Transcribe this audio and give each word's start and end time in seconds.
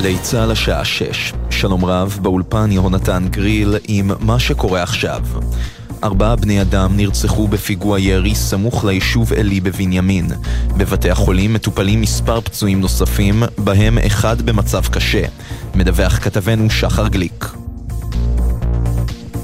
גלי 0.00 0.18
צה"ל 0.18 0.50
השעה 0.50 0.84
6. 0.84 1.32
שלום 1.50 1.84
רב, 1.84 2.18
באולפן 2.22 2.72
יהונתן 2.72 3.26
גריל 3.30 3.74
עם 3.88 4.10
מה 4.20 4.38
שקורה 4.38 4.82
עכשיו. 4.82 5.22
ארבעה 6.04 6.36
בני 6.36 6.62
אדם 6.62 6.96
נרצחו 6.96 7.48
בפיגוע 7.48 8.00
ירי 8.00 8.34
סמוך 8.34 8.84
ליישוב 8.84 9.32
עלי 9.32 9.60
בבנימין. 9.60 10.26
בבתי 10.76 11.10
החולים 11.10 11.52
מטופלים 11.52 12.00
מספר 12.00 12.40
פצועים 12.40 12.80
נוספים, 12.80 13.42
בהם 13.58 13.98
אחד 13.98 14.42
במצב 14.42 14.86
קשה. 14.86 15.22
מדווח 15.74 16.18
כתבנו 16.18 16.70
שחר 16.70 17.08
גליק. 17.08 17.59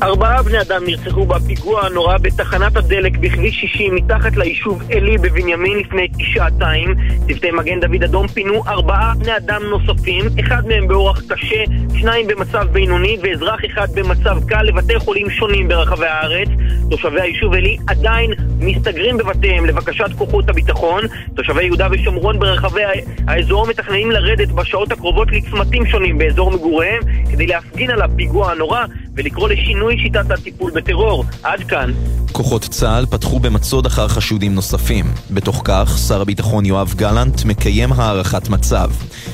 ארבעה 0.02 0.42
בני 0.42 0.60
אדם 0.60 0.84
נרצחו 0.86 1.26
בפיגוע 1.26 1.86
הנורא 1.86 2.18
בתחנת 2.18 2.76
הדלק 2.76 3.18
בכביש 3.18 3.60
60 3.60 3.94
מתחת 3.94 4.36
ליישוב 4.36 4.82
עלי 4.92 5.18
בבנימין 5.18 5.78
לפני 5.78 6.08
כשעתיים. 6.18 6.94
צוותי 7.28 7.50
מגן 7.50 7.80
דוד 7.80 8.02
אדום 8.02 8.28
פינו 8.28 8.62
ארבעה 8.66 9.12
בני 9.18 9.36
אדם 9.36 9.62
נוספים, 9.62 10.24
אחד 10.40 10.66
מהם 10.66 10.88
באורח 10.88 11.22
קשה, 11.28 11.64
שניים 12.00 12.26
במצב 12.26 12.66
בינוני 12.72 13.16
ואזרח 13.22 13.60
אחד 13.66 13.88
במצב 13.94 14.38
קל 14.48 14.62
לבתי 14.62 14.98
חולים 14.98 15.30
שונים 15.30 15.68
ברחבי 15.68 16.06
הארץ. 16.06 16.48
תושבי 16.90 17.20
היישוב 17.20 17.54
עלי 17.54 17.76
עדיין 17.86 18.30
מסתגרים 18.60 19.16
בבתיהם 19.16 19.66
לבקשת 19.66 20.10
כוחות 20.18 20.48
הביטחון. 20.48 21.04
תושבי 21.36 21.64
יהודה 21.64 21.88
ושומרון 21.90 22.38
ברחבי 22.38 22.82
האזור 23.26 23.66
מתכננים 23.66 24.10
לרדת 24.10 24.48
בשעות 24.48 24.92
הקרובות 24.92 25.28
לצמתים 25.32 25.86
שונים 25.86 26.18
באזור 26.18 26.50
מגוריהם 26.50 27.02
כדי 27.32 27.46
להפגין 27.46 27.90
על 27.90 28.02
הפיגוע 28.02 28.50
הנורא 28.52 28.84
ולקרוא 29.16 29.48
לשינוי 29.48 29.98
שיטת 29.98 30.30
הטיפול 30.30 30.70
בטרור. 30.70 31.24
עד 31.42 31.60
כאן. 31.68 31.92
כוחות 32.32 32.62
צה"ל 32.62 33.06
פתחו 33.06 33.40
במצוד 33.40 33.86
אחר 33.86 34.08
חשודים 34.08 34.54
נוספים. 34.54 35.06
בתוך 35.30 35.62
כך, 35.64 35.98
שר 36.08 36.20
הביטחון 36.20 36.66
יואב 36.66 36.94
גלנט 36.96 37.44
מקיים 37.44 37.92
הערכת 37.92 38.48
מצב. 38.48 38.90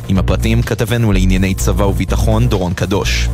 עם 0.08 0.18
הפרטים 0.18 0.62
כתבנו 0.62 1.12
לענייני 1.12 1.54
צבא 1.54 1.84
וביטחון 1.84 2.48
דורון 2.48 2.74
קדוש. 2.74 3.28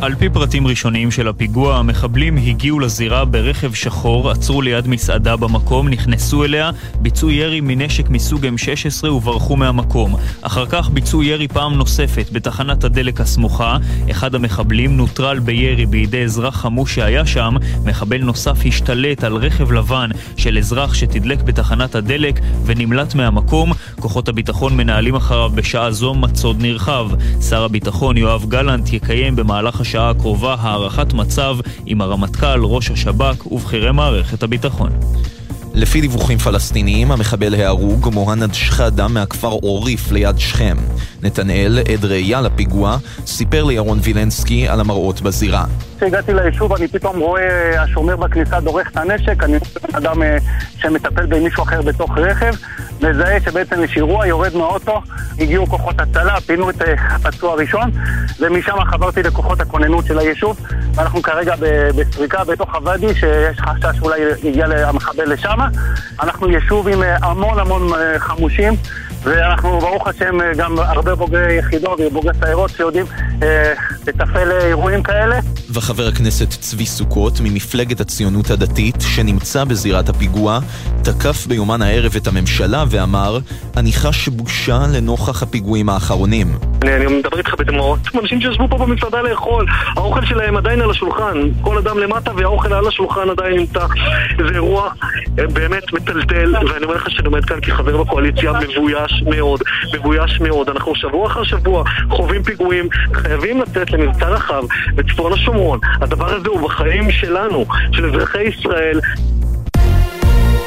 על 0.00 0.14
פי 0.14 0.28
פרטים 0.28 0.66
ראשוניים 0.66 1.10
של 1.10 1.28
הפיגוע, 1.28 1.76
המחבלים 1.76 2.36
הגיעו 2.36 2.80
לזירה 2.80 3.24
ברכב 3.24 3.74
שחור, 3.74 4.30
עצרו 4.30 4.62
ליד 4.62 4.88
מסעדה 4.88 5.36
במקום, 5.36 5.88
נכנסו 5.88 6.44
אליה, 6.44 6.70
ביצעו 6.98 7.30
ירי 7.30 7.60
מנשק 7.60 8.08
מסוג 8.08 8.46
M16 8.46 9.08
וברחו 9.08 9.56
מהמקום. 9.56 10.16
אחר 10.42 10.66
כך 10.66 10.90
ביצעו 10.90 11.22
ירי 11.22 11.48
פעם 11.48 11.74
נוספת 11.74 12.26
בתחנת 12.32 12.84
הדלק 12.84 13.20
הסמוכה. 13.20 13.76
אחד 14.10 14.34
המחבלים 14.34 14.96
נוטרל 14.96 15.38
בירי 15.38 15.86
בידי 15.86 16.24
אזרח 16.24 16.56
חמוש 16.56 16.94
שהיה 16.94 17.26
שם. 17.26 17.54
מחבל 17.84 18.18
נוסף 18.18 18.58
השתלט 18.66 19.24
על 19.24 19.36
רכב 19.36 19.72
לבן 19.72 20.10
של 20.36 20.58
אזרח 20.58 20.94
שתדלק 20.94 21.42
בתחנת 21.42 21.94
הדלק 21.94 22.40
ונמלט 22.64 23.14
מהמקום. 23.14 23.72
כוחות 24.00 24.28
הביטחון 24.28 24.76
מנהלים 24.76 25.14
אחריו 25.14 25.50
בשעה 25.54 25.90
זו 25.90 26.14
מצוד 26.14 26.56
נרחב. 26.60 27.08
שר 27.48 27.64
הביטחון 27.64 28.16
יואב 28.16 28.44
גלנט 28.48 28.92
יקיים 28.92 29.36
במהלך 29.36 29.83
השעה 29.84 30.10
הקרובה 30.10 30.56
הערכת 30.60 31.12
מצב 31.12 31.56
עם 31.86 32.00
הרמטכ"ל, 32.00 32.60
ראש 32.64 32.90
השב"כ 32.90 33.52
ובכירי 33.52 33.92
מערכת 33.92 34.42
הביטחון. 34.42 34.90
לפי 35.74 36.00
דיווחים 36.00 36.38
פלסטיניים, 36.38 37.12
המחבל 37.12 37.54
ההרוג 37.54 38.08
מוהנד 38.12 38.54
שחאדה 38.54 39.08
מהכפר 39.08 39.48
עוריף 39.48 40.12
ליד 40.12 40.38
שכם. 40.38 40.76
נתנאל, 41.22 41.78
עד 41.92 42.04
ראייה 42.04 42.40
לפיגוע, 42.40 42.96
סיפר 43.26 43.64
לירון 43.64 43.98
וילנסקי 44.02 44.68
על 44.68 44.80
המראות 44.80 45.20
בזירה. 45.20 45.64
כשהגעתי 45.96 46.34
ליישוב 46.34 46.72
אני 46.72 46.88
פתאום 46.88 47.18
רואה 47.18 47.82
השומר 47.82 48.16
בכניסה 48.16 48.60
דורך 48.60 48.90
את 48.90 48.96
הנשק, 48.96 49.42
אני 49.42 49.56
רואה 49.56 49.98
אדם 49.98 50.22
אה, 50.22 50.36
שמטפל 50.78 51.26
במישהו 51.26 51.62
אחר 51.62 51.82
בתוך 51.82 52.18
רכב, 52.18 52.54
מזהה 53.04 53.40
שבעצם 53.40 53.84
יש 53.84 53.96
אירוע, 53.96 54.26
יורד 54.26 54.56
מהאוטו, 54.56 55.02
הגיעו 55.38 55.66
כוחות 55.66 56.00
הצלה, 56.00 56.40
פינו 56.40 56.70
את 56.70 56.82
אה, 56.82 56.94
הפצוע 56.98 57.52
הראשון, 57.52 57.90
ומשם 58.40 58.84
חברתי 58.84 59.22
לכוחות 59.22 59.60
הכוננות 59.60 60.06
של 60.06 60.18
היישוב, 60.18 60.60
ואנחנו 60.94 61.22
כרגע 61.22 61.54
בסריקה 61.96 62.44
בתוך 62.44 62.74
הוואדי, 62.74 63.14
שיש 63.14 63.60
חשש 63.60 63.96
שאולי 63.98 64.20
יגיע 64.42 64.66
המחבל 64.66 65.32
לשם. 65.32 65.58
אנחנו 66.22 66.48
יישוב 66.50 66.88
עם 66.88 67.02
אה, 67.02 67.16
המון 67.22 67.58
המון 67.58 67.90
חמושים. 68.18 68.72
ואנחנו, 69.24 69.80
ברוך 69.80 70.08
השם, 70.08 70.38
גם 70.56 70.78
הרבה 70.78 71.14
בוגרי 71.14 71.58
יחידות 71.58 72.00
ובוגרי 72.06 72.34
סיירות 72.44 72.70
שיודעים 72.70 73.06
אה, 73.42 73.72
לתפעל 74.06 74.50
אירועים 74.52 75.02
כאלה. 75.02 75.40
וחבר 75.74 76.06
הכנסת 76.06 76.48
צבי 76.48 76.86
סוכות 76.86 77.32
ממפלגת 77.40 78.00
הציונות 78.00 78.50
הדתית, 78.50 78.94
שנמצא 79.00 79.64
בזירת 79.64 80.08
הפיגוע, 80.08 80.58
תקף 81.04 81.46
ביומן 81.46 81.82
הערב 81.82 82.12
את 82.16 82.26
הממשלה 82.26 82.84
ואמר, 82.90 83.38
אני 83.76 83.92
חש 83.92 84.28
בושה 84.28 84.78
לנוכח 84.94 85.42
הפיגועים 85.42 85.88
האחרונים. 85.88 86.46
אני, 86.82 86.96
אני 86.96 87.06
מדבר 87.06 87.38
איתך 87.38 87.54
בדמעות, 87.58 88.00
אנשים 88.22 88.40
שישבו 88.40 88.68
פה 88.68 88.78
במסעדה 88.78 89.22
לאכול, 89.22 89.66
האוכל 89.96 90.26
שלהם 90.26 90.56
עדיין 90.56 90.80
על 90.80 90.90
השולחן, 90.90 91.38
כל 91.60 91.78
אדם 91.78 91.98
למטה 91.98 92.30
והאוכל 92.36 92.72
על 92.72 92.88
השולחן 92.88 93.30
עדיין 93.30 93.56
נמצא. 93.56 93.86
זה 94.48 94.54
אירוע 94.54 94.90
אה, 95.38 95.46
באמת 95.46 95.92
מטלטל, 95.92 96.54
ואני 96.56 96.84
אומר 96.84 96.94
לך 96.94 97.10
שאני 97.10 97.26
עומד 97.26 97.44
כאן 97.44 97.60
כחבר 97.60 98.02
בקואליציה 98.02 98.52
מבויש 98.52 99.13
מאוד, 99.22 99.60
מבויש 99.94 100.40
מאוד. 100.40 100.68
אנחנו 100.68 100.94
שבוע 100.94 101.26
אחר 101.26 101.44
שבוע 101.44 101.84
חווים 102.10 102.42
פיגועים, 102.42 102.88
חייבים 103.12 103.60
לתת 103.60 103.90
למבצע 103.90 104.28
רחב 104.28 104.62
בצפון 104.94 105.32
השומרון. 105.32 105.78
הדבר 106.00 106.34
הזה 106.34 106.48
הוא 106.48 106.60
בחיים 106.60 107.10
שלנו, 107.10 107.66
של 107.92 108.06
אזרחי 108.06 108.42
ישראל. 108.42 109.00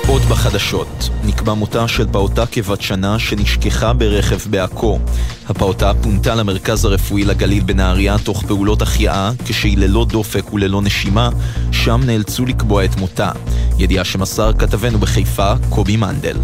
עוד 0.07 0.21
בחדשות, 0.21 1.09
נקבע 1.23 1.53
מותה 1.53 1.87
של 1.87 2.07
פעוטה 2.11 2.45
כבת 2.45 2.81
שנה 2.81 3.19
שנשכחה 3.19 3.93
ברכב 3.93 4.37
בעכו. 4.49 4.99
הפעוטה 5.49 5.91
פונתה 6.03 6.35
למרכז 6.35 6.85
הרפואי 6.85 7.23
לגליל 7.23 7.63
בנהריה 7.63 8.15
תוך 8.23 8.45
פעולות 8.45 8.81
החייאה, 8.81 9.31
כשהיא 9.45 9.77
ללא 9.77 10.05
דופק 10.05 10.53
וללא 10.53 10.81
נשימה, 10.81 11.29
שם 11.71 12.01
נאלצו 12.05 12.45
לקבוע 12.45 12.85
את 12.85 12.95
מותה. 12.95 13.31
ידיעה 13.79 14.05
שמסר 14.05 14.53
כתבנו 14.53 14.99
בחיפה, 14.99 15.53
קובי 15.69 15.97
מנדל. 15.97 16.37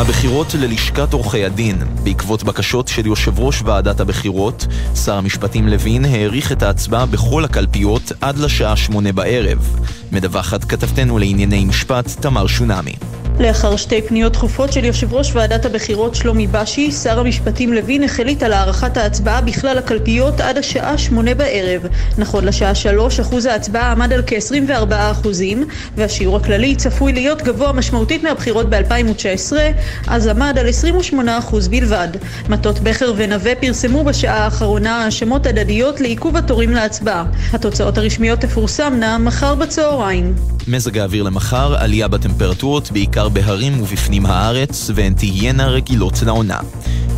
הבחירות 0.00 0.54
ללשכת 0.54 1.12
עורכי 1.12 1.44
הדין. 1.44 1.78
בעקבות 2.02 2.42
בקשות 2.42 2.88
של 2.88 3.06
יושב 3.06 3.40
ראש 3.40 3.62
ועדת 3.64 4.00
הבחירות, 4.00 4.66
שר 5.04 5.14
המשפטים 5.14 5.68
לוין 5.68 6.04
העריך 6.04 6.52
את 6.52 6.62
ההצבעה 6.62 7.06
בכל 7.06 7.44
הקלפיות 7.44 8.12
עד 8.20 8.38
לשעה 8.38 8.76
שמונה 8.76 9.12
בערב. 9.12 9.76
מדווחת 10.12 10.64
כתבתנו 10.64 11.18
לענייני 11.18 11.64
משפט, 11.64 12.08
תמר 12.20 12.46
שונמי. 12.46 12.94
לאחר 13.40 13.76
שתי 13.76 14.02
פניות 14.02 14.32
דחופות 14.32 14.72
של 14.72 14.84
יושב 14.84 15.14
ראש 15.14 15.34
ועדת 15.34 15.64
הבחירות 15.64 16.14
שלומי 16.14 16.46
בשי, 16.46 16.92
שר 16.92 17.18
המשפטים 17.18 17.72
לוין 17.72 18.02
החליט 18.02 18.42
על 18.42 18.52
הארכת 18.52 18.96
ההצבעה 18.96 19.40
בכלל 19.40 19.78
הקלפיות 19.78 20.40
עד 20.40 20.58
השעה 20.58 20.98
שמונה 20.98 21.34
בערב. 21.34 21.82
נכון 22.18 22.44
לשעה 22.44 22.74
שלוש, 22.74 23.20
אחוז 23.20 23.46
ההצבעה 23.46 23.92
עמד 23.92 24.12
על 24.12 24.22
כ-24 24.26 24.94
אחוזים, 24.94 25.66
והשיעור 25.96 26.36
הכללי 26.36 26.76
צפוי 26.76 27.12
להיות 27.12 27.42
גבוה 27.42 27.72
משמעותית 27.72 28.22
מהבחירות 28.22 28.70
ב-2019, 28.70 29.52
אז 30.06 30.26
עמד 30.26 30.58
על 30.58 30.68
28 30.68 31.38
אחוז 31.38 31.68
בלבד. 31.68 32.08
מטות 32.48 32.80
בכר 32.80 33.12
ונווה 33.16 33.54
פרסמו 33.54 34.04
בשעה 34.04 34.44
האחרונה 34.44 35.04
האשמות 35.04 35.46
הדדיות 35.46 36.00
לעיכוב 36.00 36.36
התורים 36.36 36.70
להצבעה. 36.70 37.24
התוצאות 37.52 37.98
הרשמיות 37.98 38.40
תפורסמנה 38.40 39.18
מחר 39.18 39.54
בצהריים. 39.54 40.34
מזג 40.68 40.98
האוויר 40.98 41.22
למחר, 41.22 41.74
עלייה 41.78 42.08
בטמפרטורות, 42.08 42.90
בעיקר 42.92 43.28
בהרים 43.28 43.82
ובפנים 43.82 44.26
הארץ, 44.26 44.90
והן 44.94 45.14
תהיינה 45.14 45.66
רגילות 45.66 46.22
לעונה. 46.22 46.58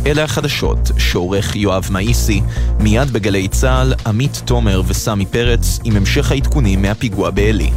אלה 0.05 0.23
החדשות, 0.23 0.91
שעורך 0.97 1.55
יואב 1.55 1.87
מאיסי, 1.91 2.41
מיד 2.79 3.11
בגלי 3.11 3.47
צה"ל, 3.47 3.93
עמית 4.05 4.41
תומר 4.45 4.81
וסמי 4.87 5.25
פרץ, 5.25 5.79
עם 5.83 5.95
המשך 5.95 6.31
העדכונים 6.31 6.81
מהפיגוע 6.81 7.29
בעלי. 7.29 7.69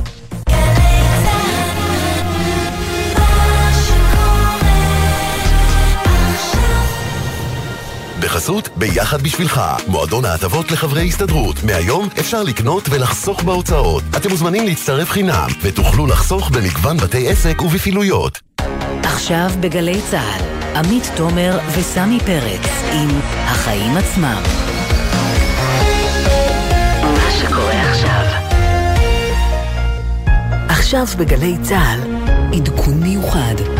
בחסות 8.26 8.68
ביחד 8.76 9.22
בשבילך, 9.22 9.60
מועדון 9.86 10.24
ההטבות 10.24 10.70
לחברי 10.70 11.08
הסתדרות. 11.08 11.64
מהיום 11.64 12.08
אפשר 12.20 12.42
לקנות 12.42 12.88
ולחסוך 12.90 13.42
בהוצאות. 13.42 14.02
אתם 14.16 14.30
מוזמנים 14.30 14.66
להצטרף 14.66 15.10
חינם, 15.10 15.46
ותוכלו 15.62 16.06
לחסוך 16.06 16.50
במגוון 16.50 16.96
בתי 16.96 17.28
עסק 17.28 17.62
ובפעילויות. 17.62 18.40
עכשיו 19.02 19.50
בגלי 19.60 20.00
צה"ל, 20.10 20.76
עמית 20.76 21.10
תומר 21.16 21.58
וסמי 21.78 22.18
פרץ 22.20 22.70
עם 22.92 23.08
החיים 23.44 23.96
עצמם. 23.96 24.42
מה 27.02 27.30
שקורה 27.40 27.90
עכשיו. 27.90 28.24
עכשיו 30.68 31.06
בגלי 31.18 31.56
צה"ל, 31.62 32.00
עדכון 32.56 33.00
מיוחד. 33.00 33.75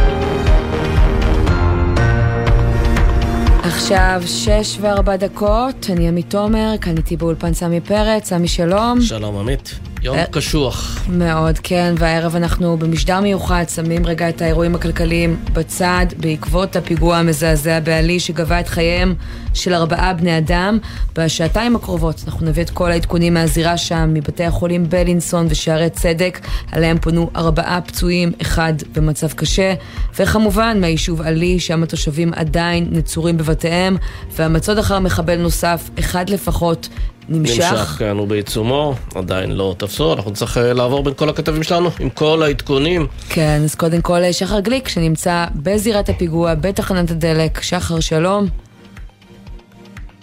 עכשיו 3.77 4.23
שש 4.27 4.79
וארבע 4.81 5.17
דקות, 5.17 5.87
אני 5.93 6.09
עמית 6.09 6.31
תומר, 6.31 6.75
כאן 6.81 6.97
איתי 6.97 7.17
באולפן 7.17 7.55
סמי 7.55 7.81
פרץ, 7.81 8.29
סמי 8.29 8.49
שלום. 8.49 9.01
שלום 9.01 9.37
עמית. 9.37 9.79
יום 10.07 10.19
קשוח. 10.31 11.05
מאוד, 11.09 11.59
כן, 11.63 11.95
והערב 11.99 12.37
אנחנו 12.37 12.77
במשדר 12.77 13.21
מיוחד 13.21 13.65
שמים 13.75 14.07
רגע 14.07 14.29
את 14.29 14.43
האירועים 14.43 14.75
הכלכליים 14.75 15.37
בצד 15.53 16.07
בעקבות 16.17 16.77
הפיגוע 16.77 17.17
המזעזע 17.17 17.81
בעלי 17.81 18.21
שגבה 18.21 18.61
את 18.61 18.69
חייהם 18.69 19.15
של 19.55 19.75
ארבעה 19.75 20.15
בני 20.15 20.39
אדם. 20.39 20.79
בשעתיים 21.15 21.77
הקרובות 21.77 22.23
אנחנו 22.27 22.47
נביא 22.47 22.63
את 22.63 22.71
כל 22.71 22.91
העדכונים 22.91 23.35
מהזירה 23.35 23.77
שם, 23.77 24.11
מבתי 24.15 24.45
החולים 24.45 24.89
בלינסון 24.89 25.47
ושערי 25.51 25.91
צדק, 25.91 26.41
עליהם 26.73 26.99
פונו 26.99 27.31
ארבעה 27.37 27.81
פצועים, 27.81 28.33
אחד 28.43 28.75
במצב 28.93 29.33
קשה, 29.33 29.75
וכמובן 30.19 30.81
מהיישוב 30.81 31.23
עלי, 31.23 31.61
שם 31.61 31.83
התושבים 31.83 32.33
עדיין 32.37 32.89
נצורים 32.91 33.37
בבתיהם, 33.37 33.97
והמצוד 34.33 34.79
אחר 34.79 34.99
מחבל 34.99 35.37
נוסף, 35.37 35.91
אחד 35.99 36.31
לפחות, 36.31 36.89
נמשך. 37.29 37.73
נמשך, 37.73 37.97
כן, 37.99 38.17
הוא 38.17 38.29
בעיצומו, 38.29 38.95
עדיין 39.15 39.53
לא 39.53 39.75
תפסו, 39.79 40.13
אנחנו 40.13 40.31
נצטרך 40.31 40.59
אה, 40.59 40.73
לעבור 40.73 41.03
בין 41.03 41.15
כל 41.15 41.29
הכתבים 41.29 41.63
שלנו 41.63 41.91
עם 42.01 42.11
כל 42.11 42.43
העדכונים. 42.43 43.07
כן, 43.29 43.61
אז 43.65 43.75
קודם 43.75 44.01
כל 44.01 44.23
אה, 44.23 44.33
שחר 44.33 44.61
גליק, 44.61 44.89
שנמצא 44.89 45.47
בזירת 45.55 46.09
הפיגוע, 46.09 46.55
בתחנת 46.55 47.11
הדלק. 47.11 47.61
שחר, 47.63 48.01
שלום. 48.01 48.47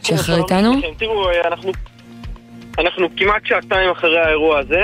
שחר 0.04 0.38
איתנו? 0.38 0.72
תראו, 0.98 1.30
אה, 1.30 1.48
אנחנו, 1.48 1.72
אנחנו 2.80 3.08
כמעט 3.18 3.42
שעתיים 3.46 3.92
אחרי 3.92 4.20
האירוע 4.20 4.60
הזה. 4.60 4.82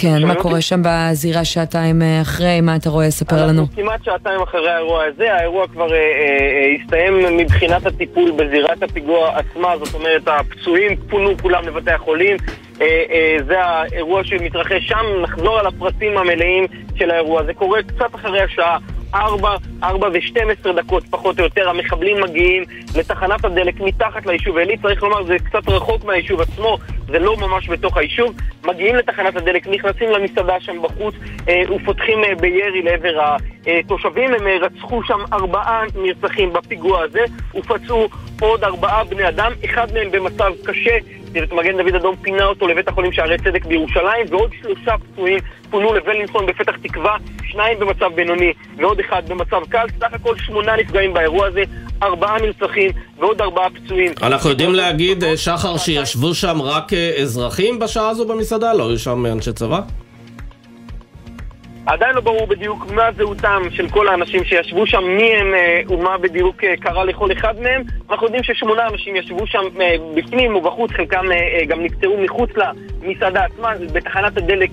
כן, 0.00 0.26
מה 0.26 0.34
קורה 0.34 0.60
שם 0.60 0.80
בזירה 0.84 1.44
שעתיים 1.44 2.02
אחרי? 2.22 2.60
מה 2.60 2.76
אתה 2.76 2.90
רואה? 2.90 3.10
ספר 3.10 3.46
לנו. 3.46 3.60
אנחנו 3.62 3.76
כמעט 3.76 4.04
שעתיים 4.04 4.40
אחרי 4.40 4.70
האירוע 4.70 5.04
הזה, 5.04 5.34
האירוע 5.34 5.68
כבר 5.68 5.92
אה, 5.92 5.96
אה, 5.96 6.76
הסתיים 6.80 7.36
מבחינת 7.36 7.86
הטיפול 7.86 8.30
בזירת 8.30 8.82
הפיגוע 8.82 9.38
עצמה, 9.38 9.78
זאת 9.84 9.94
אומרת, 9.94 10.22
הפצועים 10.28 10.96
פונו 11.10 11.30
כולם 11.42 11.64
לבתי 11.68 11.90
החולים. 11.90 12.36
אה, 12.80 12.86
אה, 13.10 13.36
זה 13.46 13.64
האירוע 13.64 14.24
שמתרחש 14.24 14.88
שם, 14.88 15.06
נחזור 15.22 15.58
על 15.58 15.66
הפרטים 15.66 16.18
המלאים 16.18 16.66
של 16.96 17.10
האירוע. 17.10 17.44
זה 17.44 17.54
קורה 17.54 17.82
קצת 17.82 18.14
אחרי 18.14 18.42
השעה 18.42 18.78
4, 19.14 19.56
4 19.82 20.08
ו-12 20.08 20.72
דקות 20.72 21.04
פחות 21.10 21.38
או 21.38 21.44
יותר, 21.44 21.68
המחבלים 21.68 22.20
מגיעים 22.20 22.64
לתחנת 22.96 23.44
הדלק 23.44 23.80
מתחת 23.80 24.26
ליישוב. 24.26 24.56
עלי, 24.56 24.76
צריך 24.82 25.02
לומר 25.02 25.24
זה 25.24 25.36
קצת 25.38 25.68
רחוק 25.68 26.04
מהיישוב 26.04 26.40
עצמו, 26.40 26.78
זה 27.06 27.18
לא 27.18 27.36
ממש 27.36 27.68
בתוך 27.68 27.96
היישוב, 27.96 28.34
מגיעים 28.64 28.96
לתחנת 28.96 29.36
הדלק, 29.36 29.66
נכנסים 29.66 30.10
למסעדה 30.10 30.60
שם 30.60 30.82
בחוץ 30.82 31.14
אה, 31.48 31.62
ופותחים 31.74 32.24
אה, 32.24 32.34
בירי 32.34 32.82
לעבר 32.82 33.36
התושבים, 33.66 34.34
הם 34.34 34.46
אה, 34.46 34.56
רצחו 34.60 35.02
שם 35.02 35.18
ארבעה 35.32 35.82
נרצחים 35.94 36.52
בפיגוע 36.52 37.02
הזה 37.02 37.24
ופצעו 37.54 38.08
עוד 38.40 38.64
ארבעה 38.64 39.04
בני 39.04 39.28
אדם, 39.28 39.52
אחד 39.64 39.86
מהם 39.94 40.10
במצב 40.10 40.52
קשה 40.64 40.98
צוות 41.32 41.52
מגן 41.52 41.76
דוד 41.76 41.94
אדום 41.94 42.16
פינה 42.16 42.44
אותו 42.44 42.68
לבית 42.68 42.88
החולים 42.88 43.12
שערי 43.12 43.38
צדק 43.38 43.64
בירושלים 43.64 44.26
ועוד 44.30 44.50
שלושה 44.62 44.94
פצועים 44.98 45.38
פונו 45.70 45.94
לבלינסון 45.94 46.46
בפתח 46.46 46.76
תקווה, 46.82 47.16
שניים 47.44 47.78
במצב 47.78 48.10
בינוני 48.14 48.52
ועוד 48.76 49.00
אחד 49.00 49.22
במצב 49.28 49.60
קל, 49.68 49.86
סך 50.00 50.12
הכל 50.12 50.34
שמונה 50.38 50.76
נפגעים 50.76 51.12
באירוע 51.14 51.46
הזה, 51.46 51.62
ארבעה 52.02 52.36
נרצחים 52.38 52.90
ועוד 53.18 53.40
ארבעה 53.40 53.66
פצועים. 53.70 54.12
אנחנו 54.22 54.50
יודעים 54.50 54.74
להגיד, 54.74 55.24
אה, 55.24 55.36
שחר, 55.36 55.76
שישבו 55.76 56.34
שם 56.34 56.62
רק 56.62 56.92
אה, 56.92 57.12
אזרחים 57.22 57.78
בשעה 57.78 58.08
הזו 58.08 58.26
במסעדה? 58.26 58.74
לא 58.74 58.88
היו 58.88 58.98
שם 58.98 59.26
אנשי 59.26 59.52
צבא? 59.52 59.80
עדיין 61.88 62.14
לא 62.14 62.20
ברור 62.20 62.46
בדיוק 62.46 62.86
מה 62.90 63.12
זהותם 63.12 63.62
של 63.70 63.88
כל 63.88 64.08
האנשים 64.08 64.44
שישבו 64.44 64.86
שם, 64.86 65.04
מי 65.04 65.34
הם 65.34 65.54
אה, 65.54 65.80
ומה 65.88 66.18
בדיוק 66.18 66.64
אה, 66.64 66.76
קרה 66.76 67.04
לכל 67.04 67.32
אחד 67.32 67.60
מהם. 67.60 67.82
אנחנו 68.10 68.26
יודעים 68.26 68.42
ששמונה 68.42 68.86
אנשים 68.86 69.16
ישבו 69.16 69.46
שם 69.46 69.62
אה, 69.80 69.94
בפנים 70.14 70.56
ובחוץ, 70.56 70.90
חלקם 70.90 71.24
גם 71.68 71.82
נפטרו 71.82 72.18
מחוץ 72.18 72.50
למסעדה 72.56 73.44
עצמה, 73.44 73.72
בתחנת 73.92 74.36
הדלק 74.36 74.70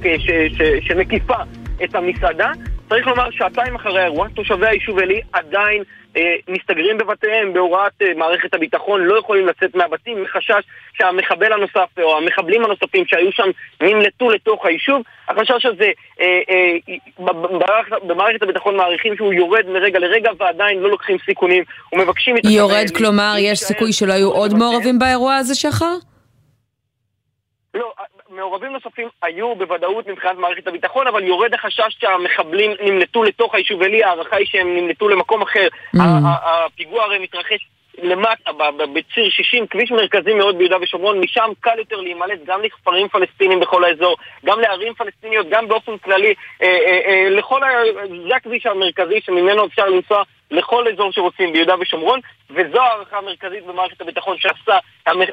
שמקיפה 0.81 1.37
את 1.83 1.95
המסעדה. 1.95 2.51
צריך 2.89 3.07
לומר, 3.07 3.31
שעתיים 3.31 3.75
אחרי 3.75 4.01
האירוע, 4.01 4.27
תושבי 4.35 4.67
היישוב 4.67 4.99
עלי 4.99 5.21
עדיין 5.33 5.83
אה, 6.17 6.35
מסתגרים 6.47 6.97
בבתיהם 6.97 7.53
בהוראת 7.53 7.91
אה, 8.01 8.07
מערכת 8.15 8.53
הביטחון, 8.53 9.01
לא 9.01 9.19
יכולים 9.19 9.47
לצאת 9.47 9.75
מהבתים 9.75 10.23
מחשש 10.23 10.63
שהמחבל 10.97 11.53
הנוסף 11.53 11.89
או 12.01 12.17
המחבלים 12.17 12.65
הנוספים 12.65 13.03
שהיו 13.07 13.31
שם 13.31 13.49
נמלטו 13.81 14.29
לתוך 14.29 14.65
היישוב. 14.65 15.01
החשש 15.27 15.65
הזה, 15.65 15.89
אה, 16.21 16.41
במערכת 18.07 18.41
הביטחון 18.41 18.77
מעריכים 18.77 19.15
שהוא 19.15 19.33
יורד 19.33 19.65
מרגע 19.67 19.99
לרגע 19.99 20.31
ועדיין 20.39 20.79
לא 20.79 20.89
לוקחים 20.89 21.17
סיכונים 21.25 21.63
ומבקשים... 21.93 22.35
יורד, 22.49 22.85
כלומר, 22.97 23.35
יש 23.39 23.59
סיכוי 23.59 23.93
שלא 23.93 24.13
היו 24.13 24.31
עוד 24.31 24.53
מעורבים 24.53 24.99
באירוע 24.99 25.35
הזה, 25.35 25.55
שחר? 25.55 25.95
מעורבים 28.35 28.71
נוספים 28.71 29.07
היו 29.21 29.55
בוודאות 29.55 30.07
מבחינת 30.07 30.37
מערכת 30.37 30.67
הביטחון, 30.67 31.07
אבל 31.07 31.23
יורד 31.23 31.53
החשש 31.53 31.97
שהמחבלים 31.99 32.71
נמלטו 32.81 33.23
לתוך 33.23 33.55
היישוב 33.55 33.81
עלי, 33.81 34.03
ההערכה 34.03 34.35
היא 34.35 34.47
שהם 34.47 34.77
נמלטו 34.77 35.09
למקום 35.09 35.41
אחר. 35.41 35.67
Mm. 35.95 35.99
הפיגוע 36.25 37.03
הרי 37.03 37.19
מתרחש 37.19 37.67
למטה, 38.03 38.51
בציר 38.93 39.29
60, 39.29 39.67
כביש 39.67 39.91
מרכזי 39.91 40.33
מאוד 40.33 40.57
ביהודה 40.57 40.77
ושומרון, 40.81 41.19
משם 41.19 41.49
קל 41.59 41.79
יותר 41.79 41.95
להימלט 41.95 42.39
גם 42.45 42.61
לכפרים 42.61 43.07
פלסטינים 43.07 43.59
בכל 43.59 43.83
האזור, 43.83 44.15
גם 44.45 44.59
לערים 44.59 44.93
פלסטיניות, 44.93 45.47
גם 45.49 45.67
באופן 45.67 45.97
כללי, 45.97 46.33
אה, 46.61 46.67
אה, 46.67 46.99
אה, 47.07 47.29
לכל 47.29 47.63
ה... 47.63 47.67
זה 48.29 48.35
הכביש 48.35 48.65
המרכזי 48.65 49.21
שממנו 49.21 49.65
אפשר 49.65 49.85
לנסוע 49.85 50.23
לכל 50.51 50.87
אזור 50.93 51.11
שרוצים 51.11 51.53
ביהודה 51.53 51.75
ושומרון, 51.79 52.19
וזו 52.49 52.81
הערכה 52.81 53.17
המרכזית 53.17 53.65
במערכת 53.65 54.01
הביטחון 54.01 54.37
שעשה, 54.37 54.77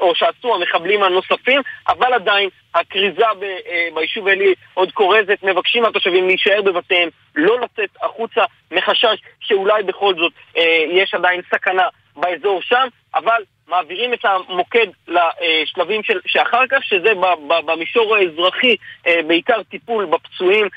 או 0.01 0.15
שעשו 0.15 0.55
המחבלים 0.55 1.03
הנוספים, 1.03 1.61
אבל 1.87 2.13
עדיין 2.13 2.49
הכריזה 2.75 3.23
אה, 3.23 3.87
ביישוב 3.93 4.27
עלי 4.27 4.53
עוד 4.73 4.91
כורזת, 4.91 5.37
מבקשים 5.43 5.83
מהתושבים 5.83 6.27
להישאר 6.27 6.61
בבתיהם, 6.61 7.09
לא 7.35 7.59
לצאת 7.59 7.89
החוצה 8.01 8.41
מחשש 8.71 9.17
שאולי 9.39 9.83
בכל 9.83 10.15
זאת 10.15 10.31
אה, 10.57 10.85
יש 10.89 11.13
עדיין 11.13 11.41
סכנה 11.55 11.87
באזור 12.15 12.61
שם, 12.61 12.87
אבל 13.15 13.43
מעבירים 13.67 14.13
את 14.13 14.25
המוקד 14.25 14.87
לשלבים 15.07 16.03
של, 16.03 16.19
שאחר 16.25 16.67
כך, 16.69 16.83
שזה 16.83 17.09
במישור 17.65 18.15
האזרחי, 18.15 18.75
אה, 19.07 19.19
בעיקר 19.27 19.63
טיפול 19.63 20.05
בפצועים 20.05 20.67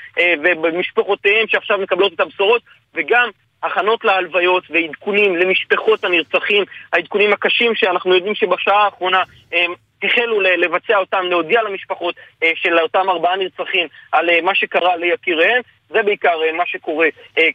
ובמשפחותיהם 0.43 1.47
שעכשיו 1.47 1.77
מקבלות 1.77 2.13
את 2.13 2.19
הבשורות, 2.19 2.61
וגם 2.95 3.29
הכנות 3.63 4.05
להלוויות 4.05 4.63
ועדכונים 4.69 5.35
למשפחות 5.35 6.03
הנרצחים, 6.03 6.63
העדכונים 6.93 7.33
הקשים 7.33 7.75
שאנחנו 7.75 8.15
יודעים 8.15 8.35
שבשעה 8.35 8.85
האחרונה 8.85 9.23
הם 9.51 9.73
החלו 10.03 10.41
לבצע 10.41 10.97
אותם, 10.97 11.25
להודיע 11.29 11.61
למשפחות 11.63 12.15
אה, 12.43 12.51
של 12.55 12.79
אותם 12.79 13.09
ארבעה 13.09 13.35
נרצחים 13.35 13.87
על 14.11 14.29
אה, 14.29 14.41
מה 14.41 14.55
שקרה 14.55 14.95
ליקיריהם. 14.95 15.61
זה 15.89 16.03
בעיקר 16.03 16.43
אה, 16.43 16.51
מה 16.53 16.63
שקורה 16.65 17.07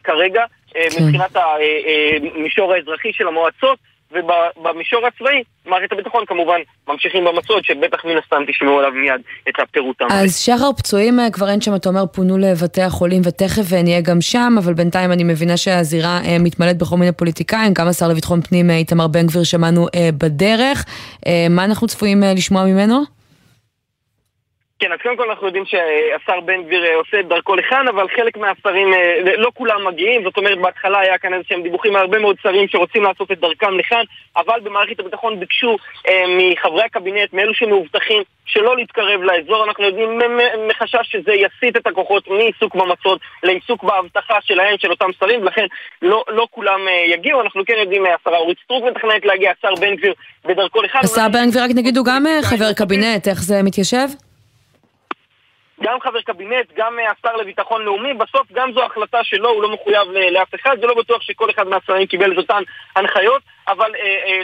כרגע 0.03 0.43
כן. 0.73 0.79
מבחינת 1.01 1.35
המישור 1.35 2.73
האזרחי 2.73 3.13
של 3.13 3.27
המועצות. 3.27 3.79
ובמישור 4.13 5.07
הצבאי, 5.07 5.43
מערכת 5.65 5.91
הביטחון 5.91 6.23
כמובן 6.27 6.59
ממשיכים 6.87 7.25
במצוד, 7.25 7.63
שבטח 7.63 8.05
מן 8.05 8.17
הסתם 8.23 8.43
תשמעו 8.47 8.79
עליו 8.79 8.91
מיד 8.91 9.21
את 9.49 9.53
הפירוטם. 9.59 10.05
אז 10.11 10.37
שחר, 10.37 10.71
פצועים 10.77 11.19
אה, 11.19 11.31
כבר 11.31 11.49
אין 11.49 11.61
שם, 11.61 11.75
אתה 11.75 11.89
אומר, 11.89 12.05
פונו 12.05 12.37
לבתי 12.37 12.81
החולים, 12.81 13.21
ותכף 13.25 13.73
אה, 13.73 13.83
נהיה 13.83 14.01
גם 14.01 14.21
שם, 14.21 14.55
אבל 14.57 14.73
בינתיים 14.73 15.11
אני 15.11 15.23
מבינה 15.23 15.57
שהזירה 15.57 16.19
אה, 16.25 16.37
מתמלאת 16.39 16.77
בכל 16.77 16.97
מיני 16.97 17.11
פוליטיקאים, 17.11 17.73
גם 17.73 17.87
השר 17.87 18.07
לביטחון 18.07 18.41
פנים 18.41 18.69
איתמר 18.69 19.07
בן 19.07 19.27
גביר 19.27 19.43
שמענו 19.43 19.87
בדרך. 20.17 20.85
מה 21.49 21.65
אנחנו 21.65 21.87
צפויים 21.87 22.23
לשמוע 22.35 22.65
ממנו? 22.65 23.03
כן, 24.83 24.91
אז 24.91 24.99
קודם 25.03 25.17
כל 25.17 25.29
אנחנו 25.29 25.47
יודעים 25.47 25.65
שהשר 25.65 26.39
בן 26.39 26.63
גביר 26.63 26.85
אה, 26.85 26.95
עושה 26.95 27.19
את 27.19 27.27
דרכו 27.27 27.55
לכאן, 27.55 27.87
אבל 27.87 28.07
חלק 28.15 28.37
מהשרים, 28.37 28.93
אה, 28.93 29.35
לא 29.37 29.51
כולם 29.53 29.87
מגיעים, 29.87 30.23
זאת 30.23 30.37
אומרת 30.37 30.57
בהתחלה 30.57 30.99
היה 30.99 31.17
כאן 31.17 31.33
איזה 31.33 31.43
שהם 31.47 31.63
דיווחים 31.63 31.93
מהרבה 31.93 32.19
מאוד 32.19 32.35
שרים 32.43 32.67
שרוצים 32.67 33.03
לעשות 33.03 33.31
את 33.31 33.39
דרכם 33.39 33.77
לכאן, 33.79 34.03
אבל 34.37 34.59
במערכת 34.63 34.99
הביטחון 34.99 35.39
ביקשו 35.39 35.77
אה, 36.07 36.23
מחברי 36.37 36.83
הקבינט, 36.83 37.33
מאלו 37.33 37.53
שמאובטחים, 37.53 38.23
שלא 38.45 38.75
להתקרב 38.77 39.21
לאזור, 39.21 39.65
אנחנו 39.65 39.83
יודעים 39.83 40.19
מחשש 40.67 41.11
שזה 41.11 41.31
יסיט 41.33 41.77
את 41.77 41.87
הכוחות 41.87 42.27
מעיסוק 42.27 42.75
במצוד 42.75 43.19
לעיסוק 43.43 43.83
באבטחה 43.83 44.37
שלהם, 44.41 44.75
של 44.77 44.91
אותם 44.91 45.09
שרים, 45.19 45.41
ולכן 45.41 45.65
לא, 46.01 46.23
לא 46.27 46.47
כולם 46.51 46.79
יגיעו, 47.07 47.41
אנחנו 47.41 47.61
כן 47.65 47.77
יודעים, 47.79 48.03
השרה 48.05 48.37
אורית 48.37 48.57
סטרוק 48.63 48.85
מתכננת 48.85 49.25
להגיע, 49.25 49.51
השר 49.57 49.75
בן 49.81 49.95
גביר 49.95 50.13
בדרכו 50.45 50.81
לכאן. 50.81 51.01
השר 51.03 51.27
בן 51.33 51.49
גביר, 51.49 51.63
רק 51.63 51.71
נגיד, 51.75 51.97
הוא 51.97 52.05
גם 52.05 52.25
חבר 52.41 52.73
קבינט, 52.73 53.27
איך 53.27 53.41
זה 53.41 53.63
מתיישב? 53.63 54.32
גם 55.83 55.99
חבר 55.99 56.21
קבינט, 56.21 56.71
גם 56.75 56.99
אה, 56.99 57.11
השר 57.11 57.35
לביטחון 57.35 57.81
לאומי, 57.81 58.13
בסוף 58.13 58.47
גם 58.53 58.71
זו 58.73 58.83
החלטה 58.83 59.23
שלו, 59.23 59.49
הוא 59.49 59.63
לא 59.63 59.73
מחויב 59.73 60.07
לאף 60.31 60.55
אחד, 60.55 60.77
זה 60.81 60.87
לא 60.87 60.93
בטוח 60.93 61.21
שכל 61.21 61.49
אחד 61.49 61.67
מהשרים 61.67 62.07
קיבל 62.07 62.33
את 62.33 62.37
אותן 62.37 62.63
הנחיות, 62.95 63.41
אבל 63.67 63.91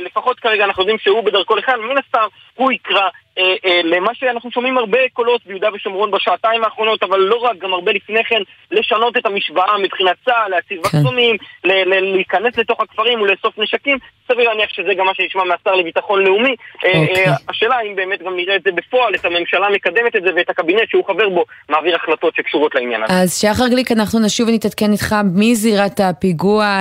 לפחות 0.02 0.40
כרגע 0.40 0.64
אנחנו 0.64 0.84
יודעים 0.84 1.00
שהוא 1.00 1.24
בדרכו 1.24 1.56
לכאן, 1.56 1.80
מן 1.80 1.98
הסתם 1.98 2.28
הוא 2.56 2.72
יקרא 2.72 3.10
אה, 3.40 3.56
אה, 3.66 3.82
למה 3.84 4.12
שאנחנו 4.14 4.52
שומעים 4.52 4.78
הרבה 4.78 4.98
קולות 5.14 5.42
ביהודה 5.46 5.68
ושומרון 5.74 6.12
בשעתיים 6.12 6.64
האחרונות, 6.64 7.04
אבל 7.04 7.20
לא 7.20 7.36
רק, 7.36 7.58
גם 7.58 7.74
הרבה 7.74 7.92
לפני 7.92 8.24
כן, 8.24 8.42
לשנות 8.72 9.18
את 9.18 9.26
המשוואה 9.26 9.78
מבחינת 9.78 10.16
צה"ל, 10.26 10.52
להציב 10.52 10.88
כן. 10.88 10.98
מחסומים, 10.98 11.36
להיכנס 11.64 12.58
לתוך 12.58 12.80
הכפרים 12.80 13.22
ולאסוף 13.22 13.60
נשקים. 13.60 13.98
סביר 14.32 14.50
להניח 14.50 14.70
שזה 14.70 14.94
גם 14.98 15.06
מה 15.06 15.12
שנשמע 15.16 15.44
מהשר 15.44 15.76
לביטחון 15.76 16.24
לאומי. 16.24 16.56
אה, 16.86 17.00
אוקיי. 17.00 17.26
השאלה 17.50 17.76
האם 17.76 17.96
באמת 17.96 18.22
גם 18.22 18.36
נראה 18.36 18.56
את 18.56 18.64
זה 18.64 18.72
בפועל, 18.72 19.16
את 19.16 19.26
הממשלה 19.26 19.70
מקדמת 19.70 20.16
את 20.16 20.22
זה 20.22 20.30
ואת 20.36 20.50
הקבינט 20.50 20.90
שהוא 20.90 21.06
חבר 21.08 21.30
בו 21.30 21.46
מעביר 21.70 21.96
החלטות 21.96 22.36
שקשורות 22.36 22.76
לעניין 22.76 23.04
הזה. 23.04 23.14
אז 23.14 23.40
שחר 23.42 23.68
גליק, 23.68 23.92
אנחנו 23.92 24.20
נשוב 24.20 24.50
ונתעדכן 24.50 24.92
איתך 24.92 25.16
מזירת 25.36 26.00
הפיגוע 26.00 26.80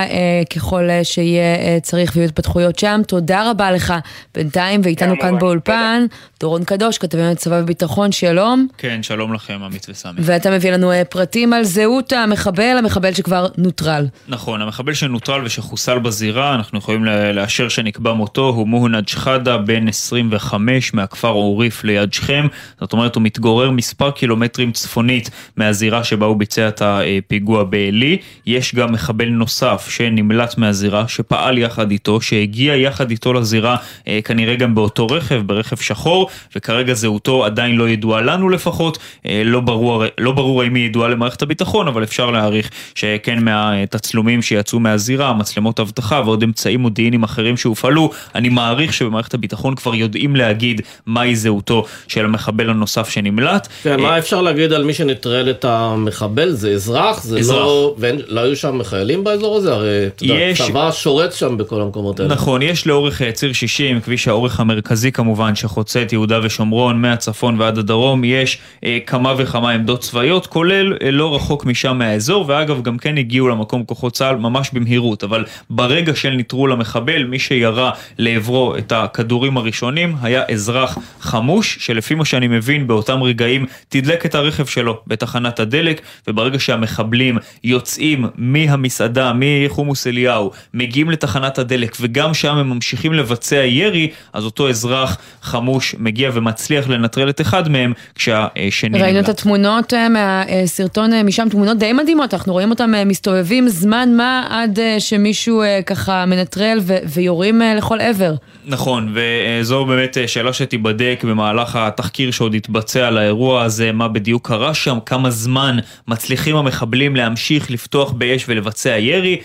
ככל 0.55 0.83
שיהיה 1.03 1.79
צריך 1.81 2.11
ויהיו 2.15 2.28
התפתחויות 2.29 2.79
שם. 2.79 3.01
תודה 3.07 3.49
רבה 3.51 3.71
לך 3.71 3.93
בינתיים, 4.35 4.81
ואיתנו 4.83 5.15
כן, 5.15 5.21
כאן 5.21 5.39
באולפן. 5.39 6.05
דורון 6.39 6.63
קדוש, 6.63 6.97
כתבי 6.97 7.21
צבא 7.35 7.59
וביטחון, 7.63 8.11
שלום. 8.11 8.67
כן, 8.77 9.03
שלום 9.03 9.33
לכם, 9.33 9.59
עמית 9.63 9.85
וסמי. 9.89 10.11
ואתה 10.17 10.51
מביא 10.51 10.71
לנו 10.71 10.91
אה, 10.91 11.05
פרטים 11.05 11.53
על 11.53 11.63
זהות 11.63 12.13
המחבל, 12.13 12.75
המחבל 12.79 13.13
שכבר 13.13 13.47
נוטרל. 13.57 14.07
נכון, 14.27 14.61
המחבל 14.61 14.93
שנוטרל 14.93 15.45
ושחוסל 15.45 15.99
בזירה, 15.99 16.55
אנחנו 16.55 16.77
יכולים 16.77 17.05
לאשר 17.05 17.69
שנקבע 17.69 18.13
מותו, 18.13 18.47
הוא 18.49 18.67
מוהנד 18.67 19.07
שחאדה, 19.07 19.57
בן 19.57 19.87
25 19.87 20.93
מהכפר 20.93 21.27
עוריף 21.27 21.83
ליד 21.83 22.13
שכם. 22.13 22.47
זאת 22.79 22.93
אומרת, 22.93 23.15
הוא 23.15 23.23
מתגורר 23.23 23.71
מספר 23.71 24.11
קילומטרים 24.11 24.71
צפונית 24.71 25.29
מהזירה 25.57 26.03
שבה 26.03 26.25
הוא 26.25 26.37
ביצע 26.37 26.67
את 26.67 26.81
הפיגוע 26.85 27.63
בעלי. 27.63 28.17
יש 28.45 28.75
גם 28.75 28.91
מחבל 28.91 29.29
נוסף 29.29 29.87
שנמלט 29.89 30.57
מהזירה, 30.57 31.07
שפעל 31.07 31.57
יחד 31.57 31.91
איתו, 31.91 32.21
שהגיע 32.21 32.75
יחד 32.75 33.11
איתו 33.11 33.33
לזירה, 33.33 33.75
אה, 34.07 34.19
כנראה 34.23 34.55
גם 34.55 34.75
באותו 34.75 35.07
רכב, 35.07 35.41
ברכב 35.45 35.75
שחור. 35.75 36.28
וכרגע 36.55 36.93
זהותו 36.93 37.45
עדיין 37.45 37.75
לא 37.75 37.89
ידועה 37.89 38.21
לנו 38.21 38.49
לפחות, 38.49 38.97
אה, 39.25 39.41
לא 39.45 39.59
ברור, 39.59 40.03
לא 40.17 40.31
ברור 40.31 40.61
האם 40.61 40.75
היא 40.75 40.85
ידועה 40.85 41.09
למערכת 41.09 41.41
הביטחון, 41.41 41.87
אבל 41.87 42.03
אפשר 42.03 42.31
להעריך 42.31 42.69
שכן 42.95 43.43
מהתצלומים 43.43 44.41
שיצאו 44.41 44.79
מהזירה, 44.79 45.33
מצלמות 45.33 45.79
אבטחה 45.79 46.21
ועוד 46.25 46.43
אמצעים 46.43 46.79
מודיעיניים 46.79 47.23
אחרים 47.23 47.57
שהופעלו, 47.57 48.11
אני 48.35 48.49
מעריך 48.49 48.93
שבמערכת 48.93 49.33
הביטחון 49.33 49.75
כבר 49.75 49.95
יודעים 49.95 50.35
להגיד 50.35 50.81
מהי 51.05 51.35
זהותו 51.35 51.85
של 52.07 52.25
המחבל 52.25 52.69
הנוסף 52.69 53.09
שנמלט. 53.09 53.67
כן, 53.83 53.99
מה 53.99 54.09
אה, 54.09 54.17
אפשר 54.17 54.41
להגיד 54.41 54.73
על 54.73 54.83
מי 54.83 54.93
שנטרל 54.93 55.49
את 55.49 55.65
המחבל? 55.65 56.51
זה 56.51 56.71
אזרח? 56.71 57.23
זה 57.23 57.39
אזרח. 57.39 57.57
לא... 57.57 57.95
ולא 57.97 58.41
היו 58.41 58.55
שם 58.55 58.83
חיילים 58.83 59.23
באזור 59.23 59.57
הזה? 59.57 59.73
הרי, 59.73 60.07
אתה 60.07 60.25
יודע, 60.25 60.53
צבא 60.55 60.91
שורץ 60.91 61.35
שם 61.35 61.57
בכל 61.57 61.81
המקומות 61.81 62.19
האלה. 62.19 62.33
נכון, 62.33 62.61
יש 62.61 62.87
לאורך 62.87 63.21
אה, 63.21 63.31
ציר 63.31 63.53
60, 63.53 64.01
כביש 64.01 64.27
האורך 64.27 64.59
המרכזי 64.59 65.11
כמובן, 65.11 65.55
שחוצה 65.55 66.01
את 66.01 66.13
יהודה 66.19 66.39
ושומרון, 66.43 67.01
מהצפון 67.01 67.61
ועד 67.61 67.77
הדרום, 67.77 68.23
יש 68.23 68.57
אה, 68.83 68.97
כמה 69.05 69.33
וכמה 69.37 69.71
עמדות 69.71 70.01
צבאיות, 70.01 70.47
כולל 70.47 70.93
אה, 71.03 71.11
לא 71.11 71.35
רחוק 71.35 71.65
משם 71.65 71.97
מהאזור, 71.97 72.45
ואגב, 72.47 72.81
גם 72.81 72.97
כן 72.97 73.17
הגיעו 73.17 73.47
למקום 73.47 73.83
כוחות 73.83 74.13
צה"ל 74.13 74.35
ממש 74.35 74.69
במהירות, 74.73 75.23
אבל 75.23 75.45
ברגע 75.69 76.15
של 76.15 76.29
נטרול 76.29 76.71
המחבל, 76.71 77.23
מי 77.23 77.39
שירה 77.39 77.91
לעברו 78.17 78.75
את 78.77 78.91
הכדורים 78.91 79.57
הראשונים 79.57 80.15
היה 80.21 80.43
אזרח 80.51 80.97
חמוש, 81.19 81.77
שלפי 81.79 82.15
מה 82.15 82.25
שאני 82.25 82.47
מבין, 82.47 82.87
באותם 82.87 83.23
רגעים 83.23 83.65
תדלק 83.89 84.25
את 84.25 84.35
הרכב 84.35 84.65
שלו 84.65 85.01
בתחנת 85.07 85.59
הדלק, 85.59 86.01
וברגע 86.27 86.59
שהמחבלים 86.59 87.37
יוצאים 87.63 88.25
מהמסעדה, 88.35 89.31
מחומוס 89.35 90.07
אליהו, 90.07 90.51
מגיעים 90.73 91.09
לתחנת 91.09 91.57
הדלק, 91.57 91.97
וגם 92.01 92.33
שם 92.33 92.55
הם 92.55 92.69
ממשיכים 92.69 93.13
לבצע 93.13 93.55
ירי, 93.55 94.09
אז 94.33 94.45
אותו 94.45 94.69
אזרח 94.69 95.17
חמוש 95.41 95.95
מגיע 96.09 96.29
ומצליח 96.33 96.89
לנטרל 96.89 97.29
את 97.29 97.41
אחד 97.41 97.69
מהם, 97.69 97.93
כשהשני 98.15 98.89
נמלט. 98.89 99.01
ראינו 99.01 99.19
את 99.19 99.29
התמונות 99.29 99.93
אה, 99.93 100.07
מהסרטון 100.09 101.13
אה, 101.13 101.23
משם, 101.23 101.49
תמונות 101.49 101.77
די 101.77 101.93
מדהימות, 101.93 102.33
אנחנו 102.33 102.53
רואים 102.53 102.69
אותם 102.69 102.95
אה, 102.95 103.05
מסתובבים 103.05 103.67
זמן 103.67 104.09
מה 104.17 104.47
עד 104.49 104.79
שמישהו 104.99 105.63
ככה 105.85 106.25
מנטרל 106.25 106.79
ויורים 107.05 107.61
לכל 107.77 108.01
עבר. 108.01 108.33
נכון, 108.65 109.15
וזו 109.15 109.85
באמת 109.85 110.17
שאלה 110.27 110.53
שתיבדק 110.53 111.25
במהלך 111.27 111.75
התחקיר 111.75 112.31
שעוד 112.31 112.55
יתבצע 112.55 113.07
על 113.07 113.17
האירוע 113.17 113.63
הזה, 113.63 113.91
מה 113.91 114.07
בדיוק 114.07 114.47
קרה 114.47 114.73
שם, 114.73 114.97
כמה 115.05 115.29
זמן 115.29 115.77
מצליחים 116.07 116.55
המחבלים 116.55 117.15
להמשיך 117.15 117.71
לפתוח 117.71 118.11
באש 118.11 118.45
ולבצע 118.47 118.89
ירי. 118.89 119.37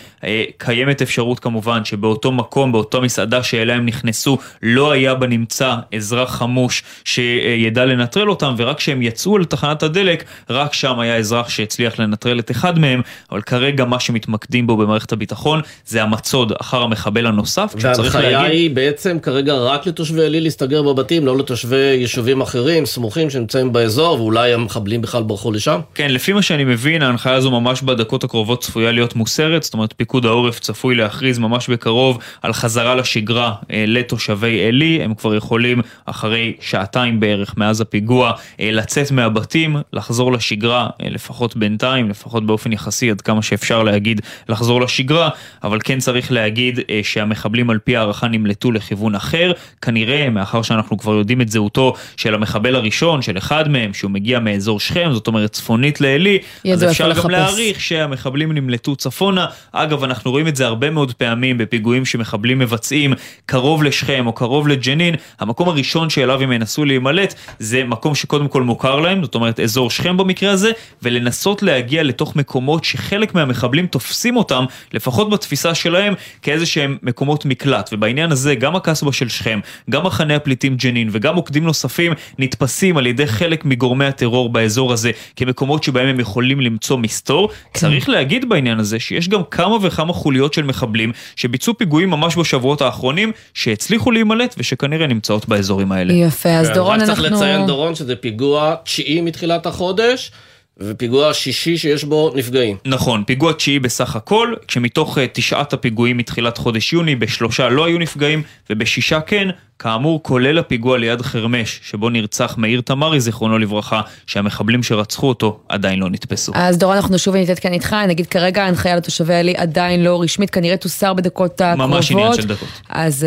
קיימת 0.59 1.03
אפשרות 1.03 1.41
כמובן 1.41 1.85
שבאותו 1.85 2.33
מקום, 2.33 2.73
באותה 2.73 3.01
מסעדה 3.01 3.43
שאליה 3.43 3.77
הם 3.77 3.87
נכנסו, 3.87 4.39
לא 4.63 4.93
היה 4.93 5.15
בנמצא 5.15 5.75
אזרח 5.95 6.35
חמוש 6.55 6.83
שידע 7.05 7.85
לנטרל 7.85 8.31
אותם, 8.31 8.55
ורק 8.57 8.77
כשהם 8.77 9.03
יצאו 9.03 9.39
לתחנת 9.39 9.83
הדלק, 9.83 10.25
רק 10.51 10.75
שם 10.75 11.01
היה 11.01 11.17
אזרח 11.17 11.49
שהצליח 11.49 11.99
לנטרל 11.99 12.39
את 12.39 12.51
אחד 12.51 12.79
מהם, 12.79 13.01
אבל 13.33 13.41
כרגע 13.41 13.85
מה 13.85 14.01
שמתמקדים 14.01 14.67
בו 14.67 14.77
במערכת 14.77 15.13
הביטחון 15.13 15.61
זה 15.87 16.03
המצוד 16.03 16.53
אחר 16.61 16.83
המחבל 16.83 17.27
הנוסף, 17.27 17.75
וההנחיה 17.79 18.31
להגיד... 18.31 18.51
היא 18.51 18.71
בעצם 18.71 19.19
כרגע 19.23 19.55
רק 19.55 19.87
לתושבי 19.87 20.25
עלי 20.25 20.41
להסתגר 20.41 20.83
בבתים, 20.83 21.27
לא 21.27 21.39
לתושבי 21.39 21.77
יישובים 21.77 22.41
אחרים, 22.41 22.87
סמוכים 22.87 23.31
שנמצאים 23.31 23.73
באזור, 23.73 24.21
ואולי 24.21 24.53
המחבלים 24.53 25.03
בכלל 25.03 25.23
ברחו 25.23 25.53
לשם? 25.53 25.81
כן, 25.95 26.11
לפי 26.11 26.33
מה 26.33 26.43
שאני 26.43 26.65
מבין, 26.65 27.03
ההנחיה 27.03 27.33
הזו 27.33 27.51
ממש 27.51 27.83
בדקות 27.83 28.25
הקרובות 28.25 28.63
צפויה 28.63 28.93
להיות 28.93 29.17
מוסרת, 29.17 29.63
זאת 29.63 29.75
אומרת 29.75 29.95
פיקוד 29.97 30.27
העורף 30.27 30.61
צפוי 30.61 30.95
להכריז 30.95 31.39
ממש 31.39 31.71
בקרוב 31.71 32.19
על 32.43 32.53
חזרה 32.53 32.95
לשגרה 32.95 33.53
אה, 33.73 33.85
לתושבי 33.87 34.69
עלי, 34.69 35.01
הם 35.03 35.15
כבר 35.15 35.35
יכולים 35.35 35.81
אחרי 36.07 36.44
שעתיים 36.61 37.21
בערך 37.21 37.55
מאז 37.57 37.81
הפיגוע 37.81 38.33
אה, 38.61 38.71
לצאת 38.73 39.11
מהבתים, 39.11 39.77
לחזור 39.93 40.33
לשגרה, 40.33 40.89
אה, 41.03 41.09
לפחות 41.11 41.57
בינתיים, 41.57 42.11
לפחות 42.11 42.47
באופן 42.47 42.73
יחסי 42.73 43.11
עד 43.11 43.21
כמה 43.21 43.43
שאפשר 43.43 43.83
להגיד 43.83 44.21
לחזור 44.49 44.81
לשגרה, 44.81 45.29
אבל 45.65 45.79
כן 45.85 45.99
צריך 45.99 46.33
להגיד 46.33 46.81
אה, 46.91 47.01
שהמחבלים 47.03 47.71
על 47.71 47.79
פי 47.79 47.97
הערכה 47.97 48.29
נמלטו 48.29 48.73
לכיוון 48.73 49.15
אחר, 49.15 49.53
כנראה 49.83 50.31
מאחר 50.31 50.63
שאנחנו 50.63 50.99
כבר 50.99 51.13
יודעים 51.13 51.41
את 51.41 51.49
זהותו 51.49 51.95
של 52.17 52.35
המחבל 52.35 52.77
הראשון, 52.77 53.23
של 53.23 53.39
אחד 53.39 53.69
מהם, 53.69 53.95
שהוא 53.95 54.11
מגיע 54.11 54.41
מאזור 54.41 54.81
שכם, 54.81 55.09
זאת 55.13 55.27
אומרת 55.27 55.53
צפונית 55.53 56.01
לעלי, 56.01 56.39
אז 56.73 56.85
אפשר 56.85 57.05
גם 57.05 57.11
לחפש. 57.11 57.31
להעריך 57.31 57.81
שהמחבלים 57.81 58.53
נמלטו 58.53 58.97
צפונה. 58.97 59.47
אגב, 59.73 60.05
אנחנו 60.05 60.31
רואים 60.31 60.49
את 60.49 60.57
זה 60.57 60.67
הרבה 60.67 60.91
מאוד 60.91 61.13
פעמים 61.13 61.59
בפיגועים 61.59 62.05
שמחבלים 62.05 62.59
מבצעים 62.59 63.15
קרוב 63.47 63.83
לשכם 63.83 64.27
או 64.27 64.33
קרוב 64.33 64.69
לג'נין, 64.69 65.15
המקום 65.41 65.69
הראשון 65.69 66.11
שאליו 66.11 66.34
הם 66.43 66.53
ינסו 66.53 66.85
להימלט 66.85 67.35
זה 67.59 67.85
מקום 67.85 68.15
שקודם 68.15 68.49
כל 68.49 68.63
מוכר 68.63 69.01
להם, 69.01 69.25
זאת 69.25 69.35
אומרת 69.35 69.61
אזור 69.61 69.91
שכם 69.91 70.17
במקרה 70.17 70.51
הזה, 70.51 70.71
ולנסות 71.03 71.63
להגיע 71.63 72.03
לתוך 72.03 72.37
מקומות 72.37 72.85
שחלק 72.85 73.35
מהמחבלים 73.35 73.87
תופסים 73.87 74.37
אותם, 74.37 74.65
לפחות 74.93 75.31
בתפיסה 75.31 75.75
שלהם, 75.75 76.15
כאיזה 76.43 76.67
שהם 76.67 76.97
מקומות 77.03 77.45
מקלט. 77.45 77.91
ובעניין 77.93 78.33
הזה 78.33 78.55
גם 78.55 78.77
הקסבה 78.77 79.13
של 79.13 79.29
שכם, 79.29 79.61
גם 79.91 80.07
מחנה 80.07 80.37
הפליטים 80.37 80.77
ג'נין 80.77 81.09
וגם 81.13 81.35
מוקדים 81.35 81.65
נוספים 81.65 82.13
נתפסים 82.39 82.97
על 82.97 83.07
ידי 83.07 83.27
חלק 83.27 83.65
מגורמי 83.65 84.05
הטרור 84.05 84.49
באזור 84.49 84.93
הזה 84.93 85.11
כמקומות 85.37 85.85
שבהם 85.85 86.07
הם 86.09 86.21
יכולים 86.21 86.61
למצוא 86.61 86.99
מסתור. 86.99 87.49
כן. 87.49 87.81
צריך 87.81 88.09
להגיד 88.09 88.49
בעניין 88.49 88.79
הזה 88.79 89.01
שיש 89.01 89.29
גם 89.29 89.41
כמה 89.51 89.77
וכמה 89.83 90.13
חוליות 90.13 90.55
של 90.55 90.63
מחבלים 90.63 91.13
שביצעו 91.37 91.79
פיגועים 91.79 92.11
ממש 92.11 92.37
בשבועות 92.37 92.83
האחרונים, 92.83 93.33
שהצליחו 93.55 94.11
להימלט 94.11 94.55
ושכנראה 94.59 95.07
נמצאות 95.07 95.49
באזורים 95.49 95.93
האלה. 95.93 96.14
יפה, 96.15 96.49
אז 96.49 96.69
כן, 96.69 96.75
דורון 96.75 97.01
אנחנו... 97.01 97.13
רק 97.13 97.19
צריך 97.19 97.33
לציין 97.33 97.67
דורון 97.67 97.95
שזה 97.95 98.17
פיגוע 98.17 98.75
תשיעי 98.85 99.21
מתחילת 99.21 99.67
החודש. 99.67 100.31
ופיגוע 100.79 101.35
שישי 101.35 101.77
שיש 101.77 102.05
בו 102.05 102.33
נפגעים. 102.35 102.77
נכון, 102.85 103.25
פיגוע 103.27 103.53
תשיעי 103.53 103.79
בסך 103.79 104.17
הכל, 104.17 104.55
כשמתוך 104.69 105.19
uh, 105.19 105.21
תשעת 105.33 105.73
הפיגועים 105.73 106.17
מתחילת 106.17 106.59
חודש 106.59 106.93
יוני, 106.93 107.17
בשלושה 107.17 107.69
לא 107.69 107.85
היו 107.85 107.99
נפגעים, 107.99 108.43
ובשישה 108.71 109.21
כן, 109.21 109.49
כאמור 109.79 110.23
כולל 110.23 110.59
הפיגוע 110.59 110.99
ליד 110.99 111.23
חרמש, 111.23 111.81
שבו 111.83 112.11
נרצח 112.11 112.55
מאיר 112.59 112.81
תמרי, 112.81 113.21
זיכרונו 113.21 113.59
לברכה, 113.59 114.01
שהמחבלים 114.27 114.83
שרצחו 114.83 115.29
אותו 115.29 115.61
עדיין 115.69 115.99
לא 115.99 116.11
נתפסו. 116.11 116.53
אז 116.55 116.79
דורון, 116.79 116.97
אנחנו 116.97 117.19
שוב 117.19 117.37
ניתן 117.37 117.55
כאן 117.55 117.73
איתך, 117.73 117.97
נגיד 118.09 118.27
כרגע 118.27 118.65
ההנחיה 118.65 118.97
לתושבי 118.97 119.35
עלי 119.35 119.55
עדיין 119.57 120.05
לא 120.05 120.23
רשמית, 120.23 120.51
כנראה 120.51 120.77
תוסר 120.77 121.15
בדקות 121.15 121.61
הקרובות. 121.61 121.91
ממש 121.91 122.11
עניין 122.11 122.35
של 122.35 122.47
דקות. 122.47 122.69
אז... 122.89 123.27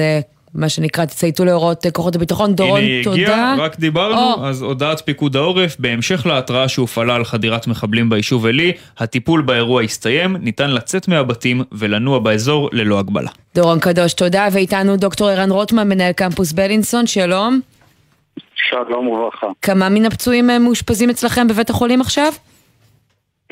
מה 0.54 0.70
שנקרא, 0.70 1.06
תצייתו 1.06 1.46
להוראות 1.46 1.86
כוחות 1.94 2.16
הביטחון. 2.16 2.56
דורון, 2.56 2.82
הנה 2.82 3.04
תודה. 3.04 3.16
הנה 3.18 3.52
הגיע, 3.52 3.66
רק 3.66 3.80
דיברנו, 3.80 4.34
או. 4.34 4.46
אז 4.46 4.62
הודעת 4.62 5.02
פיקוד 5.06 5.36
העורף, 5.36 5.76
בהמשך 5.80 6.26
להתראה 6.26 6.68
שהופעלה 6.68 7.16
על 7.16 7.26
חדירת 7.26 7.68
מחבלים 7.68 8.10
ביישוב 8.10 8.46
עלי, 8.46 8.72
הטיפול 8.98 9.42
באירוע 9.42 9.82
הסתיים, 9.82 10.36
ניתן 10.36 10.72
לצאת 10.72 11.08
מהבתים 11.08 11.62
ולנוע 11.72 12.20
באזור 12.20 12.70
ללא 12.72 13.00
הגבלה. 13.00 13.30
דורון 13.56 13.80
קדוש, 13.80 14.14
תודה, 14.14 14.48
ואיתנו 14.52 14.98
דוקטור 14.98 15.30
ערן 15.30 15.52
רוטמן, 15.52 15.90
מנהל 15.90 16.12
קמפוס 16.12 16.52
בלינסון, 16.52 17.08
שלום. 17.08 17.60
שלום 18.70 19.08
וברכה. 19.08 19.48
כמה 19.62 19.90
מן 19.90 20.06
הפצועים 20.06 20.50
מאושפזים 20.60 21.10
אצלכם 21.10 21.48
בבית 21.48 21.70
החולים 21.70 22.02
עכשיו? 22.02 22.34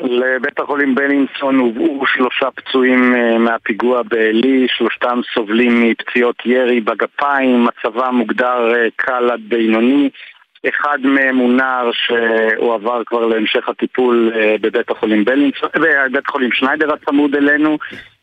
לבית 0.00 0.60
החולים 0.60 0.94
בלינסון 0.94 1.58
הובאו 1.58 2.06
שלושה 2.06 2.46
פצועים 2.54 3.14
אה, 3.14 3.38
מהפיגוע 3.38 4.02
בעלי, 4.02 4.66
שלושתם 4.68 5.20
סובלים 5.34 5.82
מפציעות 5.82 6.36
ירי 6.46 6.80
בגפיים, 6.80 7.64
מצבם 7.64 8.14
מוגדר 8.14 8.74
אה, 8.74 8.86
קל 8.96 9.30
עד 9.32 9.40
בינוני. 9.48 10.10
אחד 10.68 10.98
מהם 11.02 11.36
הוא 11.36 11.52
נער 11.52 11.90
שהועבר 11.92 13.02
כבר 13.06 13.26
להמשך 13.26 13.68
הטיפול 13.68 14.32
אה, 14.34 14.56
בבית 14.60 14.90
החולים 14.90 15.24
בלינסון, 15.24 15.68
בבית 15.74 16.28
החולים 16.28 16.52
שניידר 16.52 16.92
הצמוד 16.92 17.34
אלינו, 17.34 17.78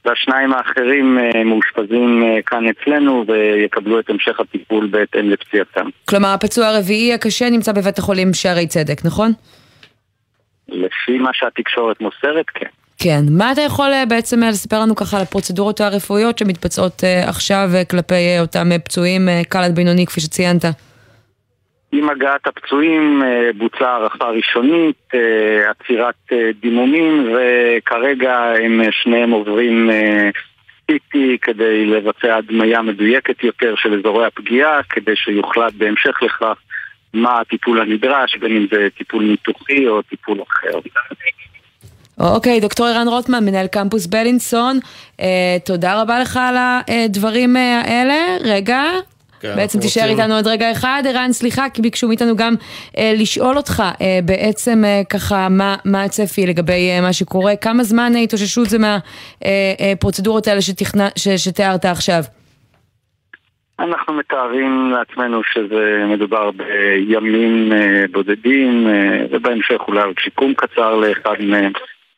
והשניים 0.05 0.53
האחרים 0.53 1.17
מאושפזים 1.45 2.23
כאן 2.45 2.63
אצלנו 2.67 3.25
ויקבלו 3.27 3.99
את 3.99 4.09
המשך 4.09 4.39
הטיפול 4.39 4.87
בהתאם 4.87 5.29
לפציעתם. 5.29 5.89
כלומר, 6.09 6.27
הפצוע 6.27 6.67
הרביעי 6.67 7.13
הקשה 7.13 7.49
נמצא 7.49 7.71
בבית 7.71 7.97
החולים 7.97 8.33
שערי 8.33 8.67
צדק, 8.67 9.05
נכון? 9.05 9.31
לפי 10.73 11.17
מה 11.17 11.29
שהתקשורת 11.33 12.01
מוסרת, 12.01 12.45
כן. 12.53 12.69
כן. 13.03 13.21
מה 13.37 13.51
אתה 13.51 13.61
יכול 13.61 13.91
אה, 13.93 14.05
בעצם 14.05 14.43
אה, 14.43 14.49
לספר 14.49 14.79
לנו 14.79 14.95
ככה 14.95 15.17
על 15.17 15.23
הפרוצדורות 15.23 15.81
הרפואיות 15.81 16.37
שמתבצעות 16.37 17.03
אה, 17.03 17.29
עכשיו 17.29 17.69
כלפי 17.89 18.39
אותם 18.39 18.77
פצועים 18.85 19.29
קל 19.49 19.59
עד 19.59 19.75
בינוני, 19.75 20.05
כפי 20.05 20.21
שציינת? 20.21 20.65
עם 21.91 22.09
הגעת 22.09 22.47
הפצועים 22.47 23.23
בוצעה 23.57 23.91
הערכה 23.91 24.25
ראשונית, 24.25 25.13
עצירת 25.69 26.15
דימומים, 26.61 27.27
וכרגע 27.33 28.53
הם 28.63 28.81
שניהם 28.91 29.31
עוברים 29.31 29.89
CT 30.91 31.17
כדי 31.41 31.85
לבצע 31.85 32.35
הדמיה 32.35 32.81
מדויקת 32.81 33.43
יותר 33.43 33.75
של 33.75 33.99
אזורי 33.99 34.25
הפגיעה, 34.25 34.83
כדי 34.89 35.15
שיוחלט 35.15 35.73
בהמשך 35.73 36.23
לכך 36.23 36.57
מה 37.13 37.39
הטיפול 37.39 37.81
הנדרש, 37.81 38.35
בין 38.35 38.57
אם 38.57 38.65
זה 38.71 38.87
טיפול 38.97 39.23
ניתוחי 39.23 39.87
או 39.87 40.01
טיפול 40.01 40.41
אחר. 40.41 40.79
אוקיי, 42.19 42.59
דוקטור 42.59 42.87
ערן 42.87 43.07
רוטמן, 43.07 43.45
מנהל 43.45 43.67
קמפוס 43.67 44.05
בלינסון, 44.05 44.79
אה, 45.19 45.57
תודה 45.65 46.01
רבה 46.01 46.19
לך 46.19 46.39
על 46.41 46.55
הדברים 46.57 47.57
אה, 47.57 47.81
האלה. 47.81 48.37
רגע, 48.41 48.83
כן, 49.43 49.55
בעצם 49.55 49.79
תישאר 49.79 50.01
רוצים... 50.01 50.19
איתנו 50.19 50.35
עוד 50.35 50.47
רגע 50.47 50.71
אחד. 50.71 51.03
ערן, 51.07 51.33
סליחה, 51.33 51.69
כי 51.69 51.81
ביקשו 51.81 52.07
מאיתנו 52.07 52.35
גם 52.35 52.55
אה, 52.97 53.13
לשאול 53.17 53.57
אותך 53.57 53.83
אה, 54.01 54.19
בעצם 54.25 54.83
אה, 54.85 55.01
ככה 55.09 55.49
מה, 55.49 55.75
מה 55.85 56.03
הצפי 56.03 56.45
לגבי 56.45 56.89
אה, 56.89 57.01
מה 57.01 57.13
שקורה, 57.13 57.55
כמה 57.55 57.83
זמן 57.83 58.13
התאוששות 58.15 58.69
זה 58.69 58.77
מהפרוצדורות 58.77 60.47
אה, 60.47 60.51
אה, 60.51 60.53
האלה 60.53 60.61
שתכנ... 60.61 61.07
ש, 61.15 61.27
שתיארת 61.29 61.85
עכשיו? 61.85 62.23
אנחנו 63.79 64.13
מתארים 64.13 64.91
לעצמנו 64.91 65.41
שזה 65.53 66.03
מדובר 66.07 66.51
בימים 66.51 67.73
אה, 67.73 68.03
בודדים, 68.11 68.87
אה, 68.87 69.25
ובהמשך 69.31 69.81
אולי 69.87 70.01
עוד 70.01 70.15
שיקום 70.19 70.53
קצר 70.53 70.95
לאחד 70.95 71.35
מהם, 71.39 71.71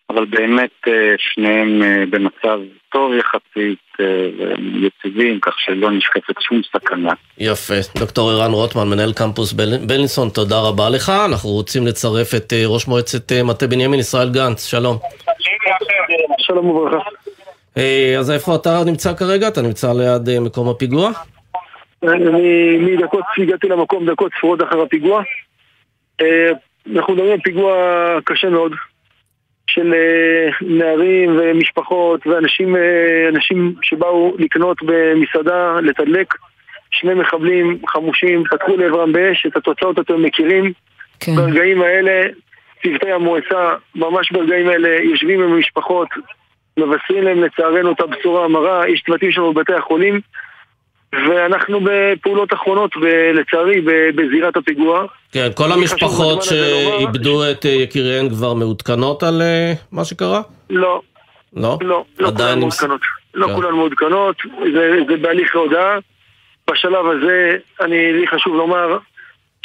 אבל 0.10 0.26
באמת 0.26 0.72
אה, 0.88 1.16
שניהם 1.18 1.82
במצב 2.10 2.60
טוב 2.90 3.12
יחסית 3.14 3.80
ויציבים, 3.98 5.40
כך 5.40 5.54
שלא 5.60 5.92
נשקפת 5.92 6.42
שום 6.42 6.62
סכנה. 6.74 7.14
יפה. 7.38 7.74
דוקטור 8.00 8.32
ערן 8.32 8.52
רוטמן, 8.52 8.88
מנהל 8.90 9.14
קמפוס 9.14 9.54
בלינסון, 9.88 10.30
תודה 10.30 10.60
רבה 10.60 10.90
לך. 10.90 11.12
אנחנו 11.26 11.50
רוצים 11.50 11.88
לצרף 11.88 12.36
את 12.36 12.54
ראש 12.66 12.88
מועצת 12.88 13.32
מטה 13.32 13.68
בנימין, 13.68 14.00
ישראל 14.00 14.30
גנץ, 14.30 14.66
שלום. 14.66 14.98
שלום 16.38 16.70
וברכה. 16.70 17.10
אז 18.20 18.32
איפה 18.32 18.56
אתה 18.56 18.84
נמצא 18.86 19.14
כרגע? 19.14 19.48
אתה 19.48 19.62
נמצא 19.62 19.94
ליד 19.94 20.40
מקום 20.40 20.70
הפיגוע? 20.70 21.12
אני 22.10 22.78
מדקות 22.78 23.24
הגעתי 23.38 23.68
למקום, 23.68 24.06
דקות 24.06 24.32
ספורות 24.38 24.64
אחר 24.64 24.82
הפיגוע. 24.82 25.24
אה, 26.22 26.52
אנחנו 26.96 27.14
מדברים 27.14 27.32
על 27.32 27.40
פיגוע 27.40 27.76
קשה 28.24 28.50
מאוד 28.50 28.74
של 29.68 29.94
אה, 29.94 30.50
נערים 30.62 31.40
ומשפחות 31.40 32.28
ואנשים 32.28 32.76
אה, 32.76 33.30
שבאו 33.82 34.36
לקנות 34.40 34.78
במסעדה, 34.82 35.80
לתדלק. 35.82 36.34
שני 36.92 37.14
מחבלים 37.14 37.80
חמושים 37.88 38.44
פתחו 38.52 38.78
לעברם 38.78 39.12
באש, 39.12 39.46
את 39.46 39.58
התוצאות 39.58 40.00
אתם 40.00 40.24
מכירים. 40.24 40.74
כן. 41.20 41.36
ברגעים 41.36 41.82
האלה, 41.82 42.28
צוותי 42.84 43.12
המועצה, 43.12 43.74
ממש 43.96 44.32
ברגעים 44.32 44.68
האלה, 44.68 45.04
יושבים 45.04 45.44
עם 45.44 45.54
המשפחות, 45.54 46.08
מבשרים 46.78 47.24
להם 47.24 47.44
לצערנו 47.44 47.92
את 47.92 48.00
הבשורה 48.00 48.46
המרה, 48.46 48.90
יש 48.90 49.02
צוותים 49.06 49.32
שלנו 49.32 49.54
בבתי 49.54 49.74
החולים. 49.74 50.22
ואנחנו 51.30 51.80
בפעולות 51.84 52.54
אחרונות, 52.54 52.92
לצערי, 53.34 53.82
בזירת 54.16 54.58
הפיגוע. 54.58 55.06
כן, 55.32 55.48
כל 55.56 55.72
המשפחות 55.72 56.44
שאיבדו 56.44 57.52
את 57.52 57.66
אה, 57.66 57.72
יקיריהן 57.72 58.30
כבר 58.30 58.54
מעודכנות 58.54 59.24
על 59.24 59.42
אה, 59.42 59.74
מה 59.92 60.06
שקרה? 60.06 60.42
לא. 60.70 61.02
לא? 61.54 61.78
לא, 61.82 62.04
לא 62.20 62.32
כולן 62.38 62.60
מעודכנות. 62.60 63.02
לא 63.34 63.48
כן. 63.48 63.54
כולן 63.56 63.72
מעודכנות, 63.72 64.36
זה, 64.74 64.98
זה 65.08 65.18
בהליך 65.18 65.56
ההודעה. 65.56 65.98
בשלב 66.70 67.06
הזה, 67.06 67.58
אני, 67.82 68.14
לי 68.14 68.28
חשוב 68.28 68.56
לומר 68.56 68.98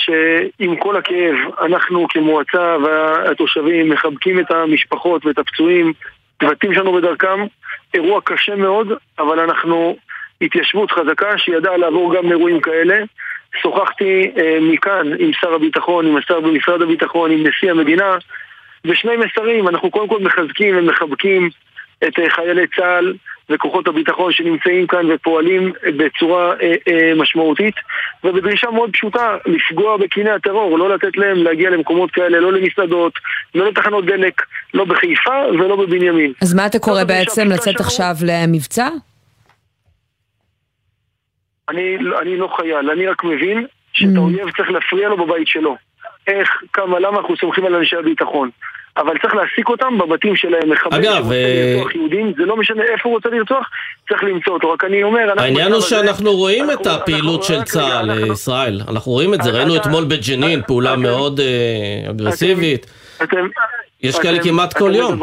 שעם 0.01 0.77
כל 0.77 0.97
הכאב, 0.97 1.35
אנחנו 1.61 2.07
כמועצה 2.09 2.77
והתושבים 2.85 3.91
מחבקים 3.91 4.41
את 4.41 4.51
המשפחות 4.51 5.27
ואת 5.27 5.39
הפצועים, 5.39 5.93
צוותים 6.41 6.75
שלנו 6.75 6.93
בדרכם. 6.93 7.47
אירוע 7.95 8.21
קשה 8.25 8.57
מאוד, 8.57 8.89
אבל 9.19 9.41
אנחנו 9.41 9.97
התיישבות 10.41 10.91
חזקה 10.91 11.39
שידעה 11.39 11.77
לעבור 11.77 12.15
גם 12.15 12.31
אירועים 12.31 12.61
כאלה. 12.61 12.97
שוחחתי 13.63 14.31
אה, 14.39 14.59
מכאן 14.61 15.07
עם 15.19 15.31
שר 15.41 15.55
הביטחון, 15.55 16.07
עם 16.07 16.17
השר 16.17 16.41
במשרד 16.41 16.83
הביטחון, 16.83 17.31
עם 17.31 17.47
נשיא 17.47 17.71
המדינה, 17.71 18.17
ושני 18.85 19.13
מסרים, 19.17 19.69
אנחנו 19.69 19.91
קודם 19.91 20.09
כל 20.09 20.21
מחזקים 20.21 20.79
ומחבקים 20.79 21.51
את 22.09 22.19
אה, 22.19 22.31
חיילי 22.31 22.67
צה"ל 22.77 23.15
וכוחות 23.51 23.89
הביטחון 23.89 24.33
שנמצאים 24.33 24.87
כאן 24.87 25.13
ופועלים 25.13 25.73
בצורה 25.97 26.55
אה, 26.63 26.75
אה, 26.89 27.13
משמעותית 27.17 27.75
ובדרישה 28.25 28.71
מאוד 28.71 28.91
פשוטה, 28.93 29.37
לפגוע 29.47 29.97
בקיני 29.97 30.31
הטרור, 30.31 30.79
לא 30.79 30.95
לתת 30.95 31.17
להם 31.17 31.37
להגיע 31.37 31.71
למקומות 31.71 32.11
כאלה, 32.11 32.41
לא 32.41 32.53
למסעדות, 32.53 33.13
לא 33.55 33.69
לתחנות 33.69 34.07
דלק, 34.07 34.43
לא 34.75 34.85
בחיפה 34.85 35.43
ולא 35.53 35.77
בבנימין. 35.77 36.33
אז 36.43 36.55
מה 36.55 36.67
אתה 36.67 36.79
קורא 36.79 37.05
בעצם 37.05 37.49
לצאת 37.49 37.65
שלנו... 37.65 37.87
עכשיו 37.87 38.15
למבצע? 38.27 38.89
אני, 41.71 41.97
אני 42.23 42.37
לא 42.37 42.49
חייל, 42.57 42.91
אני 42.91 43.07
רק 43.07 43.25
מבין 43.25 43.67
שאת 43.93 44.09
mm. 44.15 44.19
האויב 44.19 44.51
צריך 44.57 44.71
להפריע 44.71 45.09
לו 45.09 45.27
בבית 45.27 45.49
שלו. 45.49 45.77
איך, 46.27 46.49
כמה, 46.73 46.99
למה 46.99 47.19
אנחנו 47.19 47.37
סומכים 47.37 47.65
על 47.65 47.75
אנשי 47.75 47.97
הביטחון. 47.97 48.51
אבל 48.97 49.19
צריך 49.23 49.35
להעסיק 49.35 49.69
אותם 49.69 49.99
בבתים 49.99 50.37
שלהם, 50.37 50.71
מחבל 50.71 50.97
אגב, 50.97 51.33
אה, 51.33 51.75
לרצוח 51.77 51.95
יהודים, 51.95 52.33
זה 52.37 52.43
לא 52.43 52.57
משנה 52.57 52.83
איפה 52.83 53.09
הוא 53.09 53.17
רוצה 53.17 53.29
לרצוח, 53.29 53.71
צריך 54.09 54.25
למצוא 54.25 54.53
אותו. 54.53 54.71
רק 54.71 54.85
אני 54.85 55.03
אומר... 55.03 55.33
העניין 55.37 55.73
הוא 55.73 55.81
שאנחנו 55.81 56.33
רואים 56.33 56.71
את 56.71 56.87
הפעילות 56.87 57.43
של 57.43 57.63
צה"ל, 57.63 58.11
אה, 58.11 58.33
ישראל. 58.33 58.81
אנחנו 58.89 59.13
רואים 59.13 59.35
את 59.35 59.43
זה, 59.43 59.51
ראינו 59.51 59.77
אתמול 59.77 60.05
בג'נין, 60.05 60.63
פעולה 60.67 60.97
מאוד 60.97 61.41
אה, 61.41 62.11
אגרסיבית. 62.11 62.87
יש 64.03 64.19
כאלה 64.19 64.43
כמעט 64.43 64.79
כל 64.79 64.93
יום. 64.95 65.21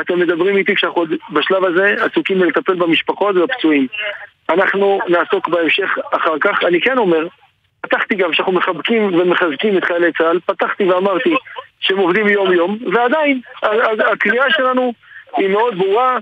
אתם 0.00 0.18
מדברים 0.18 0.56
איתי 0.56 0.74
כשאנחנו 0.74 1.04
בשלב 1.32 1.64
הזה 1.64 1.94
עסוקים 2.04 2.38
בלטפל 2.38 2.74
במשפחות 2.74 3.36
ובפצועים. 3.36 3.86
אנחנו 4.48 4.98
נעסוק 5.08 5.48
בהמשך 5.48 5.98
אחר 6.10 6.38
כך. 6.40 6.64
אני 6.64 6.80
כן 6.80 6.98
אומר, 6.98 7.26
פתחתי 7.80 8.14
גם 8.14 8.32
שאנחנו 8.32 8.52
מחבקים 8.52 9.14
ומחזקים 9.14 9.78
את 9.78 9.84
חיילי 9.84 10.12
צה"ל, 10.12 10.40
פתחתי 10.46 10.84
ואמרתי 10.84 11.34
שהם 11.80 11.98
עובדים 11.98 12.28
יום-יום, 12.28 12.78
ועדיין 12.92 13.40
הקריאה 14.12 14.50
שלנו 14.50 14.92
היא 15.36 15.48
מאוד 15.48 15.78
ברורה. 15.78 16.18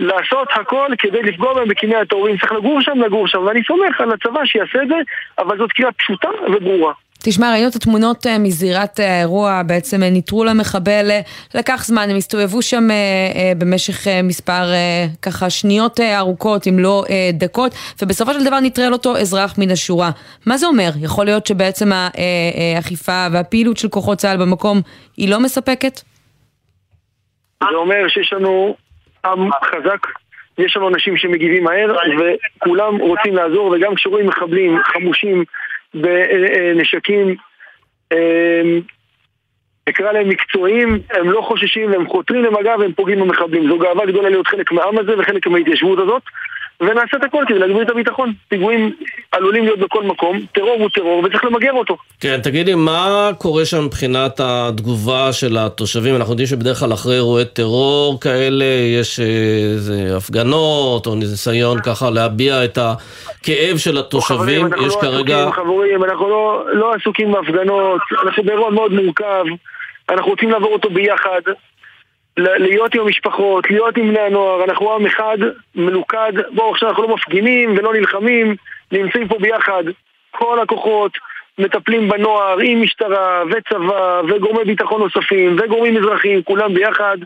לעשות 0.00 0.48
הכל 0.54 0.88
כדי 0.98 1.22
לפגוע 1.22 1.54
בהם 1.54 1.68
בקיני 1.68 1.96
הטרור. 1.96 2.38
צריך 2.38 2.52
לגור 2.52 2.80
שם, 2.80 3.00
לגור 3.00 3.28
שם, 3.28 3.42
ואני 3.46 3.62
סומך 3.64 4.00
על 4.00 4.12
הצבא 4.12 4.44
שיעשה 4.44 4.82
את 4.82 4.88
זה, 4.88 4.94
אבל 5.38 5.58
זאת 5.58 5.72
קריאה 5.72 5.92
פשוטה 5.92 6.28
וברורה. 6.46 6.92
תשמע, 7.28 7.52
ראינו 7.52 7.68
את 7.68 7.74
התמונות 7.74 8.26
אה, 8.26 8.38
מזירת 8.38 9.00
אה, 9.00 9.16
האירוע, 9.16 9.62
בעצם 9.66 10.02
אה, 10.02 10.10
ניטרול 10.10 10.48
המחבל, 10.48 11.10
לקח 11.54 11.84
זמן, 11.84 12.10
הם 12.10 12.16
הסתובבו 12.16 12.62
שם 12.62 12.88
במשך 13.58 14.06
מספר 14.24 14.62
ככה 15.22 15.50
שניות 15.50 16.00
ארוכות, 16.00 16.66
אם 16.66 16.78
לא 16.78 17.04
דקות, 17.32 17.72
ובסופו 18.02 18.32
של 18.32 18.44
דבר 18.44 18.60
נטרל 18.60 18.92
אותו 18.92 19.16
אזרח 19.16 19.58
מן 19.58 19.70
השורה. 19.70 20.10
מה 20.46 20.56
זה 20.56 20.66
אומר? 20.66 20.90
יכול 21.00 21.24
להיות 21.24 21.46
שבעצם 21.46 21.88
האכיפה 21.92 23.26
והפעילות 23.32 23.76
של 23.76 23.88
כוחות 23.88 24.18
צה"ל 24.18 24.36
במקום 24.36 24.80
היא 25.16 25.30
לא 25.30 25.40
מספקת? 25.40 26.00
זה 27.60 27.76
אומר 27.76 28.08
שיש 28.08 28.32
לנו 28.32 28.76
עם 29.24 29.50
חזק, 29.64 30.06
יש 30.58 30.76
לנו 30.76 30.88
אנשים 30.88 31.16
שמגיבים 31.16 31.64
מהר, 31.64 31.96
וכולם 32.58 32.96
רוצים 32.96 33.36
לעזור, 33.36 33.74
וגם 33.76 33.94
כשרואים 33.94 34.26
מחבלים 34.26 34.78
חמושים 34.84 35.44
בנשקים, 36.00 37.36
אמ, 38.12 38.80
נקרא 39.88 40.12
להם 40.12 40.28
מקצועיים, 40.28 40.98
הם 41.10 41.30
לא 41.30 41.40
חוששים, 41.40 41.92
הם 41.92 42.08
חותרים 42.08 42.44
למגע 42.44 42.74
והם 42.78 42.92
פוגעים 42.92 43.20
במחבלים. 43.20 43.68
זו 43.68 43.78
גאווה 43.78 44.06
גדולה 44.06 44.28
להיות 44.28 44.46
חלק 44.46 44.72
מהעם 44.72 44.98
הזה 44.98 45.18
וחלק 45.18 45.46
מההתיישבות 45.46 45.98
הזאת. 45.98 46.22
ונעשה 46.80 47.16
את 47.16 47.24
הכל 47.24 47.44
כדי 47.48 47.58
להגביר 47.58 47.82
את 47.82 47.90
הביטחון. 47.90 48.32
פיגועים 48.48 48.92
עלולים 49.32 49.64
להיות 49.64 49.78
בכל 49.78 50.02
מקום, 50.02 50.40
טרור 50.52 50.76
הוא 50.78 50.88
טרור 50.94 51.22
וצריך 51.24 51.44
למגר 51.44 51.72
אותו. 51.72 51.96
כן, 52.20 52.40
תגידי, 52.42 52.74
מה 52.74 53.30
קורה 53.38 53.64
שם 53.64 53.84
מבחינת 53.84 54.40
התגובה 54.44 55.32
של 55.32 55.56
התושבים? 55.58 56.16
אנחנו 56.16 56.32
יודעים 56.32 56.46
שבדרך 56.46 56.78
כלל 56.78 56.92
אחרי 56.92 57.14
אירועי 57.14 57.44
טרור 57.44 58.20
כאלה 58.20 58.64
יש 59.00 59.20
איזה 59.20 60.16
הפגנות 60.16 61.06
או 61.06 61.14
ניסיון 61.14 61.78
ככה 61.82 62.10
להביע 62.10 62.64
את 62.64 62.78
הכאב 62.78 63.76
של 63.76 63.98
התושבים. 63.98 64.38
חברים, 64.38 64.86
יש 64.86 64.94
לא 64.94 65.00
כרגע... 65.00 65.42
עסוקים, 65.42 65.64
חברים, 65.64 66.04
אנחנו 66.04 66.28
לא, 66.28 66.64
לא 66.72 66.94
עסוקים 66.94 67.32
בהפגנות, 67.32 68.00
אנחנו 68.24 68.42
באירוע 68.42 68.70
מאוד 68.70 68.92
מורכב, 68.92 69.44
אנחנו 70.08 70.30
רוצים 70.30 70.50
לעבור 70.50 70.72
אותו 70.72 70.90
ביחד. 70.90 71.40
להיות 72.36 72.94
עם 72.94 73.00
המשפחות, 73.00 73.70
להיות 73.70 73.96
עם 73.96 74.08
בני 74.08 74.20
הנוער, 74.20 74.64
אנחנו 74.64 74.94
עם 74.94 75.06
אחד, 75.06 75.38
מלוכד, 75.74 76.32
בואו 76.54 76.70
עכשיו 76.70 76.88
אנחנו 76.88 77.02
לא 77.02 77.14
מפגינים 77.14 77.74
ולא 77.78 77.94
נלחמים, 77.94 78.56
נמצאים 78.92 79.28
פה 79.28 79.38
ביחד, 79.38 79.84
כל 80.30 80.60
הכוחות 80.60 81.12
מטפלים 81.58 82.08
בנוער 82.08 82.58
עם 82.58 82.82
משטרה 82.82 83.42
וצבא 83.50 84.22
וגורמי 84.28 84.64
ביטחון 84.64 85.00
נוספים 85.00 85.56
וגורמים 85.58 85.96
אזרחיים, 85.96 86.42
כולם 86.42 86.74
ביחד, 86.74 87.16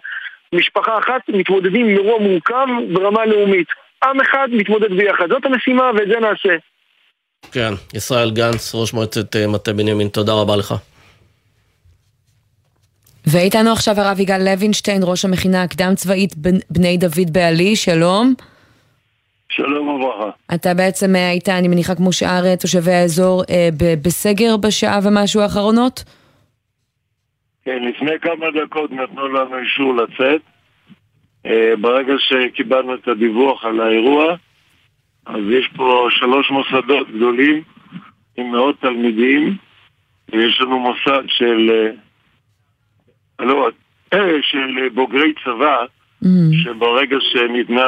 משפחה 0.53 0.99
אחת, 0.99 1.21
מתמודדים 1.29 1.89
עם 1.89 1.97
אירוע 1.97 2.19
מורכב 2.19 2.67
ברמה 2.93 3.27
לאומית. 3.27 3.69
עם 4.05 4.21
אחד 4.21 4.49
מתמודד 4.53 4.93
ביחד, 4.93 5.29
זאת 5.29 5.45
המשימה 5.45 5.91
ואת 5.97 6.09
זה 6.09 6.21
נעשה. 6.21 6.57
כן, 7.53 7.73
ישראל 7.95 8.31
גנץ, 8.31 8.75
ראש 8.75 8.95
מועצת 8.95 9.37
אה, 9.37 9.47
מטה 9.47 9.73
בנימין, 9.73 10.09
תודה 10.09 10.33
רבה 10.33 10.57
לך. 10.57 10.75
ואיתנו 13.33 13.73
עכשיו 13.73 13.95
הרב 13.99 14.21
יגאל 14.21 14.43
לוינשטיין, 14.45 15.03
ראש 15.05 15.25
המכינה 15.25 15.63
הקדם 15.63 15.93
צבאית 15.95 16.35
בני 16.71 16.97
דוד 16.97 17.33
בעלי, 17.33 17.77
שלום. 17.77 18.35
שלום 19.49 19.89
וברכה. 19.89 20.31
אתה 20.55 20.75
בעצם 20.75 21.17
אה, 21.17 21.29
היית, 21.29 21.49
אני 21.49 21.69
מניחה, 21.69 21.95
כמו 21.95 22.13
שאר 22.13 22.45
אה, 22.47 22.57
תושבי 22.57 22.93
האזור, 22.93 23.43
אה, 23.51 23.69
בסגר 24.03 24.57
בשעה 24.57 24.99
ומשהו 25.05 25.41
האחרונות? 25.41 26.05
כן, 27.65 27.83
לפני 27.83 28.19
כמה 28.23 28.47
דקות 28.65 28.93
נתנו 28.93 29.29
לנו 29.29 29.59
אישור 29.59 29.95
לצאת. 29.95 30.41
ברגע 31.81 32.13
שקיבלנו 32.19 32.95
את 32.95 33.09
הדיווח 33.09 33.65
על 33.65 33.81
האירוע, 33.81 34.35
אז 35.27 35.41
יש 35.51 35.69
פה 35.77 36.09
שלוש 36.11 36.51
מוסדות 36.51 37.09
גדולים 37.17 37.63
עם 38.37 38.53
מאות 38.53 38.81
תלמידים, 38.81 39.57
ויש 40.33 40.61
לנו 40.61 40.79
מוסד 40.79 41.23
של 41.27 41.91
לא, 43.41 43.71
של 44.43 44.89
בוגרי 44.95 45.33
צבא, 45.45 45.85
mm. 46.25 46.27
שברגע 46.63 47.17
שניתנה 47.21 47.87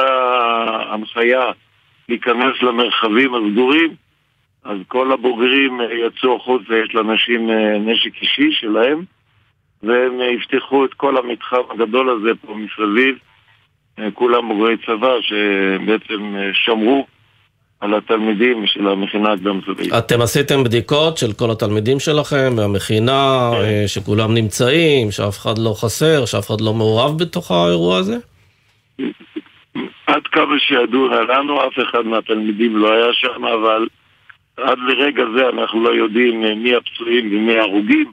הנחיה 0.89 1.51
להיכנס 2.09 2.61
למרחבים 2.61 3.35
הסגורים, 3.35 3.95
אז 4.63 4.77
כל 4.87 5.11
הבוגרים 5.11 5.79
יצאו 6.07 6.35
החוצה, 6.35 6.77
יש 6.77 6.95
לאנשים 6.95 7.49
אה, 7.49 7.77
נשק 7.79 8.21
אישי 8.21 8.51
שלהם, 8.51 9.03
והם 9.83 10.19
יפתחו 10.37 10.85
את 10.85 10.93
כל 10.93 11.17
המתחם 11.17 11.61
הגדול 11.69 12.09
הזה 12.09 12.29
פה 12.41 12.55
מסביב, 12.55 13.17
אה, 13.99 14.11
כולם 14.11 14.47
בוגרי 14.47 14.77
צבא 14.77 15.21
שבעצם 15.21 16.35
אה, 16.35 16.49
שמרו 16.53 17.07
על 17.83 17.93
התלמידים 17.93 18.67
של 18.67 18.87
המכינה 18.87 19.31
הקדם 19.31 19.61
צבאית. 19.61 19.93
אתם 19.93 20.21
עשיתם 20.21 20.63
בדיקות 20.63 21.17
של 21.17 21.33
כל 21.33 21.51
התלמידים 21.51 21.99
שלכם 21.99 22.53
והמכינה, 22.57 23.51
כן. 23.53 23.61
אה, 23.63 23.83
שכולם 23.87 24.33
נמצאים, 24.33 25.11
שאף 25.11 25.37
אחד 25.37 25.57
לא 25.57 25.73
חסר, 25.81 26.25
שאף 26.25 26.47
אחד 26.47 26.61
לא 26.61 26.73
מעורב 26.73 27.19
בתוך 27.19 27.51
האירוע 27.51 27.97
הזה? 27.97 28.17
עד 30.07 30.27
כמה 30.31 30.59
שידוע 30.59 31.23
לנו, 31.23 31.67
אף 31.67 31.73
אחד 31.89 32.05
מהתלמידים 32.05 32.77
לא 32.77 32.93
היה 32.93 33.13
שם, 33.13 33.45
אבל 33.45 33.87
עד 34.57 34.77
לרגע 34.87 35.23
זה 35.37 35.49
אנחנו 35.49 35.83
לא 35.83 35.89
יודעים 35.89 36.43
אה, 36.43 36.55
מי 36.55 36.75
הפצועים 36.75 37.27
ומי 37.27 37.57
ההרוגים, 37.57 38.11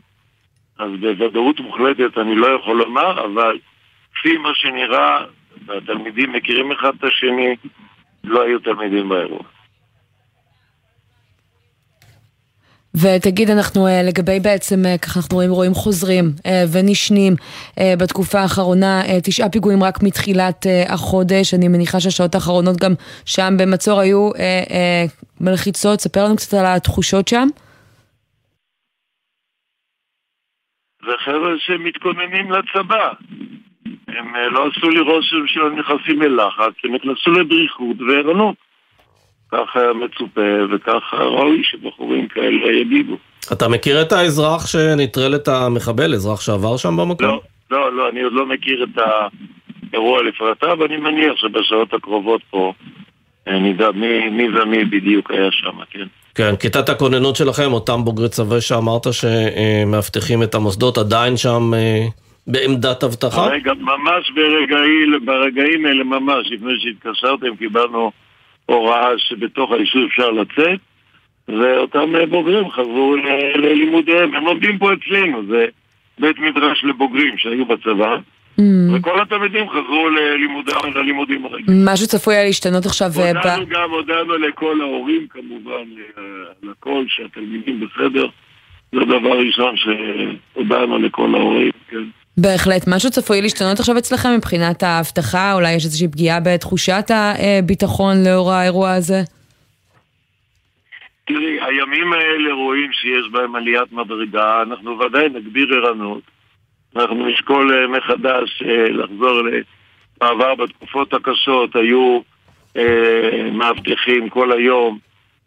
אז 0.78 0.90
בוודאות 1.00 1.60
מוחלטת 1.60 2.18
אני 2.18 2.34
לא 2.34 2.46
יכול 2.46 2.76
לומר, 2.76 3.24
אבל 3.24 3.58
כפי 4.14 4.36
מה 4.36 4.50
שנראה, 4.54 5.24
התלמידים 5.68 6.32
מכירים 6.32 6.72
אחד 6.72 6.92
את 6.98 7.04
השני, 7.04 7.56
לא 8.24 8.42
היו 8.42 8.58
תלמידים 8.58 9.08
באירוע. 9.08 9.42
ותגיד, 12.94 13.50
אנחנו 13.50 13.86
אה, 13.86 14.02
לגבי 14.08 14.40
בעצם, 14.44 14.86
אה, 14.86 14.98
ככה 14.98 15.20
אנחנו 15.20 15.36
רואים 15.36 15.50
רואים 15.50 15.74
חוזרים 15.74 16.24
אה, 16.46 16.64
ונשנים 16.72 17.32
בתקופה 17.98 18.38
האחרונה, 18.40 19.00
תשעה 19.24 19.48
פיגועים 19.50 19.82
רק 19.82 20.02
מתחילת 20.02 20.66
החודש, 20.88 21.54
אני 21.54 21.68
מניחה 21.68 22.00
שהשעות 22.00 22.34
האחרונות 22.34 22.76
גם 22.76 22.92
שם 23.26 23.52
במצור 23.58 24.00
היו 24.00 24.30
מלחיצות, 25.40 26.00
ספר 26.00 26.24
לנו 26.24 26.36
קצת 26.36 26.54
על 26.54 26.66
התחושות 26.66 27.28
שם. 27.28 27.48
זה 31.06 31.12
חבר'ה 31.24 31.50
שמתכוננים 31.58 32.52
לצבא. 32.52 33.12
הם 34.08 34.34
לא 34.52 34.68
עשו 34.68 34.90
לי 34.90 35.00
רושם 35.00 35.46
שהם 35.46 35.78
נכנסים 35.78 36.22
ללחץ, 36.22 36.74
הם 36.84 36.94
נכנסו 36.94 37.30
לדריכות 37.30 37.96
וערנות. 38.00 38.69
כך 39.52 39.76
היה 39.76 39.92
מצופה 39.92 40.74
וכך 40.74 41.14
ראוי 41.14 41.62
שבחורים 41.64 42.28
כאלה 42.28 42.72
יגיבו. 42.72 43.16
אתה 43.52 43.68
מכיר 43.68 44.02
את 44.02 44.12
האזרח 44.12 44.66
שנטרל 44.66 45.34
את 45.34 45.48
המחבל, 45.48 46.14
אזרח 46.14 46.40
שעבר 46.40 46.76
שם 46.76 46.96
במקום? 46.96 47.26
לא, 47.26 47.40
לא, 47.70 47.92
לא, 47.92 48.08
אני 48.08 48.22
עוד 48.22 48.32
לא 48.32 48.46
מכיר 48.46 48.84
את 48.84 49.02
האירוע 49.92 50.22
לפרטיו, 50.22 50.84
אני 50.84 50.96
מניח 50.96 51.32
שבשעות 51.36 51.94
הקרובות 51.94 52.40
פה 52.50 52.72
אה, 53.48 53.58
נדע 53.58 53.90
מי, 53.90 54.28
מי 54.28 54.48
ומי 54.48 54.84
בדיוק 54.84 55.30
היה 55.30 55.48
שם, 55.52 55.84
כן. 55.90 56.06
כן, 56.34 56.56
כיתת 56.56 56.88
הכוננות 56.88 57.36
שלכם, 57.36 57.72
אותם 57.72 58.04
בוגרי 58.04 58.28
צבא 58.28 58.60
שאמרת 58.60 59.06
שמאבטחים 59.12 60.42
את 60.42 60.54
המוסדות, 60.54 60.98
עדיין 60.98 61.36
שם 61.36 61.74
אה, 61.74 62.06
בעמדת 62.46 63.04
אבטחה? 63.04 63.46
רגע, 63.46 63.72
ממש 63.74 64.30
ברגעים, 64.34 65.24
ברגעים 65.24 65.86
אלה 65.86 66.04
ממש, 66.04 66.50
לפני 66.50 66.72
שהתקשרתם, 66.78 67.56
קיבלנו 67.56 68.10
הוראה 68.72 69.18
שבתוך 69.18 69.72
היישוב 69.72 70.02
אפשר 70.04 70.30
לצאת, 70.30 70.80
ואותם 71.48 72.12
בוגרים 72.30 72.70
חזרו 72.70 73.16
ללימודיהם. 73.54 74.34
הם 74.34 74.44
לומדים 74.44 74.78
פה 74.78 74.90
אצלנו, 74.92 75.46
זה 75.46 75.66
בית 76.18 76.38
מדרש 76.38 76.84
לבוגרים 76.84 77.38
שהיו 77.38 77.66
בצבא. 77.66 78.16
Mm. 78.58 78.62
וכל 78.94 79.20
התלמידים 79.20 79.68
חזרו 79.68 80.08
ללימודם, 80.08 80.92
ללימודים 80.94 81.44
הרגילים. 81.44 81.84
משהו 81.84 82.06
צפוי 82.06 82.34
היה 82.34 82.44
להשתנות 82.44 82.86
עכשיו 82.86 83.10
אה, 83.18 83.28
הודענו 83.28 83.66
ב... 83.66 83.68
גם, 83.68 83.90
הודענו 83.90 84.36
לכל 84.36 84.80
ההורים 84.80 85.26
כמובן, 85.30 85.84
לכל, 86.62 87.04
שהתלמידים 87.08 87.80
בסדר. 87.80 88.26
זה 88.92 89.00
דבר 89.04 89.38
ראשון 89.38 89.74
שהודענו 89.76 90.98
לכל 90.98 91.34
ההורים, 91.34 91.70
כן. 91.88 92.04
בהחלט. 92.36 92.84
משהו 92.88 93.10
צפוי 93.10 93.42
להשתנות 93.42 93.80
עכשיו 93.80 93.98
אצלכם 93.98 94.28
מבחינת 94.36 94.82
האבטחה? 94.82 95.52
אולי 95.52 95.72
יש 95.72 95.84
איזושהי 95.84 96.08
פגיעה 96.08 96.40
בתחושת 96.40 97.04
הביטחון 97.10 98.16
לאור 98.24 98.52
האירוע 98.52 98.92
הזה? 98.92 99.22
תראי, 101.26 101.58
הימים 101.60 102.12
האלה 102.12 102.54
רואים 102.54 102.92
שיש 102.92 103.32
בהם 103.32 103.56
עליית 103.56 103.92
מדרגה, 103.92 104.62
אנחנו 104.62 104.98
ודאי 104.98 105.28
נגביר 105.28 105.74
ערנות. 105.74 106.22
אנחנו 106.96 107.26
נשקול 107.26 107.72
אה, 107.72 107.86
מחדש 107.86 108.62
אה, 108.62 108.88
לחזור 108.88 109.42
למעבר 110.22 110.54
בתקופות 110.54 111.14
הקשות, 111.14 111.76
היו 111.76 112.20
אה, 112.76 113.50
מאבטחים 113.52 114.28
כל 114.28 114.52
היום 114.52 114.98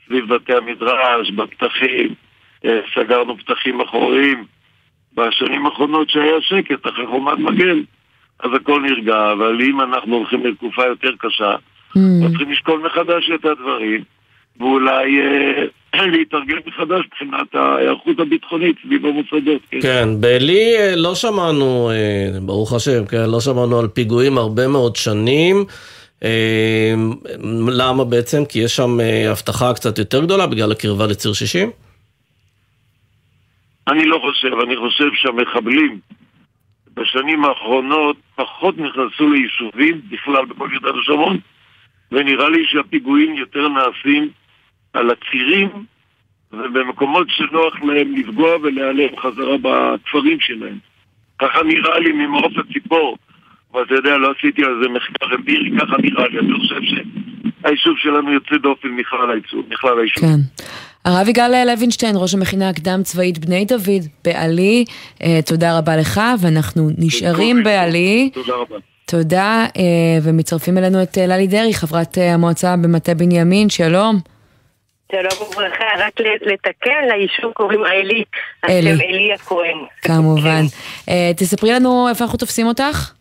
סביב 0.06 0.34
בתי 0.34 0.54
המדרש, 0.54 1.32
בפתחים, 1.32 2.13
אה, 2.65 2.80
סגרנו 2.96 3.38
פתחים 3.38 3.82
אחוריים. 3.82 4.46
בשנים 5.15 5.65
האחרונות 5.65 6.10
שהיה 6.10 6.41
שקט 6.41 6.88
אחרי 6.88 7.08
חומת 7.08 7.38
מגן, 7.38 7.80
אז 8.39 8.49
הכל 8.56 8.82
נרגע, 8.82 9.32
אבל 9.32 9.62
אם 9.62 9.82
אנחנו 9.82 10.15
הולכים 10.15 10.45
לתקופה 10.45 10.86
יותר 10.86 11.12
קשה, 11.19 11.56
mm. 11.97 11.99
צריכים 12.30 12.52
לשקול 12.52 12.82
מחדש 12.86 13.32
את 13.36 13.45
הדברים, 13.45 14.04
ואולי 14.60 15.19
אה, 15.21 16.06
להתארגן 16.13 16.58
מחדש 16.65 17.06
מבחינת 17.06 17.56
ההיערכות 17.56 18.19
הביטחונית 18.19 18.76
סביב 18.86 19.06
המוסדות. 19.06 19.62
כן, 19.71 19.82
כן 19.82 20.10
בעלי 20.19 20.78
אה, 20.78 20.95
לא 20.95 21.15
שמענו, 21.15 21.91
אה, 21.91 22.39
ברוך 22.41 22.73
השם, 22.73 23.06
כן, 23.06 23.30
לא 23.30 23.39
שמענו 23.39 23.80
על 23.80 23.88
פיגועים 23.88 24.38
הרבה 24.38 24.67
מאוד 24.67 24.95
שנים. 24.95 25.65
למה 27.67 28.04
בעצם? 28.04 28.45
כי 28.45 28.60
יש 28.60 28.76
שם 28.76 28.99
הבטחה 29.30 29.73
קצת 29.73 29.97
יותר 29.99 30.21
גדולה 30.21 30.47
בגלל 30.47 30.71
הקרבה 30.71 31.08
לציר 31.08 31.34
60? 31.34 31.71
אני 33.88 34.06
לא 34.06 34.19
חושב, 34.22 34.60
אני 34.60 34.78
חושב 34.78 35.10
שהמחבלים 35.13 36.00
בשנים 36.93 37.46
האחרונות 37.46 38.17
פחות 38.36 38.78
נכנסו 38.78 39.30
ליישובים, 39.30 40.02
בכלל 40.10 40.46
בכל 40.46 40.69
יהודה 40.72 40.98
ושומרון, 40.98 41.38
ונראה 42.12 42.50
לי 42.50 42.63
שהפיגועים 42.65 43.36
יותר 43.36 43.67
נעשים 43.67 44.30
על 44.93 45.10
הצירים 45.10 45.69
ובמקומות 46.52 47.28
שנוח 47.30 47.76
להם 47.84 48.15
לפגוע 48.15 48.56
ולהיעלם 48.62 49.17
חזרה 49.17 49.58
בכפרים 49.62 50.39
שלהם. 50.39 50.78
ככה 51.39 51.63
נראה 51.63 52.00
לי 52.00 52.12
ממעוף 52.12 52.54
הציפור, 52.58 53.17
ואתה 53.74 53.93
יודע, 53.93 54.17
לא 54.17 54.34
עשיתי 54.38 54.63
על 54.63 54.80
זה 54.84 54.89
מחקר 54.89 55.36
אמפירי, 55.36 55.72
ככה 55.80 55.96
נראה 55.98 56.28
לי, 56.28 56.39
אני 56.39 56.54
חושב 56.54 56.82
היישוב 57.63 57.98
שלנו 57.98 58.34
יוצא 58.34 58.58
דופן 58.58 58.88
מכלל 58.88 59.32
היישוב. 59.32 59.65
כן. 60.19 60.39
הרב 61.06 61.28
יגאל 61.28 61.63
לוינשטיין, 61.66 62.16
ראש 62.18 62.34
המכינה 62.34 62.70
הקדם 62.70 63.04
צבאית 63.04 63.38
בני 63.38 63.66
דוד 63.66 64.04
בעלי, 64.26 64.86
אה, 65.24 65.39
תודה 65.46 65.78
רבה 65.78 65.98
לך, 65.98 66.22
ואנחנו 66.39 66.89
נשארים 66.98 67.63
בעלי. 67.63 68.30
תודה 68.34 68.54
רבה. 68.54 68.76
תודה, 69.06 69.66
אה, 69.78 69.84
ומצטרפים 70.24 70.78
אלינו 70.78 71.04
את 71.04 71.18
אה, 71.18 71.28
ללי 71.28 71.48
דרעי, 71.48 71.74
חברת 71.74 72.18
המועצה 72.22 72.76
במטה 72.84 73.13
בנימין, 73.13 73.70
שלום. 73.70 74.20
שלום 75.12 75.48
וברכה, 75.50 75.86
רק 75.98 76.20
לתקן, 76.20 77.08
ליישוב 77.10 77.52
קוראים 77.54 77.84
עלי, 77.84 78.24
השם 78.63 79.02
עלי 79.10 79.34
הכהן. 79.34 79.78
כמובן. 80.02 80.62
תספרי 81.36 81.72
לנו 81.72 82.10
איפה 82.10 82.24
אנחנו 82.24 82.38
תופסים 82.38 82.68
אותך. 82.68 83.12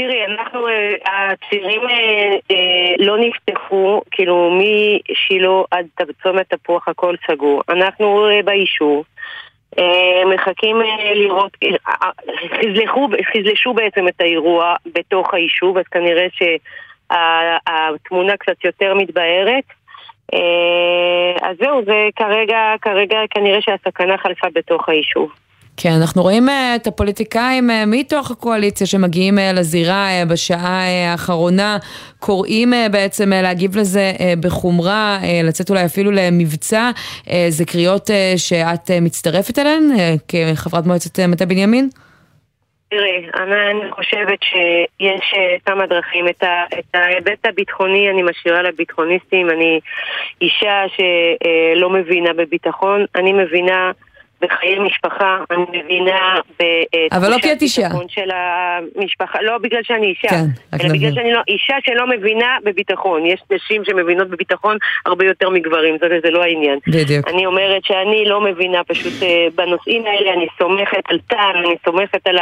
תראי, 0.00 0.24
אנחנו, 0.24 0.68
אה, 0.68 1.30
הצירים 1.32 1.80
אה, 1.88 2.36
אה, 2.50 2.94
לא 2.98 3.16
נפתחו, 3.18 4.02
כאילו 4.10 4.58
משילה 4.58 5.62
עד 5.70 5.86
צומת 6.22 6.54
תפוח 6.54 6.88
הכל 6.88 7.14
סגור. 7.30 7.62
אנחנו 7.68 8.26
ביישוב. 8.44 9.04
מחכים 10.34 10.76
לראות, 11.14 11.56
חזלחו, 12.60 13.08
חזלשו 13.32 13.74
בעצם 13.74 14.08
את 14.08 14.20
האירוע 14.20 14.74
בתוך 14.94 15.34
היישוב, 15.34 15.78
אז 15.78 15.84
כנראה 15.84 16.26
שהתמונה 17.10 18.36
קצת 18.36 18.64
יותר 18.64 18.94
מתבהרת. 18.94 19.64
אז 21.42 21.56
זהו, 21.60 21.84
זה 21.84 22.08
כרגע, 22.16 22.74
כרגע 22.82 23.18
כנראה 23.30 23.60
שהסכנה 23.62 24.18
חלפה 24.18 24.46
בתוך 24.54 24.88
היישוב. 24.88 25.30
כן, 25.82 25.90
אנחנו 26.00 26.22
רואים 26.22 26.48
אה, 26.48 26.76
את 26.76 26.86
הפוליטיקאים 26.86 27.70
אה, 27.70 27.84
מתוך 27.86 28.30
הקואליציה 28.30 28.86
שמגיעים 28.86 29.38
אה, 29.38 29.52
לזירה 29.52 30.08
בשעה 30.30 30.82
האחרונה, 31.10 31.76
קוראים 32.18 32.72
בעצם 32.92 33.30
להגיב 33.30 33.76
לזה 33.76 34.12
בחומרה, 34.40 35.18
לצאת 35.44 35.70
אולי 35.70 35.84
אפילו 35.84 36.10
למבצע. 36.10 36.90
זה 37.48 37.64
קריאות 37.64 38.10
שאת 38.36 38.90
מצטרפת 39.02 39.58
אליהן 39.58 39.82
כחברת 40.28 40.86
מועצת 40.86 41.20
מטה 41.20 41.46
בנימין? 41.46 41.88
תראי, 42.90 43.26
אני 43.34 43.90
חושבת 43.90 44.38
שיש 44.42 45.34
כמה 45.66 45.86
דרכים. 45.86 46.28
את, 46.28 46.44
ההיבט 46.94 47.46
הביטחוני 47.46 48.10
אני 48.10 48.22
משאירה 48.22 48.62
לביטחוניסטים. 48.62 49.50
אני 49.50 49.80
אישה 50.40 50.82
שלא 50.96 51.90
מבינה 51.90 52.32
בביטחון, 52.32 53.04
אני 53.14 53.32
מבינה... 53.32 53.90
בחיי 54.42 54.78
משפחה, 54.78 55.38
אני 55.50 55.64
מבינה 55.72 56.40
אבל 57.12 57.30
לא 57.30 57.36
כי 57.38 57.52
את 57.52 57.62
אישה. 57.62 57.88
של 58.08 58.30
המשפחה, 58.30 59.42
לא 59.42 59.58
בגלל 59.58 59.80
שאני 59.82 60.06
אישה, 60.06 60.28
כן, 60.28 60.44
אלא 60.80 60.92
בגלל 60.92 61.14
שאני 61.14 61.32
לא, 61.32 61.40
אישה 61.48 61.74
שלא 61.84 62.06
מבינה 62.06 62.56
בביטחון. 62.64 63.26
יש 63.26 63.40
נשים 63.50 63.84
שמבינות 63.84 64.28
בביטחון 64.28 64.76
הרבה 65.06 65.24
יותר 65.26 65.50
מגברים, 65.50 65.96
זה, 66.00 66.06
זה 66.24 66.30
לא 66.30 66.42
העניין. 66.42 66.78
בדיוק. 66.86 67.28
אני 67.28 67.46
אומרת 67.46 67.84
שאני 67.84 68.24
לא 68.24 68.40
מבינה 68.40 68.84
פשוט 68.84 69.22
אה, 69.22 69.46
בנושאים 69.54 70.06
האלה, 70.06 70.32
אני 70.32 70.46
סומכת 70.58 71.02
על 71.08 71.18
טל, 71.26 71.56
אני 71.64 71.74
סומכת 71.84 72.26
על 72.26 72.36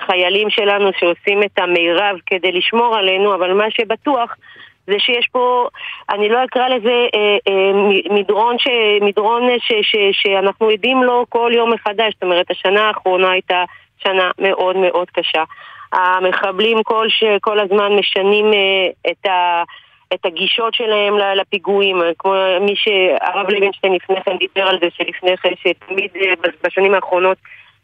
החיילים 0.00 0.50
שלנו 0.50 0.90
שעושים 0.98 1.42
את 1.42 1.58
המירב 1.58 2.16
כדי 2.26 2.52
לשמור 2.52 2.96
עלינו, 2.96 3.34
אבל 3.34 3.52
מה 3.52 3.70
שבטוח 3.70 4.36
זה 4.86 4.94
שיש 4.98 5.28
פה, 5.32 5.68
אני 6.10 6.28
לא 6.28 6.44
אקרא 6.44 6.68
לזה 6.68 7.06
אה, 7.14 7.36
אה, 7.48 7.72
מדרון, 8.10 8.58
ש, 8.58 8.66
מדרון 9.00 9.42
ש, 9.58 9.72
ש, 9.82 9.96
שאנחנו 10.12 10.68
עדים 10.68 11.02
לו 11.02 11.24
כל 11.28 11.52
יום 11.54 11.72
מחדש, 11.72 12.12
זאת 12.14 12.22
אומרת 12.22 12.50
השנה 12.50 12.88
האחרונה 12.88 13.30
הייתה 13.30 13.64
שנה 13.98 14.30
מאוד 14.38 14.76
מאוד 14.76 15.10
קשה. 15.10 15.44
המחבלים 15.92 16.82
כל, 16.82 17.08
ש, 17.08 17.24
כל 17.40 17.60
הזמן 17.60 17.92
משנים 17.92 18.52
אה, 18.52 19.10
את 19.10 19.26
ה... 19.26 19.62
את 20.14 20.26
הגישות 20.26 20.74
שלהם 20.74 21.14
לפיגועים, 21.36 21.96
כמו 22.18 22.34
מי 22.60 22.74
שהרב 22.76 23.50
לוינשטיין 23.50 23.92
לפני 23.92 24.16
כן 24.24 24.36
דיבר 24.36 24.68
על 24.68 24.78
זה 24.80 24.86
שלפני 24.96 25.36
כן, 25.36 25.52
שתמיד 25.62 26.10
בשנים 26.64 26.94
האחרונות 26.94 27.38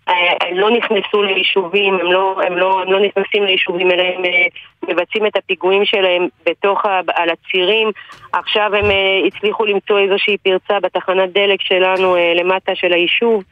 הם 0.07 0.59
לא 0.59 0.71
נכנסו 0.71 1.23
ליישובים, 1.23 1.95
הם 1.95 2.12
לא, 2.12 2.40
הם 2.47 2.57
לא, 2.59 2.83
הם 2.83 2.92
לא 2.92 3.01
נכנסים 3.01 3.45
ליישובים, 3.45 3.90
אלא 3.90 4.03
הם 4.03 4.25
אה, 4.25 4.47
מבצעים 4.88 5.27
את 5.27 5.37
הפיגועים 5.37 5.85
שלהם 5.85 6.29
בתוך, 6.47 6.85
על 7.14 7.29
הצירים. 7.31 7.90
עכשיו 8.33 8.75
הם 8.75 8.90
אה, 8.90 9.21
הצליחו 9.27 9.64
למצוא 9.64 9.99
איזושהי 9.99 10.37
פרצה 10.38 10.81
בתחנת 10.81 11.33
דלק 11.33 11.61
שלנו 11.61 12.16
אה, 12.16 12.35
למטה 12.35 12.73
של 12.75 12.92
היישוב. 12.92 13.45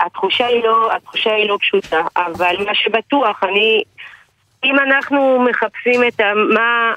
התחושה 0.00 0.46
היא 0.46 0.64
לא, 0.64 0.92
התחושה 0.92 1.34
היא 1.34 1.48
לא 1.48 1.58
פשוטה, 1.60 2.00
אבל 2.16 2.56
מה 2.66 2.74
שבטוח, 2.74 3.44
אני... 3.44 3.82
אם 4.64 4.78
אנחנו 4.78 5.44
מחפשים 5.50 6.00
את 6.08 6.20
ה, 6.20 6.34
מה, 6.34 6.92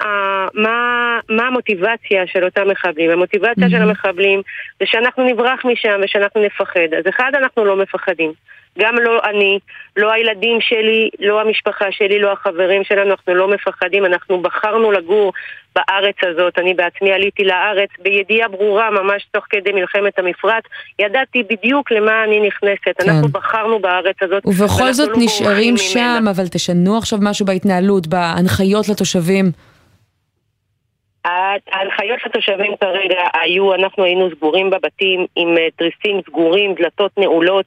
מה, 0.54 1.20
מה 1.30 1.48
המוטיבציה 1.48 2.28
של 2.28 2.46
אותם 2.46 2.68
מחבלים, 2.68 3.12
המוטיבציה 3.12 3.68
mm-hmm. 3.68 3.72
של 3.72 3.82
המחבלים 3.82 4.42
זה 4.80 4.86
שאנחנו 4.86 5.24
נברח 5.24 5.66
משם 5.66 6.00
ושאנחנו 6.04 6.42
נפחד. 6.42 6.94
אז 6.98 7.04
אחד, 7.10 7.32
אנחנו 7.36 7.66
לא 7.66 7.76
מפחדים. 7.76 8.34
גם 8.80 8.96
לא 8.96 9.22
אני, 9.30 9.60
לא 9.98 10.12
הילדים 10.12 10.58
שלי, 10.62 11.10
לא 11.20 11.42
המשפחה 11.42 11.86
שלי, 11.92 12.20
לא 12.20 12.32
החברים 12.32 12.84
שלנו, 12.84 13.12
אנחנו 13.12 13.36
לא 13.36 13.48
מפחדים, 13.48 14.06
אנחנו 14.06 14.42
בחרנו 14.42 14.92
לגור 14.92 15.34
בארץ 15.76 16.16
הזאת. 16.24 16.60
אני 16.60 16.74
בעצמי 16.74 17.12
עליתי 17.12 17.44
לארץ 17.44 17.90
בידיעה 18.00 18.48
ברורה, 18.48 18.90
ממש 18.92 19.28
תוך 19.32 19.46
כדי 19.50 19.72
מלחמת 19.72 20.20
המפרץ. 20.20 20.64
ידעתי 21.00 21.44
בדיוק 21.44 21.92
למה 21.92 22.24
אני 22.24 22.48
נכנסת. 22.48 23.02
כן. 23.02 23.10
אנחנו 23.10 23.28
בחרנו 23.28 23.80
בארץ 23.80 24.16
הזאת. 24.22 24.44
ובכל 24.46 24.94
זאת 24.94 25.10
לא 25.10 25.16
נשארים 25.18 25.78
שם, 25.78 26.00
ממנה. 26.00 26.32
אבל 26.32 26.48
תשנו 26.48 26.98
עכשיו 26.98 27.20
משהו 27.22 27.46
בהתנהלות, 27.46 28.08
בהנחיות 28.08 28.90
לתושבים. 28.90 29.52
ההנחיות 31.26 32.26
לתושבים 32.26 32.76
כרגע 32.82 33.24
היו, 33.34 33.74
אנחנו 33.74 34.04
היינו 34.04 34.30
סגורים 34.30 34.70
בבתים 34.70 35.26
עם 35.36 35.58
אה, 35.58 35.68
תריסים 35.76 36.22
סגורים, 36.26 36.74
דלתות 36.74 37.12
נעולות 37.18 37.66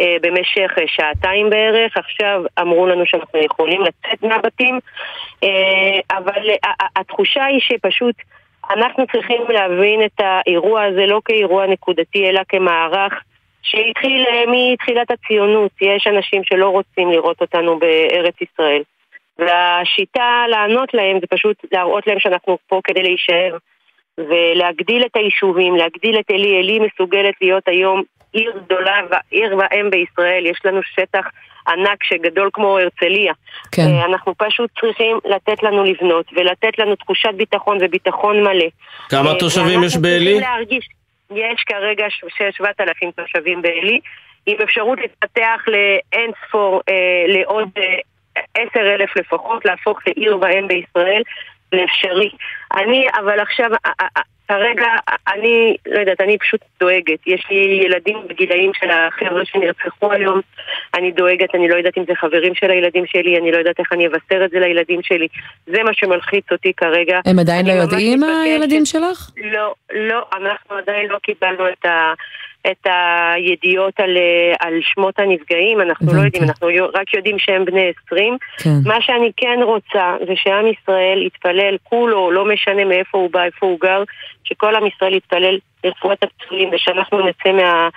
אה, 0.00 0.16
במשך 0.22 0.70
אה, 0.78 0.84
שעתיים 0.86 1.50
בערך. 1.50 1.96
עכשיו 1.96 2.42
אמרו 2.60 2.86
לנו 2.86 3.06
שאנחנו 3.06 3.40
יכולים 3.40 3.80
לצאת 3.82 4.22
מהבתים, 4.22 4.78
אבל 6.10 6.50
התחושה 6.96 7.44
היא 7.44 7.60
שפשוט 7.60 8.14
אנחנו 8.70 9.04
צריכים 9.12 9.42
להבין 9.48 10.04
את 10.04 10.20
האירוע 10.20 10.82
הזה 10.82 11.06
לא 11.06 11.20
כאירוע 11.24 11.66
נקודתי 11.66 12.28
אלא 12.28 12.40
כמערך 12.48 13.12
שהתחיל 13.62 14.26
מתחילת 14.46 15.10
הציונות. 15.10 15.70
יש 15.80 16.06
אנשים 16.06 16.42
שלא 16.44 16.68
רוצים 16.68 17.10
לראות 17.10 17.40
אותנו 17.40 17.78
בארץ 17.78 18.34
ישראל. 18.40 18.82
והשיטה 19.46 20.44
לענות 20.48 20.94
להם 20.94 21.20
זה 21.20 21.26
פשוט 21.30 21.56
להראות 21.72 22.06
להם 22.06 22.20
שאנחנו 22.20 22.58
פה 22.66 22.80
כדי 22.84 23.02
להישאר 23.02 23.56
ולהגדיל 24.18 25.02
את 25.06 25.16
היישובים, 25.16 25.76
להגדיל 25.76 26.18
את 26.18 26.30
עלי. 26.30 26.58
עלי 26.58 26.78
מסוגלת 26.78 27.34
להיות 27.40 27.68
היום 27.68 28.02
עיר 28.32 28.52
גדולה, 28.64 29.00
עיר 29.30 29.56
ואם 29.58 29.90
בישראל, 29.90 30.46
יש 30.46 30.58
לנו 30.64 30.80
שטח 30.82 31.26
ענק 31.68 32.04
שגדול 32.04 32.50
כמו 32.52 32.78
הרצליה. 32.78 33.32
כן. 33.72 33.82
אה, 33.82 34.04
אנחנו 34.04 34.34
פשוט 34.38 34.70
צריכים 34.80 35.18
לתת 35.24 35.62
לנו 35.62 35.84
לבנות 35.84 36.26
ולתת 36.32 36.78
לנו 36.78 36.96
תחושת 36.96 37.34
ביטחון 37.36 37.78
וביטחון 37.80 38.40
מלא. 38.40 38.66
כמה 39.08 39.30
אה, 39.30 39.38
תושבים 39.38 39.82
יש 39.84 39.96
בעלי? 39.96 40.40
להרגיש, 40.40 40.88
יש 41.30 41.64
כרגע 41.66 42.06
7,000 42.50 43.10
תושבים 43.10 43.62
בעלי, 43.62 44.00
עם 44.46 44.56
אפשרות 44.62 44.98
להתפתח 45.00 45.60
לאין 45.66 46.30
ספור, 46.46 46.80
אה, 46.88 47.24
לעוד 47.28 47.68
אה, 47.78 47.96
עשר 48.54 48.94
אלף 48.94 49.16
לפחות, 49.16 49.64
להפוך 49.64 49.98
לעיר 50.06 50.38
ואם 50.40 50.68
בישראל, 50.68 51.22
זה 51.72 51.84
אפשרי. 51.84 52.30
אני, 52.74 53.06
אבל 53.18 53.40
עכשיו, 53.40 53.70
כרגע, 54.48 54.86
אני, 55.28 55.76
לא 55.86 56.00
יודעת, 56.00 56.20
אני 56.20 56.38
פשוט 56.38 56.60
דואגת. 56.80 57.26
יש 57.26 57.46
לי 57.50 57.80
ילדים 57.84 58.18
בגילאים 58.28 58.70
של 58.74 58.90
החבר'ה 58.90 59.44
שנרצחו 59.44 60.12
היום, 60.12 60.40
אני 60.94 61.12
דואגת, 61.12 61.54
אני 61.54 61.68
לא 61.68 61.74
יודעת 61.74 61.98
אם 61.98 62.04
זה 62.08 62.12
חברים 62.14 62.54
של 62.54 62.70
הילדים 62.70 63.04
שלי, 63.06 63.38
אני 63.38 63.52
לא 63.52 63.58
יודעת 63.58 63.78
איך 63.80 63.92
אני 63.92 64.06
אבשר 64.06 64.44
את 64.44 64.50
זה 64.50 64.58
לילדים 64.58 65.02
שלי. 65.02 65.28
זה 65.66 65.82
מה 65.82 65.90
שמלחיץ 65.94 66.44
אותי 66.52 66.72
כרגע. 66.76 67.20
הם 67.26 67.38
עדיין 67.38 67.66
לא 67.66 67.72
יודעים, 67.72 68.20
הילדים 68.22 68.84
שלך? 68.84 69.30
לא, 69.36 69.74
לא, 69.92 70.26
אנחנו 70.36 70.76
עדיין 70.76 71.06
לא 71.10 71.18
קיבלנו 71.22 71.68
את 71.68 71.84
ה... 71.84 72.12
את 72.70 72.86
הידיעות 72.86 74.00
על, 74.00 74.16
אה, 74.16 74.54
על 74.60 74.74
שמות 74.82 75.18
הנפגעים, 75.18 75.80
אנחנו 75.80 76.14
לא 76.14 76.20
יודעים, 76.20 76.42
אנחנו 76.44 76.68
רק 76.94 77.14
יודעים 77.14 77.38
שהם 77.38 77.64
בני 77.64 77.92
20. 78.06 78.36
כן. 78.58 78.70
מה 78.84 79.00
שאני 79.00 79.30
כן 79.36 79.58
רוצה 79.62 80.16
זה 80.26 80.32
שעם 80.36 80.66
ישראל 80.66 81.22
יתפלל 81.26 81.76
כולו, 81.82 82.30
לא 82.30 82.44
משנה 82.44 82.84
מאיפה 82.84 83.18
הוא 83.18 83.30
בא, 83.30 83.44
איפה 83.44 83.66
הוא 83.66 83.80
גר, 83.80 84.02
שכל 84.44 84.74
עם 84.74 84.86
ישראל 84.86 85.14
יתפלל 85.14 85.58
לרפואת 85.84 86.22
הפצועים 86.22 86.70
ושאנחנו 86.72 87.26
נצא 87.26 87.52
מה... 87.52 87.88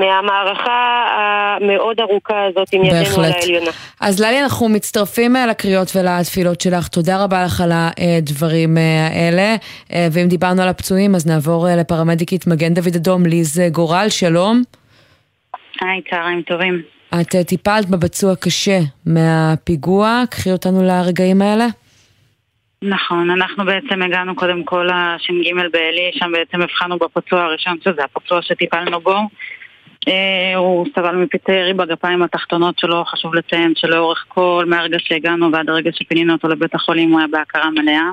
מהמערכה 0.00 1.06
המאוד 1.16 2.00
ארוכה 2.00 2.44
הזאת 2.44 2.68
עם 2.72 2.84
ידינו 2.84 3.24
על 3.24 3.32
העליונה. 3.32 3.70
אז 4.00 4.20
ללי, 4.20 4.42
אנחנו 4.42 4.68
מצטרפים 4.68 5.36
אה, 5.36 5.46
לקריאות 5.46 5.96
ולתפילות 5.96 6.60
שלך. 6.60 6.88
תודה 6.88 7.24
רבה 7.24 7.44
לך 7.44 7.60
על 7.60 7.72
הדברים 7.72 8.78
אה, 8.78 9.06
האלה. 9.06 9.56
אה, 9.92 10.08
ואם 10.12 10.28
דיברנו 10.28 10.62
על 10.62 10.68
הפצועים, 10.68 11.14
אז 11.14 11.26
נעבור 11.26 11.66
לפרמדיקית 11.78 12.46
מגן 12.46 12.74
דוד 12.74 12.96
אדום, 12.96 13.26
ליז 13.26 13.60
גורל, 13.72 14.06
שלום. 14.08 14.62
היי, 15.80 16.02
צהריים 16.10 16.42
טובים. 16.42 16.82
את 17.20 17.36
טיפלת 17.46 17.90
בפצוע 17.90 18.36
קשה 18.36 18.78
מהפיגוע, 19.06 20.22
קחי 20.30 20.52
אותנו 20.52 20.82
לרגעים 20.82 21.42
האלה. 21.42 21.66
נכון, 22.82 23.30
אנחנו 23.30 23.64
בעצם 23.64 24.02
הגענו 24.02 24.36
קודם 24.36 24.64
כל 24.64 24.88
לש"ג 24.88 25.52
בעלי, 25.72 26.10
שם 26.12 26.32
בעצם 26.32 26.62
הבחנו 26.62 26.98
בפצוע 26.98 27.42
הראשון, 27.42 27.76
שזה 27.84 28.04
הפצוע 28.04 28.42
שטיפלנו 28.42 29.00
בו. 29.00 29.16
אה, 30.08 30.56
הוא 30.56 30.86
סבל 30.94 31.14
מפצעי 31.16 31.54
ירי 31.54 31.74
בגפיים 31.74 32.22
התחתונות 32.22 32.78
שלו, 32.78 33.04
חשוב 33.04 33.34
לציין 33.34 33.72
שלאורך 33.76 34.24
כל, 34.28 34.64
מהרגע 34.68 34.98
שהגענו 35.00 35.52
ועד 35.52 35.70
הרגע 35.70 35.90
שפינינו 35.94 36.32
אותו 36.32 36.48
לבית 36.48 36.74
החולים 36.74 37.10
הוא 37.10 37.18
היה 37.18 37.28
בהכרה 37.28 37.70
מלאה. 37.70 38.10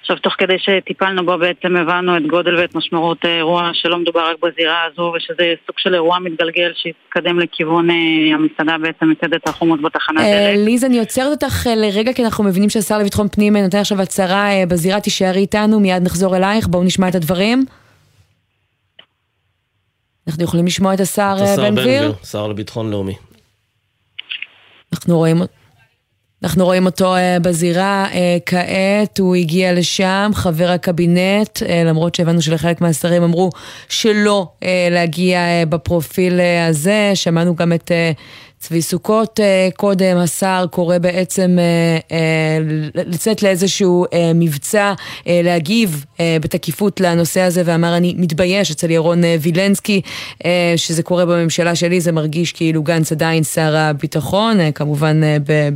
עכשיו, 0.00 0.18
תוך 0.18 0.34
כדי 0.38 0.56
שטיפלנו 0.58 1.26
בו 1.26 1.38
בעצם 1.38 1.76
הבנו 1.76 2.16
את 2.16 2.26
גודל 2.26 2.56
ואת 2.56 2.74
משמעות 2.74 3.24
האירוע, 3.24 3.70
שלא 3.74 3.98
מדובר 3.98 4.30
רק 4.30 4.36
בזירה 4.42 4.84
הזו, 4.92 5.12
ושזה 5.16 5.54
סוג 5.66 5.78
של 5.78 5.94
אירוע 5.94 6.18
מתגלגל 6.18 6.72
שהתקדם 6.74 7.40
לכיוון 7.40 7.90
אה, 7.90 7.94
המסעדה 8.34 8.78
בעצם 8.78 9.10
מצדת 9.10 9.48
החומות 9.48 9.82
בתחנת 9.82 10.18
אה, 10.18 10.52
דלק. 10.54 10.64
ליז, 10.64 10.84
אני 10.84 10.98
עוצרת 10.98 11.42
אותך 11.42 11.66
לרגע, 11.76 12.12
כי 12.12 12.24
אנחנו 12.24 12.44
מבינים 12.44 12.70
שהשר 12.70 12.98
לביטחון 12.98 13.28
פנים 13.28 13.56
נותן 13.56 13.78
עכשיו 13.78 14.02
הצהרה 14.02 14.48
בזירה, 14.68 15.00
תישארי 15.00 15.40
איתנו, 15.40 15.80
מיד 15.80 16.02
נחזור 16.02 16.36
אלייך, 16.36 16.66
בואו 16.66 16.84
נשמע 16.84 17.08
את 17.08 17.14
הדברים. 17.14 17.64
אנחנו 20.28 20.44
יכולים 20.44 20.66
לשמוע 20.66 20.94
את 20.94 21.00
השר 21.00 21.36
בן 21.56 21.74
גביר? 21.74 22.12
שר 22.24 22.46
לביטחון 22.46 22.90
לאומי. 22.90 23.14
אנחנו 24.92 25.16
רואים... 25.16 25.42
אנחנו 26.42 26.64
רואים 26.64 26.86
אותו 26.86 27.16
uh, 27.16 27.18
בזירה, 27.42 28.06
uh, 28.10 28.14
כעת 28.46 29.18
הוא 29.18 29.34
הגיע 29.34 29.72
לשם, 29.72 30.30
חבר 30.34 30.70
הקבינט, 30.70 31.62
למרות 31.86 32.14
שהבנו 32.14 32.42
שלחלק 32.42 32.80
מהשרים 32.80 33.22
אמרו 33.22 33.50
שלא 33.88 34.48
להגיע 34.90 35.40
בפרופיל 35.68 36.40
הזה, 36.68 37.10
שמענו 37.14 37.56
גם 37.56 37.72
את... 37.72 37.90
צבי 38.58 38.82
סוכות 38.82 39.40
אה, 39.40 39.68
קודם, 39.76 40.16
השר 40.16 40.64
קורא 40.70 40.98
בעצם 40.98 41.58
אה, 41.58 42.16
אה, 42.16 42.58
לצאת 42.94 43.42
לאיזשהו 43.42 44.06
מבצע, 44.34 44.92
להגיב 45.26 46.04
בתקיפות 46.40 47.00
לנושא 47.00 47.40
הזה, 47.40 47.62
ואמר 47.64 47.96
אני 47.96 48.14
מתבייש 48.18 48.70
אצל 48.70 48.90
ירון 48.90 49.22
וילנסקי, 49.40 50.00
שזה 50.76 51.02
קורה 51.02 51.26
בממשלה 51.26 51.74
שלי, 51.74 52.00
זה 52.00 52.12
מרגיש 52.12 52.52
כאילו 52.52 52.82
גנץ 52.82 53.12
עדיין 53.12 53.44
שר 53.44 53.76
הביטחון, 53.76 54.72
כמובן 54.74 55.20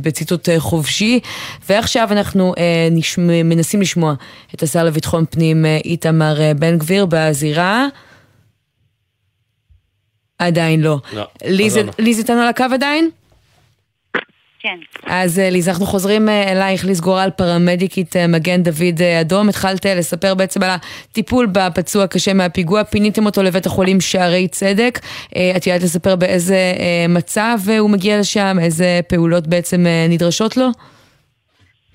בציטוט 0.01 0.49
חופשי. 0.57 1.19
ועכשיו 1.69 2.07
אנחנו 2.11 2.53
מנסים 3.43 3.81
לשמוע 3.81 4.13
את 4.55 4.63
השר 4.63 4.83
לביטחון 4.83 5.25
פנים 5.29 5.65
איתמר 5.85 6.35
בן 6.59 6.77
גביר 6.77 7.05
בזירה. 7.09 7.87
עדיין 10.47 10.81
לא. 10.81 10.97
לא. 11.13 11.23
ליז 11.99 12.19
איתנו 12.19 12.41
על 12.41 12.47
הקו 12.47 12.65
עדיין? 12.73 13.09
כן. 14.63 14.77
אז 15.05 15.39
אה, 15.39 15.49
ליז, 15.49 15.69
אנחנו 15.69 15.85
חוזרים 15.85 16.29
אה, 16.29 16.51
אלייך, 16.51 16.85
ליז 16.85 17.01
גורל, 17.01 17.29
פרמדיקית 17.37 18.15
אה, 18.15 18.27
מגן 18.27 18.63
דוד 18.63 19.01
אדום. 19.21 19.49
התחלת 19.49 19.85
לספר 19.85 20.35
בעצם 20.35 20.63
על 20.63 20.69
הטיפול 20.69 21.47
בפצוע 21.51 22.07
קשה 22.07 22.33
מהפיגוע, 22.33 22.83
פיניתם 22.83 23.25
אותו 23.25 23.43
לבית 23.43 23.65
החולים 23.65 24.01
שערי 24.01 24.47
צדק. 24.47 24.99
את 25.57 25.67
יודעת 25.67 25.83
לספר 25.83 26.15
באיזה 26.15 26.57
מצב 27.09 27.57
הוא 27.79 27.89
מגיע 27.89 28.19
לשם, 28.19 28.57
איזה 28.61 28.99
פעולות 29.09 29.47
בעצם 29.47 29.85
נדרשות 30.09 30.57
לו? 30.57 30.67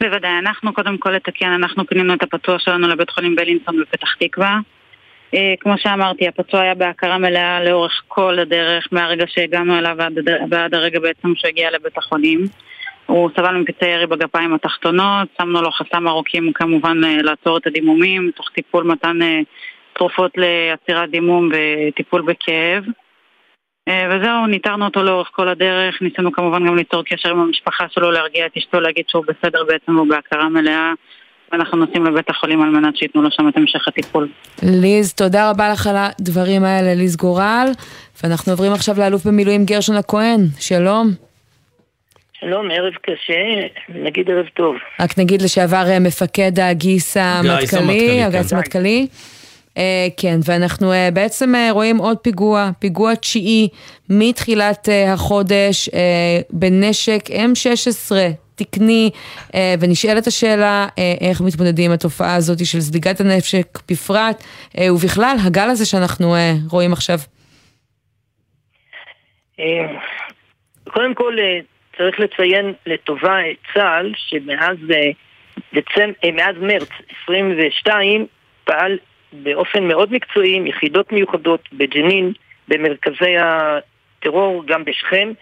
בוודאי, 0.01 0.39
אנחנו 0.39 0.75
קודם 0.75 0.99
כל 0.99 1.11
לתקן, 1.11 1.47
אנחנו 1.47 1.87
פינינו 1.87 2.15
את 2.15 2.23
הפצוע 2.23 2.59
שלנו 2.59 2.89
לבית 2.89 3.11
חולים 3.11 3.37
בלינסון 3.37 3.81
בפתח 3.81 4.15
תקווה. 4.21 4.59
אה, 5.35 5.55
כמו 5.61 5.79
שאמרתי, 5.79 6.29
הפצוע 6.29 6.61
היה 6.61 6.75
בהכרה 6.75 7.19
מלאה 7.19 7.65
לאורך 7.65 8.03
כל 8.09 8.39
הדרך, 8.39 8.89
מהרגע 8.93 9.25
שהגענו 9.29 9.79
אליו 9.79 9.97
ועד, 10.51 10.75
הרגע 10.75 11.01
בעצם 11.01 11.35
שהוא 11.35 11.49
הגיע 11.49 11.71
לבית 11.71 11.99
החולים. 11.99 12.45
הוא 13.07 13.31
סבל 13.37 13.57
מפצעי 13.57 13.89
ירי 13.89 14.07
בגפיים 14.07 14.55
התחתונות, 14.55 15.29
שמנו 15.39 15.63
לו 15.63 15.71
חסם 15.71 16.09
ארוכים 16.09 16.53
כמובן 16.53 17.05
אה, 17.05 17.23
לעצור 17.23 17.57
את 17.57 17.67
הדימומים, 17.67 18.31
תוך 18.37 18.49
טיפול 18.55 18.85
מתן 18.85 19.23
אה, 19.23 19.41
תרופות 19.93 20.31
לעצירת 20.37 21.11
דימום 21.11 21.51
וטיפול 21.53 22.23
בכאב. 22.23 22.85
וזהו, 23.89 24.47
ניתרנו 24.47 24.85
אותו 24.85 25.03
לאורך 25.03 25.31
כל 25.33 25.49
הדרך, 25.49 26.03
ניסינו 26.03 26.33
כמובן 26.33 26.67
גם 26.67 26.77
ליצור 26.77 27.03
קשר 27.05 27.31
עם 27.31 27.41
המשפחה 27.41 27.87
שלו, 27.91 28.11
להרגיע 28.11 28.47
את 28.47 28.57
אשתו, 28.57 28.81
להגיד 28.81 29.05
שהוא 29.09 29.25
בסדר 29.29 29.65
בעצם, 29.65 29.97
הוא 29.97 30.09
בהכרה 30.09 30.49
מלאה. 30.49 30.93
ואנחנו 31.57 31.79
נוסעים 31.79 32.05
לבית 32.07 32.31
החולים 32.31 32.63
על 32.63 32.71
מנת 32.71 32.97
שייתנו 32.97 33.23
לו 33.23 33.31
שם 33.31 33.49
את 33.49 33.57
המשך 33.57 33.89
הטיפול. 33.89 34.29
ליז, 34.63 35.13
תודה 35.13 35.51
רבה 35.51 35.69
לך 35.69 35.87
על 35.87 35.97
הדברים 35.99 36.65
האלה, 36.65 36.95
ליז 36.95 37.17
גורל. 37.17 37.69
ואנחנו 38.23 38.53
עוברים 38.53 38.73
עכשיו 38.73 38.99
לאלוף 38.99 39.27
במילואים 39.27 39.65
גרשון 39.65 39.97
הכהן, 39.97 40.41
שלום. 40.61 41.11
שלום, 42.41 42.71
ערב 42.71 42.93
קשה, 43.03 43.35
נגיד 43.89 44.31
ערב 44.31 44.47
טוב. 44.55 44.77
רק 45.01 45.19
נגיד 45.19 45.43
לשעבר 45.43 45.85
אה, 45.89 45.99
מפקד 45.99 46.61
הגיס 46.61 47.17
המטכ"לי, 47.17 48.23
הגיס 48.23 48.51
כן. 48.51 48.57
המטכ"לי. 48.57 49.07
Uh, 49.75 49.79
כן, 50.17 50.39
ואנחנו 50.45 50.93
uh, 50.93 51.15
בעצם 51.15 51.53
רואים 51.71 51.97
עוד 51.97 52.19
פיגוע, 52.19 52.71
פיגוע 52.79 53.15
תשיעי 53.15 53.69
מתחילת 54.11 54.89
החודש 55.09 55.89
בנשק 56.51 57.23
M16 57.31 58.13
תקני, 58.57 59.11
אה, 59.55 59.75
ונשאלת 59.81 60.27
השאלה 60.27 60.87
אה, 60.99 61.15
איך 61.29 61.41
מתמודדים 61.41 61.91
עם 61.91 61.95
התופעה 61.95 62.35
הזאת 62.35 62.59
של 62.67 62.81
זליגת 62.81 63.21
הנשק 63.21 63.67
בפרט, 63.91 64.43
אה, 64.79 64.93
ובכלל, 64.95 65.37
הגל 65.47 65.69
הזה 65.71 65.87
שאנחנו 65.87 66.35
רואים 66.71 66.93
עכשיו. 66.93 67.19
קודם 70.89 71.15
כל, 71.15 71.37
צריך 71.97 72.21
לציין 72.21 72.73
לטובה 72.87 73.51
את 73.51 73.57
צה"ל, 73.75 74.13
שמאז 74.17 74.77
דצמ... 75.75 76.11
מאז 76.35 76.57
מרץ 76.61 76.89
22 77.23 78.27
פעל 78.65 78.99
באופן 79.33 79.89
מאוד 79.89 80.13
מקצועי 80.13 80.57
עם 80.57 80.67
יחידות 80.67 81.13
מיוחדות 81.13 81.69
בג'נין, 81.73 82.33
במרכזי 82.69 83.35
הטרור, 83.39 84.65
גם 84.67 84.85
בשכם, 84.85 85.33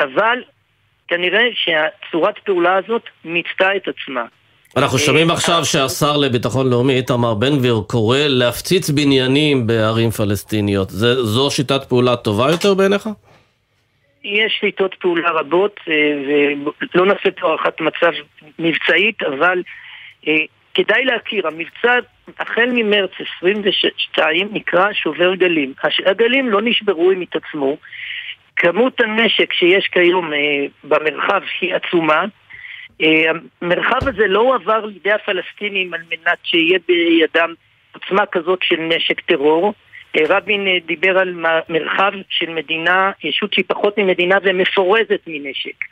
אבל 0.00 0.42
כנראה 1.08 1.44
שהצורת 1.54 2.38
פעולה 2.38 2.76
הזאת 2.76 3.02
מיצתה 3.24 3.76
את 3.76 3.88
עצמה. 3.88 4.24
אנחנו 4.76 4.98
שומעים 4.98 5.30
עכשיו 5.30 5.64
שהשר 5.64 6.16
לביטחון 6.16 6.70
לאומי 6.70 6.94
איתמר 6.94 7.34
בן 7.34 7.56
גביר 7.58 7.80
קורא 7.86 8.18
להפציץ 8.18 8.90
בניינים 8.90 9.66
בערים 9.66 10.10
פלסטיניות. 10.10 10.90
זה, 10.90 11.22
זו 11.22 11.50
שיטת 11.50 11.84
פעולה 11.88 12.16
טובה 12.16 12.50
יותר 12.50 12.74
בעיניך? 12.74 13.08
יש 14.24 14.56
שיטות 14.60 14.94
פעולה 14.94 15.30
רבות, 15.30 15.80
אה, 15.88 15.94
ולא 16.94 17.06
נעשה 17.06 17.30
פה 17.40 17.48
הערכת 17.48 17.80
מצב 17.80 18.12
מבצעית, 18.58 19.22
אבל 19.22 19.62
אה, 20.28 20.32
כדאי 20.74 21.04
להכיר, 21.04 21.46
המבצע 21.46 21.98
החל 22.38 22.70
ממרץ 22.72 23.10
22 23.38 24.48
נקרא 24.52 24.92
שובר 24.92 25.34
גלים. 25.34 25.72
הגלים 26.06 26.50
לא 26.50 26.62
נשברו, 26.62 27.10
הם 27.10 27.20
התעצמו. 27.20 27.76
כמות 28.56 29.00
הנשק 29.00 29.52
שיש 29.52 29.86
כיום 29.86 30.32
אה, 30.32 30.38
במרחב 30.84 31.42
היא 31.60 31.74
עצומה. 31.74 32.24
אה, 33.02 33.30
המרחב 33.62 34.08
הזה 34.08 34.26
לא 34.26 34.40
הועבר 34.40 34.84
לידי 34.84 35.12
הפלסטינים 35.12 35.94
על 35.94 36.00
מנת 36.10 36.38
שיהיה 36.42 36.78
בידם 36.88 37.54
עוצמה 37.92 38.26
כזאת 38.26 38.58
של 38.62 38.76
נשק 38.80 39.20
טרור. 39.20 39.74
אה, 40.16 40.22
רבין 40.28 40.66
דיבר 40.86 41.18
על 41.18 41.34
מרחב 41.68 42.12
של 42.30 42.50
מדינה, 42.50 43.10
ישות 43.24 43.54
שהיא 43.54 43.64
פחות 43.68 43.98
ממדינה 43.98 44.36
ומפורזת 44.42 45.20
מנשק. 45.26 45.84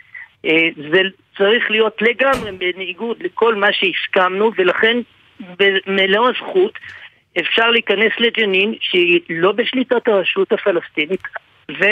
זה 0.90 1.00
צריך 1.37 1.70
להיות 1.70 2.03
לגמרי 2.03 2.53
בניגוד 2.53 3.22
לכל 3.22 3.55
מה 3.55 3.66
שהסכמנו, 3.72 4.50
ולכן 4.57 4.96
במלוא 5.40 6.29
הזכות 6.29 6.79
אפשר 7.40 7.70
להיכנס 7.70 8.12
לג'נין 8.18 8.74
שהיא 8.81 9.20
לא 9.31 9.53
בשליטת 9.53 10.09
הרשות 10.09 10.53
הפלסטינית, 10.53 11.22
ו... 11.70 11.85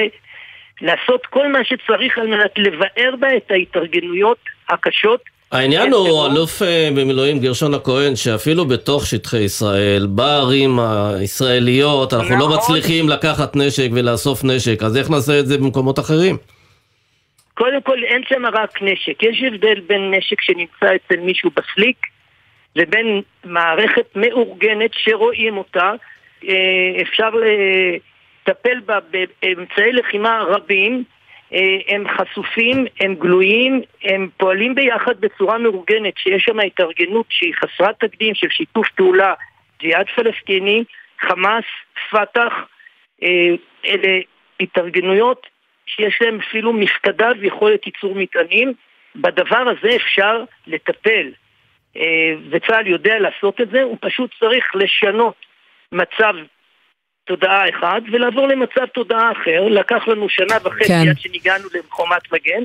לעשות 0.81 1.27
כל 1.27 1.53
מה 1.53 1.59
שצריך 1.65 2.19
על 2.19 2.27
מנת 2.27 2.59
לבאר 2.59 3.15
בה 3.21 3.37
את 3.37 3.51
ההתארגנויות 3.51 4.39
הקשות. 4.69 5.21
העניין 5.53 5.93
הוא, 5.93 6.27
אלוף 6.27 6.63
אה, 6.63 6.89
במילואים 6.97 7.39
גרשון 7.39 7.75
הכהן, 7.75 8.17
שאפילו 8.17 8.65
בתוך 8.65 9.07
שטחי 9.07 9.39
ישראל, 9.39 10.07
בערים 10.11 10.79
הישראליות, 10.81 12.13
אנחנו 12.15 12.39
לא 12.39 12.49
מצליחים 12.49 13.09
לקחת 13.09 13.57
נשק 13.57 13.89
ולאסוף 13.93 14.45
נשק, 14.45 14.83
אז 14.83 14.97
איך 14.97 15.11
נעשה 15.11 15.41
את 15.41 15.47
זה 15.47 15.59
במקומות 15.59 15.99
אחרים? 15.99 16.37
קודם 17.55 17.83
כל, 17.83 18.05
אין 18.05 18.23
שם 18.29 18.47
רק 18.47 18.83
נשק. 18.83 19.23
יש 19.23 19.43
הבדל 19.47 19.81
בין 19.87 20.15
נשק 20.15 20.41
שנמצא 20.41 20.95
אצל 20.97 21.21
מישהו 21.21 21.51
בסליק, 21.57 22.07
לבין 22.77 23.23
מערכת 23.45 24.17
מאורגנת 24.17 24.91
שרואים 24.93 25.57
אותה. 25.57 25.93
אה, 26.49 27.03
אפשר 27.03 27.31
לטפל 28.47 28.81
בה 28.81 28.99
באמצעי 29.11 29.93
לחימה 29.93 30.43
רבים, 30.49 31.05
אה, 31.55 31.79
הם 31.89 32.05
חשופים, 32.09 32.87
הם 33.01 33.15
גלויים, 33.15 33.83
הם 34.05 34.29
פועלים 34.37 34.75
ביחד 34.75 35.21
בצורה 35.21 35.59
מאורגנת, 35.59 36.15
שיש 36.17 36.43
שם 36.45 36.61
התארגנות 36.61 37.27
שהיא 37.29 37.55
חסרת 37.55 38.05
תקדים 38.05 38.35
של 38.35 38.49
שיתוף 38.51 38.89
פעולה 38.91 39.35
ג'יהאד 39.81 40.07
פלסטיני, 40.17 40.85
חמאס, 41.21 41.65
פת"ח, 42.11 42.53
אה, 43.23 43.55
אלה 43.87 44.19
התארגנויות 44.61 45.47
שיש 45.87 46.19
להם 46.21 46.39
אפילו 46.41 46.73
מפקדה 46.73 47.29
ויכולת 47.41 47.87
ייצור 47.87 48.15
מטענים. 48.15 48.73
בדבר 49.17 49.65
הזה 49.69 49.97
אפשר 49.97 50.45
לטפל, 50.67 51.33
אה, 51.97 52.35
וצה"ל 52.51 52.87
יודע 52.87 53.19
לעשות 53.19 53.61
את 53.61 53.71
זה, 53.71 53.83
הוא 53.83 53.97
פשוט 54.01 54.31
צריך 54.41 54.65
לשנות 54.75 55.35
מצב 55.93 56.35
תודעה 57.25 57.69
אחד 57.69 58.01
ולעבור 58.13 58.49
למצב 58.49 58.87
תודעה 58.95 59.33
אחר. 59.33 59.69
לקח 59.69 60.09
לנו 60.09 60.29
שנה 60.29 60.57
וחצי 60.65 60.89
כן. 60.89 61.09
עד 61.11 61.19
שניגענו 61.19 61.69
לחומת 61.75 62.33
מגן. 62.33 62.63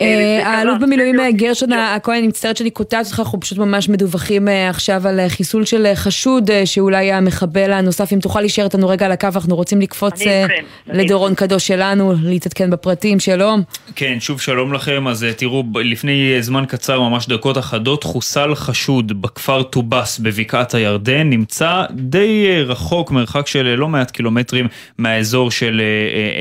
אה, 0.00 0.06
אה, 0.06 0.48
האלוף 0.48 0.78
במילואים 0.80 1.20
אה, 1.20 1.32
גרשון 1.32 1.72
הכהן, 1.72 2.18
אני 2.18 2.26
מצטערת 2.28 2.56
שאני 2.56 2.70
קוטעת 2.70 3.06
אותך, 3.06 3.18
אנחנו 3.20 3.40
פשוט 3.40 3.58
ממש 3.58 3.88
מדווחים 3.88 4.48
עכשיו 4.70 5.08
על 5.08 5.20
חיסול 5.28 5.64
של 5.64 5.86
חשוד 5.94 6.50
שאולי 6.64 7.12
המחבל 7.12 7.72
הנוסף, 7.72 8.12
אם 8.12 8.18
תוכל 8.18 8.40
להישאר 8.40 8.64
איתנו 8.64 8.88
רגע 8.88 9.06
על 9.06 9.12
הקו, 9.12 9.28
אנחנו 9.34 9.56
רוצים 9.56 9.80
לקפוץ 9.80 10.20
לדורון 10.86 11.34
קדוש 11.34 11.66
שלנו, 11.66 12.14
להתעדכן 12.22 12.70
בפרטים, 12.70 13.20
שלום. 13.20 13.62
כן, 13.96 14.16
שוב 14.20 14.40
שלום 14.40 14.72
לכם, 14.72 15.08
אז 15.08 15.26
תראו, 15.36 15.64
לפני 15.74 16.42
זמן 16.42 16.64
קצר, 16.68 17.00
ממש 17.00 17.26
דקות 17.26 17.58
אחדות, 17.58 18.04
חוסל 18.04 18.54
חשוד 18.54 19.22
בכפר 19.22 19.62
טובאס 19.62 20.18
בבקעת 20.18 20.74
הירדן, 20.74 21.30
נמצא 21.30 21.82
די 21.90 22.62
רחוק, 22.66 23.10
מרחק 23.10 23.46
של 23.46 23.74
לא 23.74 23.88
מעט 23.88 24.10
קילומטרים 24.10 24.68
מהאזור 24.98 25.50
של 25.50 25.80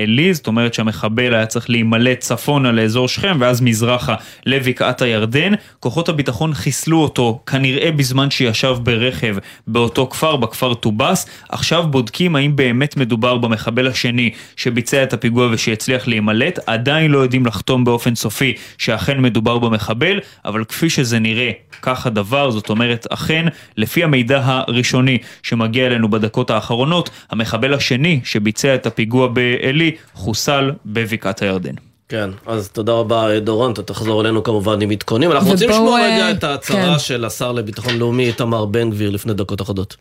עלי, 0.03 0.34
זאת 0.34 0.47
אומרת 0.47 0.74
שהמחבל 0.74 1.34
היה 1.34 1.45
צריך 1.45 1.70
להימלט 1.70 2.20
צפונה 2.20 2.72
לאזור 2.72 3.08
שכם, 3.08 3.39
ואז 3.45 3.61
מזרחה 3.61 4.15
לבקעת 4.45 5.01
הירדן. 5.01 5.53
כוחות 5.79 6.09
הביטחון 6.09 6.53
חיסלו 6.53 7.01
אותו 7.01 7.39
כנראה 7.45 7.91
בזמן 7.91 8.31
שישב 8.31 8.77
ברכב 8.83 9.35
באותו 9.67 10.07
כפר, 10.07 10.35
בכפר 10.35 10.73
טובאס. 10.73 11.25
עכשיו 11.49 11.87
בודקים 11.87 12.35
האם 12.35 12.55
באמת 12.55 12.97
מדובר 12.97 13.37
במחבל 13.37 13.87
השני 13.87 14.29
שביצע 14.55 15.03
את 15.03 15.13
הפיגוע 15.13 15.49
ושהצליח 15.51 16.07
להימלט. 16.07 16.59
עדיין 16.65 17.11
לא 17.11 17.19
יודעים 17.19 17.45
לחתום 17.45 17.83
באופן 17.83 18.15
סופי 18.15 18.53
שאכן 18.77 19.21
מדובר 19.21 19.57
במחבל, 19.57 20.19
אבל 20.45 20.63
כפי 20.63 20.89
שזה 20.89 21.19
נראה, 21.19 21.51
כך 21.81 22.05
הדבר, 22.05 22.51
זאת 22.51 22.69
אומרת, 22.69 23.07
אכן, 23.09 23.45
לפי 23.77 24.03
המידע 24.03 24.41
הראשוני 24.43 25.17
שמגיע 25.43 25.87
אלינו 25.87 26.09
בדקות 26.09 26.49
האחרונות, 26.49 27.09
המחבל 27.31 27.73
השני 27.73 28.19
שביצע 28.23 28.75
את 28.75 28.85
הפיגוע 28.85 29.27
בעלי 29.27 29.91
חוסל 30.13 30.71
בבקעת 30.85 31.41
הירדן. 31.41 31.94
כן, 32.10 32.30
אז 32.45 32.70
תודה 32.70 32.91
רבה 32.91 33.39
דורון, 33.39 33.72
אתה 33.72 33.84
תחזור 33.84 34.22
אלינו 34.22 34.43
כמובן 34.43 34.82
עם 34.82 34.91
עדכונים. 34.91 35.32
אנחנו 35.32 35.49
רוצים 35.49 35.70
לשמוע 35.70 35.99
רגע 36.01 36.26
אה, 36.26 36.32
את 36.32 36.43
ההצהרה 36.43 36.93
כן. 36.93 36.99
של 36.99 37.26
השר 37.26 37.51
לביטחון 37.51 37.97
לאומי 37.97 38.28
איתמר 38.28 38.66
בן 38.66 38.89
גביר 38.89 39.10
לפני 39.10 39.34
דקות 39.34 39.62
אחדות. 39.62 39.95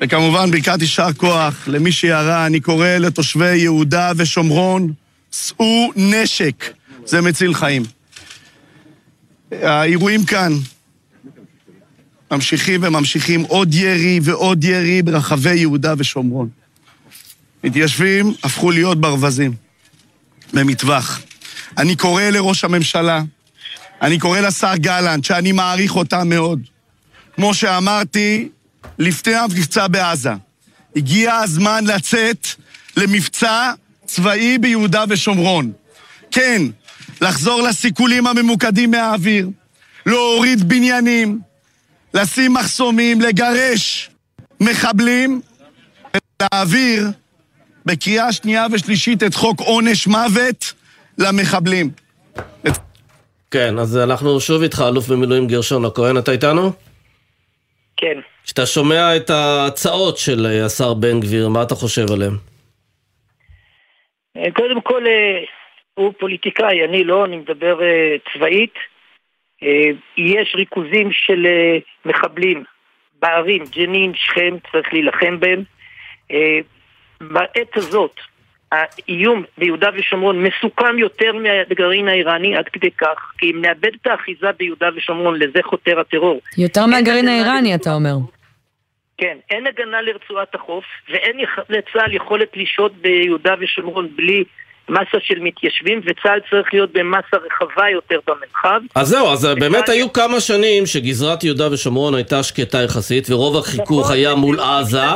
וכמובן 0.00 0.50
ברכת 0.50 0.80
יישר 0.80 1.12
כוח 1.16 1.68
למי 1.68 1.92
שירה, 1.92 2.46
אני 2.46 2.60
קורא 2.60 2.88
לתושבי 2.88 3.56
יהודה 3.56 4.12
ושומרון, 4.16 4.92
שאו 5.32 5.92
נשק, 5.96 6.74
זה 7.04 7.20
מציל 7.20 7.54
חיים. 7.54 7.82
האירועים 9.52 10.24
כאן 10.24 10.52
ממשיכים 12.30 12.80
וממשיכים 12.84 13.42
עוד 13.42 13.74
ירי 13.74 14.20
ועוד 14.22 14.64
ירי 14.64 15.02
ברחבי 15.02 15.54
יהודה 15.54 15.94
ושומרון. 15.98 16.48
מתיישבים 17.64 18.34
הפכו 18.44 18.70
להיות 18.70 19.00
ברווזים, 19.00 19.52
במטווח. 20.52 21.20
אני 21.78 21.96
קורא 21.96 22.22
לראש 22.22 22.64
הממשלה, 22.64 23.22
אני 24.02 24.18
קורא 24.18 24.40
לשר 24.40 24.76
גלנט, 24.76 25.24
שאני 25.24 25.52
מעריך 25.52 25.96
אותם 25.96 26.28
מאוד. 26.28 26.60
כמו 27.34 27.54
שאמרתי, 27.54 28.48
לפני 28.98 29.34
המבצע 29.34 29.88
בעזה, 29.88 30.32
הגיע 30.96 31.34
הזמן 31.34 31.84
לצאת 31.84 32.46
למבצע 32.96 33.72
צבאי 34.06 34.58
ביהודה 34.58 35.04
ושומרון. 35.08 35.72
כן, 36.30 36.62
לחזור 37.20 37.62
לסיכולים 37.62 38.26
הממוקדים 38.26 38.90
מהאוויר, 38.90 39.50
להוריד 40.06 40.68
בניינים, 40.68 41.40
לשים 42.14 42.54
מחסומים, 42.54 43.20
לגרש 43.20 44.10
מחבלים, 44.60 45.40
ולהעביר 46.40 47.10
בקריאה 47.86 48.32
שנייה 48.32 48.66
ושלישית 48.72 49.22
את 49.22 49.34
חוק 49.34 49.60
עונש 49.60 50.06
מוות 50.06 50.72
למחבלים. 51.18 51.90
כן, 53.50 53.78
אז 53.78 53.96
אנחנו 53.96 54.40
שוב 54.40 54.62
איתך, 54.62 54.82
אלוף 54.88 55.08
במילואים 55.08 55.46
גרשון 55.46 55.84
הכהן, 55.84 56.18
אתה 56.18 56.32
איתנו? 56.32 56.72
כן. 57.96 58.20
כשאתה 58.44 58.66
שומע 58.66 59.16
את 59.16 59.30
ההצעות 59.30 60.18
של 60.18 60.46
אה, 60.46 60.66
השר 60.66 60.94
בן 60.94 61.20
גביר, 61.20 61.48
מה 61.48 61.62
אתה 61.62 61.74
חושב 61.74 62.06
עליהן? 62.12 62.32
אה, 64.36 64.50
קודם 64.52 64.80
כל, 64.80 65.06
אה, 65.06 65.44
הוא 65.94 66.12
פוליטיקאי, 66.18 66.84
אני 66.84 67.04
לא, 67.04 67.24
אני 67.24 67.36
מדבר 67.36 67.78
צבאית. 68.32 68.74
יש 70.16 70.54
ריכוזים 70.54 71.12
של 71.12 71.46
מחבלים 72.04 72.64
בערים, 73.18 73.64
ג'נין, 73.76 74.12
שכם, 74.14 74.56
צריך 74.72 74.92
להילחם 74.92 75.40
בהם. 75.40 75.62
בעת 77.20 77.76
הזאת, 77.76 78.20
האיום 78.72 79.44
ביהודה 79.58 79.88
ושומרון 79.96 80.42
מסוכם 80.42 80.98
יותר 80.98 81.32
מהגרעין 81.32 82.08
האיראני 82.08 82.56
עד 82.56 82.64
כדי 82.72 82.90
כך, 82.90 83.32
כי 83.38 83.50
אם 83.50 83.60
נאבד 83.60 83.90
את 84.02 84.06
האחיזה 84.06 84.46
ביהודה 84.58 84.86
ושומרון, 84.96 85.38
לזה 85.38 85.58
חותר 85.64 86.00
הטרור. 86.00 86.40
יותר 86.58 86.86
מהגרעין 86.86 87.28
האיראני, 87.28 87.74
אתה 87.74 87.94
אומר. 87.94 88.16
כן, 89.18 89.36
אין 89.50 89.66
הגנה 89.66 90.02
לרצועת 90.02 90.54
החוף, 90.54 90.84
ואין 91.10 91.36
לצה"ל 91.68 92.12
יכולת 92.12 92.48
לשהות 92.56 92.92
ביהודה 92.96 93.54
ושומרון 93.60 94.08
בלי 94.16 94.44
מסה 94.88 95.18
של 95.20 95.38
מתיישבים, 95.40 96.00
וצה"ל 96.04 96.40
צריך 96.50 96.68
להיות 96.72 96.92
במסה 96.92 97.36
רחבה 97.46 97.90
יותר 97.90 98.18
במרחב. 98.26 98.80
אז 98.94 99.08
זהו, 99.08 99.32
אז 99.32 99.44
באמת 99.44 99.88
היו 99.88 100.12
כמה 100.12 100.40
שנים 100.40 100.86
שגזרת 100.86 101.44
יהודה 101.44 101.72
ושומרון 101.72 102.14
הייתה 102.14 102.42
שקטה 102.42 102.82
יחסית, 102.82 103.30
ורוב 103.30 103.56
החיכוך 103.56 104.00
נכון, 104.00 104.12
היה 104.12 104.34
מול 104.34 104.60
עזה. 104.60 105.06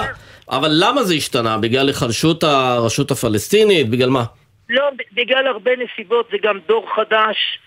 אבל 0.51 0.71
למה 0.81 1.03
זה 1.03 1.15
השתנה? 1.15 1.59
בגלל 1.59 1.89
היחלשות 1.89 2.45
הרשות 2.45 3.11
הפלסטינית? 3.11 3.91
בגלל 3.91 4.11
מה? 4.11 4.25
לא, 4.69 4.85
בגלל 5.13 5.47
הרבה 5.47 5.71
נסיבות, 5.77 6.29
זה 6.31 6.37
גם 6.43 6.59
דור 6.69 6.87
חדש, 6.95 7.59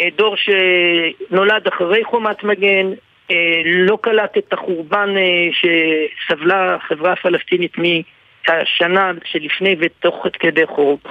אה, 0.00 0.08
דור 0.16 0.36
שנולד 0.36 1.66
אחרי 1.66 2.04
חומת 2.04 2.44
מגן, 2.44 2.86
אה, 3.30 3.62
לא 3.64 3.98
קלט 4.00 4.38
את 4.38 4.52
החורבן 4.52 5.14
אה, 5.16 5.48
שסבלה 5.52 6.74
החברה 6.74 7.12
הפלסטינית 7.12 7.72
מהשנה 7.78 9.12
שלפני 9.24 9.76
ותוך 9.80 10.26
כדי 10.38 10.64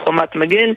חומת 0.05 0.35
מגן, 0.35 0.69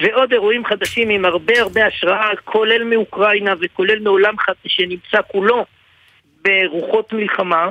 ועוד 0.00 0.32
אירועים 0.32 0.64
חדשים 0.64 1.08
עם 1.08 1.24
הרבה 1.24 1.60
הרבה 1.60 1.86
השראה, 1.86 2.30
כולל 2.44 2.84
מאוקראינה 2.84 3.54
וכולל 3.60 3.98
מעולם 3.98 4.34
שנמצא 4.66 5.18
כולו 5.32 5.64
ברוחות 6.44 7.12
מלחמה. 7.12 7.68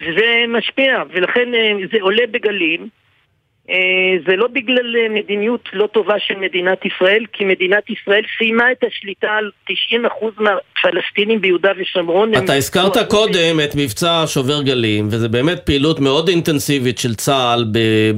וזה 0.00 0.44
משפיע, 0.48 1.02
ולכן 1.12 1.54
אה, 1.54 1.72
זה 1.92 1.98
עולה 2.00 2.22
בגלים. 2.30 2.88
אה, 3.70 3.76
זה 4.28 4.36
לא 4.36 4.46
בגלל 4.52 4.96
אה, 4.96 5.08
מדיניות 5.08 5.68
לא 5.72 5.86
טובה 5.86 6.14
של 6.18 6.34
מדינת 6.36 6.78
ישראל, 6.84 7.24
כי 7.32 7.44
מדינת 7.44 7.90
ישראל 7.90 8.22
סיימה 8.38 8.72
את 8.72 8.84
השליטה 8.84 9.26
על 9.26 9.50
90% 9.70 9.74
מהפלסטינים 10.36 11.40
ביהודה 11.40 11.70
ושומרון. 11.78 12.34
אתה 12.34 12.54
הזכרת 12.54 13.10
קודם 13.10 13.60
את 13.64 13.74
מבצע 13.76 14.24
שובר 14.26 14.62
גלים, 14.62 15.08
וזה 15.10 15.28
באמת 15.28 15.60
פעילות 15.66 16.00
מאוד 16.00 16.28
אינטנסיבית 16.28 16.98
של 16.98 17.14
צה"ל 17.14 17.64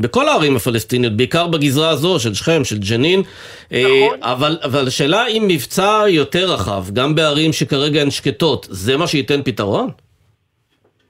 בכל 0.00 0.28
הערים 0.28 0.56
הפלסטיניות, 0.56 1.16
בעיקר 1.16 1.46
בגזרה 1.46 1.90
הזו 1.90 2.20
של 2.20 2.34
שכם, 2.34 2.64
של 2.64 2.78
ג'נין. 2.78 3.22
נכון. 3.70 4.18
אבל, 4.22 4.58
אבל 4.62 4.86
השאלה 4.86 5.26
אם 5.26 5.44
מבצע 5.48 6.04
יותר 6.08 6.52
רחב, 6.52 6.84
גם 6.92 7.14
בערים 7.14 7.52
שכרגע 7.52 8.00
הן 8.00 8.10
שקטות, 8.10 8.66
זה 8.70 8.96
מה 8.96 9.06
שייתן 9.06 9.42
פתרון? 9.44 9.90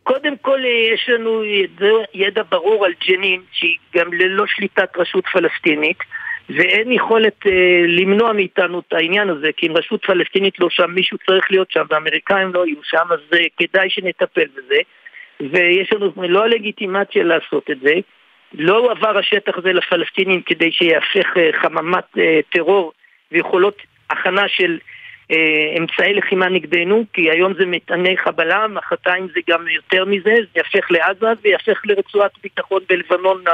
קודם 0.09 0.37
כל 0.37 0.65
אה, 0.65 0.95
יש 0.95 1.09
לנו 1.09 1.45
ידע, 1.45 1.87
ידע 2.15 2.43
ברור 2.49 2.85
על 2.85 2.93
ג'נין 3.09 3.41
שהיא 3.53 3.77
גם 3.95 4.13
ללא 4.13 4.45
שליטת 4.47 4.97
רשות 4.97 5.25
פלסטינית 5.33 5.99
ואין 6.51 6.93
יכולת 6.93 7.47
אה, 7.47 7.83
למנוע 7.87 8.33
מאיתנו 8.33 8.79
את 8.79 8.93
העניין 8.93 9.29
הזה 9.29 9.51
כי 9.57 9.67
אם 9.67 9.77
רשות 9.77 10.05
פלסטינית 10.05 10.61
לא 10.61 10.71
שם 10.71 10.91
מישהו 10.91 11.19
צריך 11.27 11.51
להיות 11.51 11.71
שם 11.71 11.85
והאמריקאים 11.91 12.55
לא 12.55 12.67
יהיו 12.67 12.83
שם 12.83 13.07
אז 13.11 13.21
אה, 13.33 13.47
כדאי 13.59 13.91
שנטפל 13.91 14.47
בזה. 14.57 14.81
ויש 15.41 15.93
לנו 15.93 16.13
לא 16.17 16.45
הלגיטימציה 16.45 17.25
לעשות 17.25 17.71
את 17.71 17.81
זה. 17.81 17.95
לא 18.55 18.79
הועבר 18.79 19.19
השטח 19.19 19.59
הזה 19.59 19.73
לפלסטינים 19.73 20.43
כדי 20.43 20.73
שיהפך 20.73 21.37
אה, 21.37 21.51
חממת 21.63 22.19
אה, 22.19 22.41
טרור 22.53 22.93
ויכולות 23.33 23.77
הכנה 24.11 24.49
של 24.49 24.79
אמצעי 25.79 26.15
לחימה 26.15 26.49
נגדנו, 26.49 27.05
כי 27.13 27.31
היום 27.31 27.55
זה 27.55 27.67
מטעני 27.67 28.17
חבלה, 28.17 28.69
מחרתיים 28.69 29.29
זה 29.35 29.41
גם 29.51 29.69
יותר 29.69 30.05
מזה, 30.05 30.35
זה 30.35 30.47
יהפך 30.57 30.91
לעזה 30.91 31.27
ויהפך 31.43 31.83
לרצועת 31.85 32.31
ביטחון 32.43 32.83
בלבנון, 32.89 33.45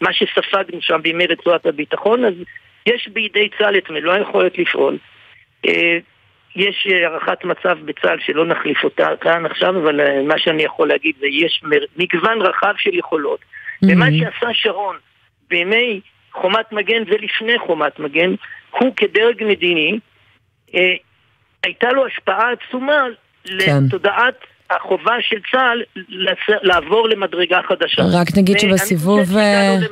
מה 0.00 0.12
שספגנו 0.12 0.82
שם 0.82 1.02
בימי 1.02 1.26
רצועת 1.26 1.66
הביטחון, 1.66 2.24
אז 2.24 2.34
יש 2.86 3.08
בידי 3.12 3.48
צה"ל 3.58 3.78
את 3.78 3.90
מלוא 3.90 4.12
היכולת 4.12 4.58
לפעול. 4.58 4.98
אה, 5.66 5.98
יש 6.56 6.86
הערכת 6.90 7.44
מצב 7.44 7.78
בצה"ל 7.84 8.18
שלא 8.26 8.46
נחליף 8.46 8.84
אותה 8.84 9.08
כאן 9.20 9.46
עכשיו, 9.46 9.82
אבל 9.82 10.00
אה, 10.00 10.22
מה 10.22 10.38
שאני 10.38 10.62
יכול 10.62 10.88
להגיד 10.88 11.14
זה 11.20 11.26
יש 11.26 11.62
מגוון 11.96 12.42
רחב 12.42 12.74
של 12.78 12.94
יכולות. 12.94 13.40
Mm-hmm. 13.40 13.88
ומה 13.92 14.06
שעשה 14.18 14.48
שרון 14.52 14.96
בימי 15.48 16.00
חומת 16.32 16.72
מגן 16.72 17.02
ולפני 17.06 17.58
חומת 17.58 17.98
מגן, 17.98 18.34
הוא 18.70 18.96
כדרג 18.96 19.44
מדיני 19.44 19.98
הייתה 21.64 21.88
לו 21.88 22.06
השפעה 22.06 22.48
עצומה 22.52 23.04
כן. 23.44 23.84
לתודעת 23.84 24.34
החובה 24.70 25.14
של 25.20 25.36
צה"ל 25.52 25.82
לעבור 26.62 27.08
למדרגה 27.08 27.60
חדשה. 27.68 28.02
רק 28.12 28.36
נגיד 28.36 28.58
שבסיבוב, 28.58 29.24
שהגענו 29.24 29.86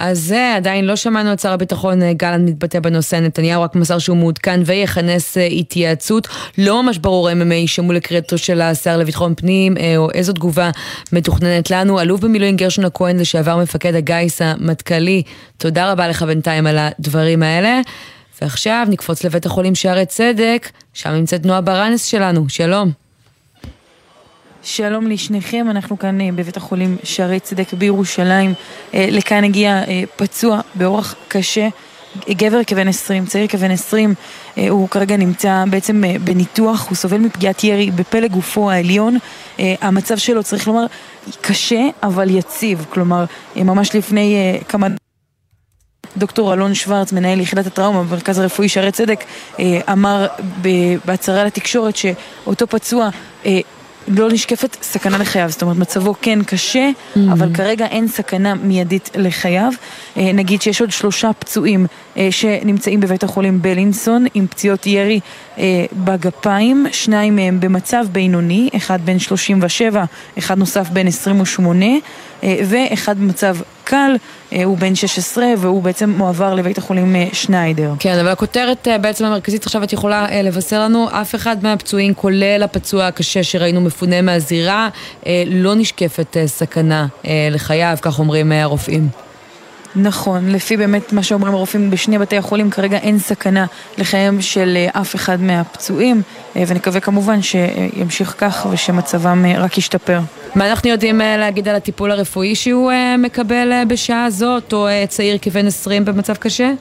אה, 0.00 0.14
זה, 0.14 0.54
עדיין 0.56 0.86
לא 0.86 0.96
שמענו 0.96 1.32
את 1.32 1.40
שר 1.40 1.52
הביטחון 1.52 2.02
אה, 2.02 2.12
גלנט 2.12 2.48
מתבטא 2.48 2.80
בנושא, 2.80 3.16
נתניהו 3.16 3.62
רק 3.62 3.74
מסר 3.74 3.98
שהוא 3.98 4.16
מעודכן 4.16 4.60
ויכנס 4.66 5.38
אה, 5.38 5.44
התייעצות. 5.44 6.28
לא 6.58 6.82
ממש 6.82 6.98
ברור 6.98 7.32
אם 7.32 7.42
הם 7.42 7.52
יישמעו 7.52 7.92
לקריאתו 7.92 8.38
של 8.38 8.60
השר 8.60 8.96
לביטחון 8.96 9.34
פנים, 9.34 9.76
אה, 9.76 9.96
או 9.96 10.10
איזו 10.14 10.32
תגובה 10.32 10.70
מתוכננת 11.12 11.70
לנו. 11.70 12.00
אלוף 12.00 12.20
במילואים 12.20 12.56
גרשון 12.56 12.84
הכהן, 12.84 13.20
לשעבר 13.20 13.56
מפקד 13.56 13.94
הגיס 13.94 14.42
המטכ"לי, 14.42 15.22
תודה 15.56 15.92
רבה 15.92 16.08
לך 16.08 16.22
בינתיים 16.22 16.66
על 16.66 16.78
הדברים 16.78 17.42
האלה. 17.42 17.80
ועכשיו 18.42 18.86
נקפוץ 18.90 19.24
לבית 19.24 19.46
החולים 19.46 19.74
שערי 19.74 20.06
צדק, 20.06 20.70
שם 20.94 21.10
נמצאת 21.10 21.46
נועה 21.46 21.60
ברנס 21.60 22.04
שלנו, 22.04 22.48
שלום. 22.48 22.92
שלום 24.62 25.06
לשניכם, 25.06 25.66
אנחנו 25.70 25.98
כאן 25.98 26.20
אה, 26.20 26.28
בבית 26.34 26.56
החולים 26.56 26.96
שערי 27.04 27.40
צדק 27.40 27.72
בירושלים. 27.72 28.54
אה, 28.94 29.06
לכאן 29.10 29.44
הגיע 29.44 29.84
אה, 29.88 30.02
פצוע 30.16 30.60
באורח 30.74 31.14
קשה, 31.28 31.68
גבר 32.30 32.64
כבן 32.66 32.88
20, 32.88 33.26
צעיר 33.26 33.46
כבן 33.46 33.70
20, 33.70 34.14
הוא 34.68 34.88
כרגע 34.88 35.16
נמצא 35.16 35.64
בעצם 35.70 36.02
בניתוח, 36.24 36.88
הוא 36.88 36.96
סובל 36.96 37.18
מפגיעת 37.18 37.64
ירי 37.64 37.90
בפלג 37.90 38.30
גופו 38.30 38.70
העליון. 38.70 39.18
המצב 39.58 40.16
שלו, 40.16 40.42
צריך 40.42 40.68
לומר, 40.68 40.86
קשה 41.40 41.80
אבל 42.02 42.30
יציב, 42.30 42.86
כלומר, 42.90 43.24
ממש 43.56 43.94
לפני 43.94 44.58
כמה... 44.68 44.88
דוקטור 46.16 46.54
אלון 46.54 46.74
שוורץ, 46.74 47.12
מנהל 47.12 47.40
יחידת 47.40 47.66
הטראומה 47.66 48.02
במרכז 48.02 48.38
הרפואי 48.38 48.68
שערי 48.68 48.92
צדק, 48.92 49.24
אמר 49.92 50.26
בהצהרה 51.04 51.44
לתקשורת 51.44 51.96
שאותו 51.96 52.66
פצוע 52.66 53.10
לא 54.08 54.28
נשקפת 54.28 54.76
סכנה 54.82 55.18
לחייו, 55.18 55.48
זאת 55.50 55.62
אומרת 55.62 55.76
מצבו 55.76 56.14
כן 56.22 56.38
קשה, 56.42 56.90
mm-hmm. 56.90 57.18
אבל 57.32 57.54
כרגע 57.54 57.86
אין 57.86 58.08
סכנה 58.08 58.54
מיידית 58.54 59.10
לחייו. 59.16 59.72
אה, 60.16 60.32
נגיד 60.32 60.62
שיש 60.62 60.80
עוד 60.80 60.90
שלושה 60.90 61.30
פצועים 61.38 61.86
אה, 62.16 62.28
שנמצאים 62.30 63.00
בבית 63.00 63.24
החולים 63.24 63.62
בלינסון 63.62 64.26
עם 64.34 64.46
פציעות 64.46 64.86
ירי 64.86 65.20
אה, 65.20 65.20
בגפיים, 65.92 66.86
שניים 66.92 67.36
מהם 67.36 67.60
במצב 67.60 68.04
בינוני, 68.12 68.68
אחד 68.76 68.98
בן 69.04 69.18
37, 69.18 70.04
אחד 70.38 70.58
נוסף 70.58 70.88
בן 70.90 71.06
28 71.06 71.86
ואחד 72.42 73.18
במצב 73.18 73.56
קל, 73.84 74.16
הוא 74.64 74.78
בן 74.78 74.94
16 74.94 75.46
והוא 75.58 75.82
בעצם 75.82 76.10
מועבר 76.10 76.54
לבית 76.54 76.78
החולים 76.78 77.16
שניידר. 77.32 77.92
כן, 77.98 78.18
אבל 78.18 78.28
הכותרת 78.28 78.88
בעצם 79.00 79.24
המרכזית 79.24 79.66
עכשיו 79.66 79.82
את 79.82 79.92
יכולה 79.92 80.42
לבשר 80.42 80.80
לנו, 80.80 81.08
אף 81.10 81.34
אחד 81.34 81.56
מהפצועים, 81.62 82.14
כולל 82.14 82.62
הפצוע 82.64 83.06
הקשה 83.06 83.42
שראינו 83.42 83.80
מפונה 83.80 84.22
מהזירה, 84.22 84.88
לא 85.46 85.74
נשקפת 85.74 86.36
סכנה 86.46 87.06
לחייו, 87.50 87.98
כך 88.02 88.18
אומרים 88.18 88.52
הרופאים. 88.52 89.08
נכון, 90.02 90.48
לפי 90.48 90.76
באמת 90.76 91.12
מה 91.12 91.22
שאומרים 91.22 91.54
הרופאים 91.54 91.90
בשני 91.90 92.18
בתי 92.18 92.36
החולים, 92.36 92.70
כרגע 92.70 92.96
אין 92.96 93.18
סכנה 93.18 93.66
לחייהם 93.98 94.40
של 94.40 94.76
אה, 94.76 95.00
אף 95.00 95.14
אחד 95.14 95.40
מהפצועים, 95.40 96.22
אה, 96.56 96.62
ונקווה 96.66 97.00
כמובן 97.00 97.42
שימשיך 97.42 98.34
כך 98.38 98.66
ושמצבם 98.70 99.44
אה, 99.44 99.58
רק 99.58 99.78
ישתפר. 99.78 100.20
מה 100.54 100.70
אנחנו 100.70 100.90
יודעים 100.90 101.18
להגיד 101.18 101.68
על 101.68 101.76
הטיפול 101.76 102.10
הרפואי 102.10 102.54
שהוא 102.54 102.92
מקבל 103.18 103.72
בשעה 103.88 104.30
זאת, 104.30 104.72
או 104.72 104.88
צעיר 105.08 105.38
כבן 105.42 105.66
20 105.66 106.04
במצב 106.04 106.34
קשה? 106.34 106.72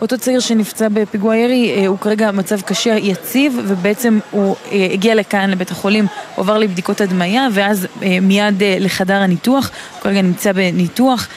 אותו 0.00 0.18
צעיר 0.18 0.40
שנפצע 0.40 0.88
בפיגוע 0.88 1.36
ירי 1.36 1.86
הוא 1.86 1.98
כרגע 1.98 2.30
מצב 2.30 2.60
קשה 2.60 2.90
יציב 2.90 3.58
ובעצם 3.66 4.18
הוא 4.30 4.56
הגיע 4.72 5.14
לכאן 5.14 5.50
לבית 5.50 5.70
החולים, 5.70 6.06
הוא 6.34 6.42
עבר 6.42 6.58
לבדיקות 6.58 7.00
הדמיה 7.00 7.48
ואז 7.52 7.86
מיד 8.22 8.62
לחדר 8.80 9.16
הניתוח, 9.16 9.70
הוא 9.94 10.02
כרגע 10.02 10.22
נמצא 10.22 10.52
בניתוח 10.52 11.28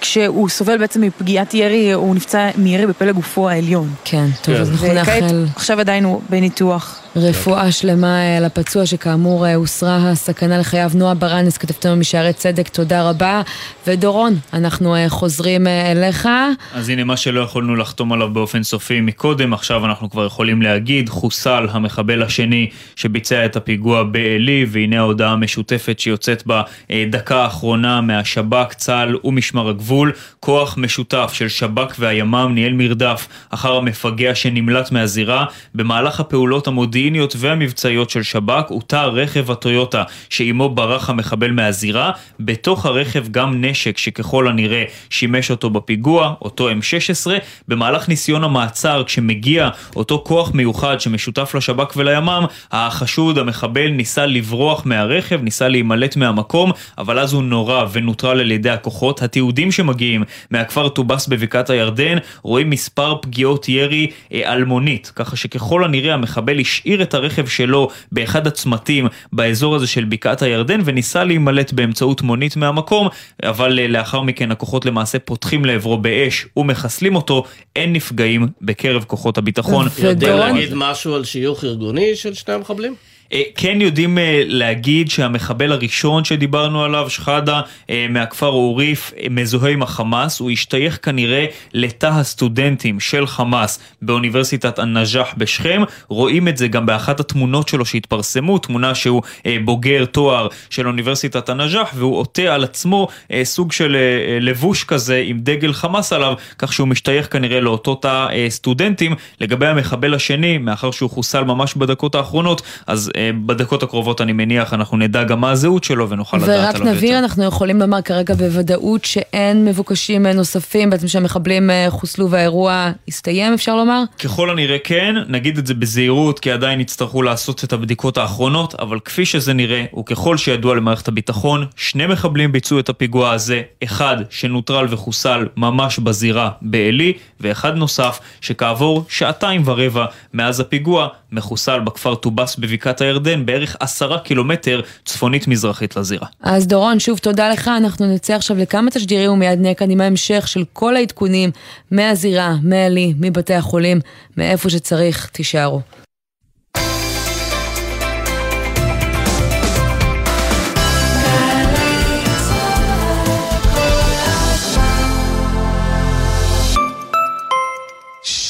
כשהוא 0.00 0.48
סובל 0.48 0.78
בעצם 0.78 1.00
מפגיעת 1.00 1.54
ירי, 1.54 1.92
הוא 1.92 2.14
נפצע 2.14 2.50
מירי 2.56 2.86
בפלג 2.86 3.14
גופו 3.14 3.48
העליון. 3.48 3.94
כן, 4.04 4.26
טוב, 4.42 4.54
אז 4.54 4.70
אנחנו 4.70 4.92
נאחל... 4.92 5.46
עכשיו 5.56 5.80
עדיין 5.80 6.04
הוא 6.04 6.20
בניתוח. 6.30 7.03
רפואה 7.16 7.72
שלמה 7.72 8.20
אה, 8.20 8.40
לפצוע 8.40 8.86
שכאמור 8.86 9.46
אה, 9.46 9.54
הוסרה 9.54 10.10
הסכנה 10.10 10.58
לחייו. 10.58 10.90
נועה 10.94 11.14
ברנס, 11.14 11.58
כתבתנו 11.58 11.96
משערי 11.96 12.32
צדק, 12.32 12.68
תודה 12.68 13.10
רבה. 13.10 13.42
ודורון, 13.86 14.34
אנחנו 14.52 14.96
חוזרים 15.08 15.66
אליך. 15.66 16.28
אז 16.74 16.88
הנה 16.88 17.04
מה 17.04 17.16
שלא 17.16 17.40
יכולנו 17.40 17.76
לחתום 17.76 18.12
עליו 18.12 18.28
באופן 18.32 18.62
סופי 18.62 19.00
מקודם, 19.00 19.52
עכשיו 19.54 19.84
אנחנו 19.84 20.10
כבר 20.10 20.26
יכולים 20.26 20.62
להגיד, 20.62 21.08
חוסל 21.08 21.66
המחבל 21.70 22.22
השני 22.22 22.70
שביצע 22.96 23.44
את 23.44 23.56
הפיגוע 23.56 24.02
בעלי, 24.02 24.66
והנה 24.68 24.98
ההודעה 24.98 25.32
המשותפת 25.32 25.98
שיוצאת 25.98 26.42
בדקה 26.46 27.42
האחרונה 27.42 28.00
מהשב"כ, 28.00 28.74
צה"ל 28.74 29.16
ומשמר 29.24 29.68
הגבול. 29.68 30.12
כוח 30.40 30.78
משותף 30.78 31.30
של 31.34 31.48
שב"כ 31.48 31.96
והימ"מ 31.98 32.52
ניהל 32.54 32.72
מרדף 32.72 33.28
אחר 33.50 33.76
המפגע 33.76 34.34
שנמלט 34.34 34.92
מהזירה. 34.92 35.44
במהלך 35.74 36.20
הפעולות 36.20 36.66
המודיעיניות 36.66 37.03
והמבצעיות 37.38 38.10
של 38.10 38.22
שב"כ 38.22 38.64
הותר 38.68 39.08
רכב 39.08 39.50
הטויוטה 39.50 40.02
שעימו 40.30 40.68
ברח 40.68 41.10
המחבל 41.10 41.50
מהזירה. 41.50 42.10
בתוך 42.40 42.86
הרכב 42.86 43.28
גם 43.30 43.64
נשק 43.64 43.98
שככל 43.98 44.48
הנראה 44.48 44.84
שימש 45.10 45.50
אותו 45.50 45.70
בפיגוע, 45.70 46.34
אותו 46.42 46.70
M16. 46.70 47.30
במהלך 47.68 48.08
ניסיון 48.08 48.44
המעצר, 48.44 49.02
כשמגיע 49.06 49.68
אותו 49.96 50.22
כוח 50.26 50.54
מיוחד 50.54 51.00
שמשותף 51.00 51.54
לשב"כ 51.54 51.92
ולימ"מ, 51.96 52.44
החשוד, 52.72 53.38
המחבל, 53.38 53.88
ניסה 53.88 54.26
לברוח 54.26 54.86
מהרכב, 54.86 55.42
ניסה 55.42 55.68
להימלט 55.68 56.16
מהמקום, 56.16 56.72
אבל 56.98 57.18
אז 57.18 57.32
הוא 57.32 57.42
נורה 57.42 57.86
ונוטרל 57.92 58.40
על 58.40 58.50
ידי 58.50 58.70
הכוחות. 58.70 59.22
התיעודים 59.22 59.72
שמגיעים 59.72 60.22
מהכפר 60.50 60.88
טובס 60.88 61.26
בבקעת 61.26 61.70
הירדן 61.70 62.18
רואים 62.42 62.70
מספר 62.70 63.16
פגיעות 63.20 63.68
ירי 63.68 64.10
אה, 64.32 64.52
אלמונית, 64.52 65.12
ככה 65.16 65.36
שככל 65.36 65.84
הנראה 65.84 66.14
המחבל 66.14 66.60
השאיר 66.60 66.93
את 67.02 67.14
הרכב 67.14 67.46
שלו 67.46 67.88
באחד 68.12 68.46
הצמתים 68.46 69.06
באזור 69.32 69.74
הזה 69.74 69.86
של 69.86 70.04
בקעת 70.04 70.42
הירדן 70.42 70.80
וניסה 70.84 71.24
להימלט 71.24 71.72
באמצעות 71.72 72.22
מונית 72.22 72.56
מהמקום, 72.56 73.08
אבל 73.42 73.78
אה, 73.78 73.88
לאחר 73.88 74.22
מכן 74.22 74.50
הכוחות 74.50 74.86
למעשה 74.86 75.18
פותחים 75.18 75.64
לעברו 75.64 75.98
באש 75.98 76.46
ומחסלים 76.56 77.16
אותו, 77.16 77.44
אין 77.76 77.92
נפגעים 77.92 78.48
בקרב 78.62 79.04
כוחות 79.06 79.38
הביטחון. 79.38 79.86
יודע 79.98 80.36
להגיד 80.36 80.70
משהו 80.74 81.14
על 81.14 81.24
שיוך 81.24 81.64
ארגוני 81.64 82.16
של 82.16 82.34
שני 82.34 82.54
המחבלים? 82.54 82.94
אה, 83.34 83.42
כן 83.54 83.80
יודעים 83.80 84.18
אה, 84.18 84.42
להגיד 84.46 85.10
שהמחבל 85.10 85.72
הראשון 85.72 86.24
שדיברנו 86.24 86.84
עליו, 86.84 87.10
שחאדה 87.10 87.60
אה, 87.90 88.06
מהכפר 88.10 88.46
עוריף, 88.46 89.12
מזוהה 89.30 89.72
עם 89.72 89.82
החמאס, 89.82 90.40
הוא 90.40 90.50
השתייך 90.50 90.98
כנראה 91.02 91.46
לתא 91.72 92.06
הסטודנטים 92.06 93.00
של 93.00 93.26
חמאס 93.26 93.78
באוניברסיטת 94.02 94.78
א-נג'אח 94.78 95.34
בשכם, 95.36 95.82
רואים 96.08 96.48
את 96.48 96.56
זה 96.56 96.68
גם 96.68 96.86
באחת 96.86 97.20
התמונות 97.20 97.68
שלו 97.68 97.84
שהתפרסמו, 97.84 98.58
תמונה 98.58 98.94
שהוא 98.94 99.22
בוגר 99.64 100.04
תואר 100.04 100.48
של 100.70 100.86
אוניברסיטת 100.86 101.50
א-נג'אח 101.50 101.90
והוא 101.94 102.18
עוטה 102.18 102.42
על 102.42 102.64
עצמו 102.64 103.08
סוג 103.44 103.72
של 103.72 103.96
לבוש 104.40 104.84
כזה 104.84 105.22
עם 105.26 105.38
דגל 105.40 105.72
חמאס 105.72 106.12
עליו, 106.12 106.34
כך 106.58 106.72
שהוא 106.72 106.88
משתייך 106.88 107.32
כנראה 107.32 107.60
לאותו 107.60 107.94
תא 107.94 108.26
סטודנטים. 108.48 109.14
לגבי 109.40 109.66
המחבל 109.66 110.14
השני, 110.14 110.58
מאחר 110.58 110.90
שהוא 110.90 111.10
חוסל 111.10 111.44
ממש 111.44 111.74
בדקות 111.74 112.14
האחרונות, 112.14 112.62
אז 112.86 113.10
בדקות 113.46 113.82
הקרובות 113.82 114.20
אני 114.20 114.32
מניח 114.32 114.74
אנחנו 114.74 114.96
נדע 114.96 115.24
גם 115.24 115.40
מה 115.40 115.50
הזהות 115.50 115.84
שלו 115.84 116.08
ונוכל 116.10 116.36
לדעת 116.36 116.48
עליו 116.48 116.66
יותר. 116.66 116.78
ורק 116.78 116.88
נבהיר, 116.94 117.18
אנחנו 117.18 117.44
יכולים 117.44 117.80
לומר 117.80 118.02
כרגע 118.02 118.34
בוודאות 118.34 119.04
שאין 119.04 119.64
מבוקשים 119.64 120.26
נוספים, 120.26 120.90
בעצם 120.90 121.08
שהמחבלים 121.08 121.70
אה, 121.70 121.86
חוסלו 121.90 122.30
והאירוע 122.30 122.90
הסתיים, 123.08 123.52
אפשר 123.52 123.76
לומר? 123.76 124.02
ככל 124.24 124.50
הנראה 124.50 124.76
כן, 124.84 125.14
נגיד 125.28 125.58
את 125.58 125.66
זה 125.66 125.74
בזהירות, 125.74 126.38
כי 126.38 126.50
עדיין 126.50 126.80
יצטרכו 126.80 127.22
לעשות 127.22 127.64
את 127.64 127.72
הבדיקות 127.72 128.18
האחרונות, 128.18 128.74
אבל 128.74 129.00
כפי 129.00 129.26
שזה 129.26 129.52
נראה, 129.52 129.84
וככל 129.98 130.36
שידוע 130.36 130.74
למערכת 130.74 131.08
הביטחון, 131.08 131.66
שני 131.76 132.06
מחבלים 132.06 132.52
ביצעו 132.52 132.78
את 132.78 132.88
הפיגוע 132.88 133.30
הזה, 133.30 133.62
אחד 133.84 134.16
שנוטרל 134.30 134.86
וחוסל 134.90 135.48
ממש 135.56 135.98
בזירה 135.98 136.50
בעלי, 136.62 137.12
ואחד 137.40 137.76
נוסף 137.76 138.20
שכעבור 138.40 139.04
שעתיים 139.08 139.62
ורבע 139.64 140.06
מאז 140.34 140.60
הפיגוע 140.60 141.08
מחוסל 141.34 141.80
בכפר 141.80 142.14
טובס 142.14 142.56
בבקעת 142.56 143.00
הירדן, 143.00 143.46
בערך 143.46 143.76
עשרה 143.80 144.18
קילומטר 144.18 144.80
צפונית-מזרחית 145.04 145.96
לזירה. 145.96 146.26
אז 146.42 146.66
דורון, 146.66 147.00
שוב 147.00 147.18
תודה 147.18 147.50
לך, 147.50 147.68
אנחנו 147.68 148.14
נצא 148.14 148.34
עכשיו 148.34 148.56
לכמה 148.56 148.90
תשדירים 148.90 149.30
ומיד 149.30 149.60
נהיה 149.60 149.74
כאן 149.74 149.90
עם 149.90 150.00
ההמשך 150.00 150.48
של 150.48 150.64
כל 150.72 150.96
העדכונים 150.96 151.50
מהזירה, 151.90 152.54
מאלי, 152.62 153.14
מבתי 153.20 153.54
החולים, 153.54 154.00
מאיפה 154.36 154.70
שצריך, 154.70 155.28
תישארו. 155.32 155.80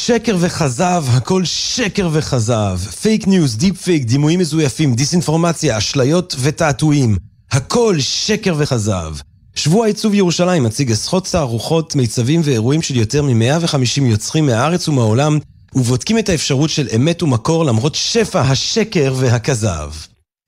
שקר 0.06 0.36
וכזב, 0.40 1.04
הכל 1.08 1.44
שקר 1.44 2.08
וכזב. 2.12 2.78
fake 3.02 3.26
news, 3.26 3.56
deep 3.56 3.82
fake, 3.82 4.04
דימויים 4.04 4.40
מזויפים, 4.40 4.94
דיסאינפורמציה, 4.94 5.78
אשליות 5.78 6.36
ותעתועים. 6.40 7.16
הכל 7.50 7.96
שקר 7.98 8.54
וכזב. 8.58 9.14
שבוע 9.54 9.86
עיצוב 9.86 10.14
ירושלים 10.14 10.62
מציג 10.62 10.92
עשרות 10.92 11.28
תערוכות, 11.32 11.96
מיצבים 11.96 12.40
ואירועים 12.44 12.82
של 12.82 12.96
יותר 12.96 13.22
מ-150 13.22 14.02
יוצרים 14.02 14.46
מהארץ 14.46 14.88
ומהעולם, 14.88 15.38
ובודקים 15.74 16.18
את 16.18 16.28
האפשרות 16.28 16.70
של 16.70 16.88
אמת 16.96 17.22
ומקור 17.22 17.64
למרות 17.64 17.94
שפע 17.94 18.40
השקר 18.40 19.14
והכזב. 19.16 19.90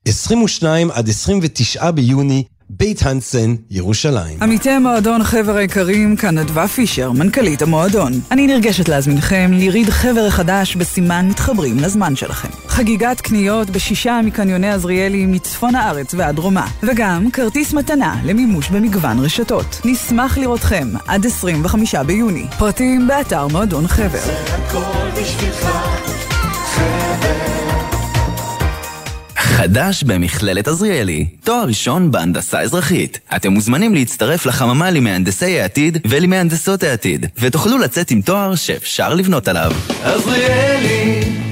22 0.07 0.91
עד 0.91 1.09
29 1.09 1.91
ביוני, 1.91 2.43
בית 2.69 3.01
הנסן, 3.05 3.55
ירושלים. 3.69 4.43
עמיתי 4.43 4.69
המועדון 4.69 5.23
חבר 5.23 5.55
היקרים, 5.55 6.15
כאן 6.15 6.37
אדווה 6.37 6.67
פישר, 6.67 7.11
מנכ"לית 7.11 7.61
המועדון. 7.61 8.11
אני 8.31 8.47
נרגשת 8.47 8.89
להזמינכם 8.89 9.51
ליריד 9.53 9.89
חבר 9.89 10.25
החדש 10.27 10.75
בסימן 10.75 11.27
מתחברים 11.29 11.79
לזמן 11.79 12.15
שלכם. 12.15 12.47
חגיגת 12.67 13.21
קניות 13.21 13.69
בשישה 13.69 14.19
מקניוני 14.23 14.69
עזריאלי 14.69 15.25
מצפון 15.25 15.75
הארץ 15.75 16.13
ועד 16.13 16.35
דרומה. 16.35 16.67
וגם 16.83 17.31
כרטיס 17.31 17.73
מתנה 17.73 18.21
למימוש 18.25 18.69
במגוון 18.69 19.19
רשתות. 19.19 19.81
נשמח 19.85 20.37
לראותכם 20.37 20.87
עד 21.07 21.25
25 21.25 21.95
ביוני. 21.95 22.45
פרטים 22.57 23.07
באתר 23.07 23.47
מועדון 23.47 23.87
חבר. 23.87 24.19
זה 24.19 24.55
הכל 24.55 25.21
בשבילך, 25.21 25.65
חבר. 26.75 27.46
חדש 29.57 30.03
במכללת 30.03 30.67
עזריאלי, 30.67 31.25
תואר 31.43 31.63
ראשון 31.67 32.11
בהנדסה 32.11 32.59
אזרחית. 32.59 33.19
אתם 33.35 33.51
מוזמנים 33.51 33.93
להצטרף 33.93 34.45
לחממה 34.45 34.91
למהנדסי 34.91 35.59
העתיד 35.59 35.97
ולמהנדסות 36.07 36.83
העתיד, 36.83 37.25
ותוכלו 37.39 37.77
לצאת 37.77 38.11
עם 38.11 38.21
תואר 38.21 38.55
שאפשר 38.55 39.13
לבנות 39.13 39.47
עליו. 39.47 39.71
עזריאלי 40.03 41.46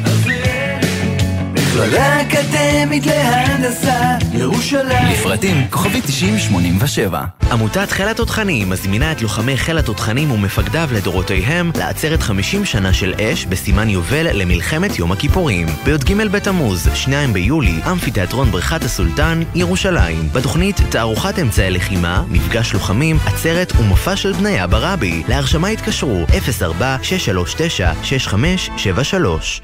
מכללה 1.75 2.21
אקדמית 2.21 3.05
להנדסה, 3.05 4.17
ירושלים. 4.33 5.11
לפרטים, 5.11 5.67
כוכבי 5.69 6.01
9087. 6.01 7.23
עמותת 7.51 7.91
חיל 7.91 8.07
התותחנים 8.07 8.69
מזמינה 8.69 9.11
את 9.11 9.21
לוחמי 9.21 9.57
חיל 9.57 9.77
התותחנים 9.77 10.31
ומפקדיו 10.31 10.89
לדורותיהם 10.93 11.71
לעצרת 11.77 12.21
50 12.21 12.65
שנה 12.65 12.93
של 12.93 13.13
אש 13.13 13.45
בסימן 13.45 13.89
יובל 13.89 14.27
למלחמת 14.33 14.99
יום 14.99 15.11
הכיפורים. 15.11 15.67
בי"ג 15.83 16.13
בתמוז, 16.31 16.89
2 16.93 17.33
ביולי, 17.33 17.79
אמפיתיאטרון 17.91 18.51
בריכת 18.51 18.83
הסולטן, 18.83 19.41
ירושלים. 19.55 20.29
בתוכנית 20.33 20.81
תערוכת 20.89 21.39
אמצעי 21.39 21.71
לחימה, 21.71 22.23
מפגש 22.29 22.73
לוחמים, 22.73 23.17
עצרת 23.25 23.73
ומופע 23.79 24.15
של 24.15 24.31
בניה 24.31 24.67
ברבי. 24.67 25.23
להרשמה 25.27 25.67
התקשרו 25.67 26.25
04 26.59 26.97
639 27.01 27.91
6573 28.03 29.61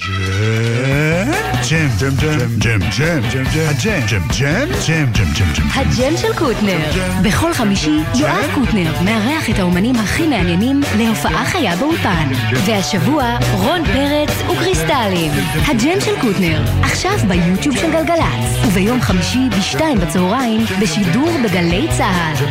ג'אם, 0.00 1.88
ג'אם, 2.00 2.16
ג'אם, 2.16 2.38
ג'אם, 2.58 2.80
ג'אם, 2.98 3.20
ג'אם, 3.30 3.44
הג'אם, 3.68 4.00
ג'אם, 4.08 4.22
ג'אם, 4.38 4.68
ג'אם, 4.88 5.12
ג'אם, 5.12 5.32
ג'אם, 5.34 5.52
ג'אם. 5.54 5.68
הג'אם 5.74 6.16
של 6.16 6.34
קוטנר. 6.38 6.78
בכל 7.22 7.54
חמישי 7.54 7.98
יואב 8.18 8.50
קוטנר 8.54 8.92
מארח 9.04 9.50
את 9.50 9.58
האומנים 9.58 9.96
הכי 9.96 10.26
מעניינים 10.26 10.80
להופעה 10.98 11.44
חיה 11.44 11.76
באולפן. 11.76 12.28
והשבוע 12.66 13.38
רון 13.52 13.84
פרץ 13.84 14.30
וקריסטלים. 14.50 15.32
הג'אם 15.66 16.00
של 16.00 16.20
קוטנר, 16.20 16.64
עכשיו 16.82 17.18
ביוטיוב 17.28 17.76
של 17.76 17.92
גלגלצ. 17.92 18.66
וביום 18.66 19.00
חמישי 19.00 19.48
בשתיים 19.58 19.98
בצהריים 19.98 20.60
בשידור 20.80 21.30
בגלי 21.44 21.88
צה"ל. 21.98 22.44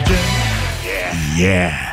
Yeah. 1.37 1.88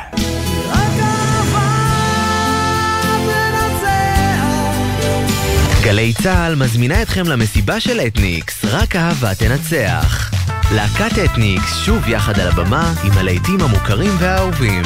גלי 5.87 6.13
צה"ל 6.13 6.55
מזמינה 6.55 7.01
אתכם 7.01 7.27
למסיבה 7.27 7.79
של 7.79 7.99
אתניקס, 7.99 8.65
רק 8.65 8.95
אהבה 8.95 9.35
תנצח. 9.35 10.31
להקת 10.75 11.19
אתניקס 11.25 11.77
שוב 11.85 12.09
יחד 12.09 12.39
על 12.39 12.47
הבמה 12.47 12.93
עם 13.03 13.11
הלהיטים 13.11 13.61
המוכרים 13.61 14.11
והאהובים. 14.19 14.83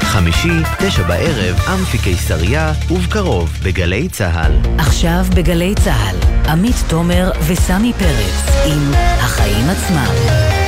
חמישי, 0.00 0.52
תשע 0.78 1.02
בערב, 1.02 1.56
אמפי 1.68 1.98
קיסריה, 1.98 2.72
ובקרוב 2.90 3.58
בגלי 3.62 4.08
צה"ל. 4.08 4.52
עכשיו 4.78 5.24
בגלי 5.34 5.74
צה"ל, 5.84 6.16
עמית 6.48 6.76
תומר 6.88 7.30
וסמי 7.46 7.92
פרץ 7.98 8.56
עם 8.66 8.92
החיים 9.20 9.68
עצמם. 9.68 10.61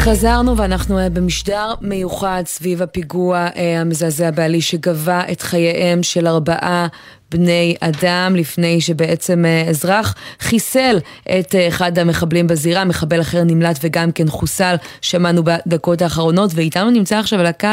חזרנו 0.00 0.56
ואנחנו 0.56 0.98
אה, 0.98 1.10
במשדר 1.10 1.74
מיוחד 1.80 2.42
סביב 2.46 2.82
הפיגוע 2.82 3.48
אה, 3.56 3.80
המזעזע 3.80 4.30
בעלי 4.30 4.60
שגבה 4.60 5.22
את 5.32 5.42
חייהם 5.42 6.02
של 6.02 6.26
ארבעה 6.26 6.86
בני 7.30 7.76
אדם 7.80 8.36
לפני 8.36 8.80
שבעצם 8.80 9.44
אה, 9.44 9.64
אזרח 9.68 10.14
חיסל 10.40 10.98
את 11.38 11.54
אחד 11.68 11.98
המחבלים 11.98 12.46
בזירה, 12.46 12.84
מחבל 12.84 13.20
אחר 13.20 13.44
נמלט 13.44 13.78
וגם 13.82 14.12
כן 14.12 14.28
חוסל, 14.28 14.74
שמענו 15.00 15.42
בדקות 15.44 16.02
האחרונות 16.02 16.50
ואיתנו 16.54 16.90
נמצא 16.90 17.18
עכשיו 17.18 17.40
על 17.40 17.46
הקו 17.46 17.68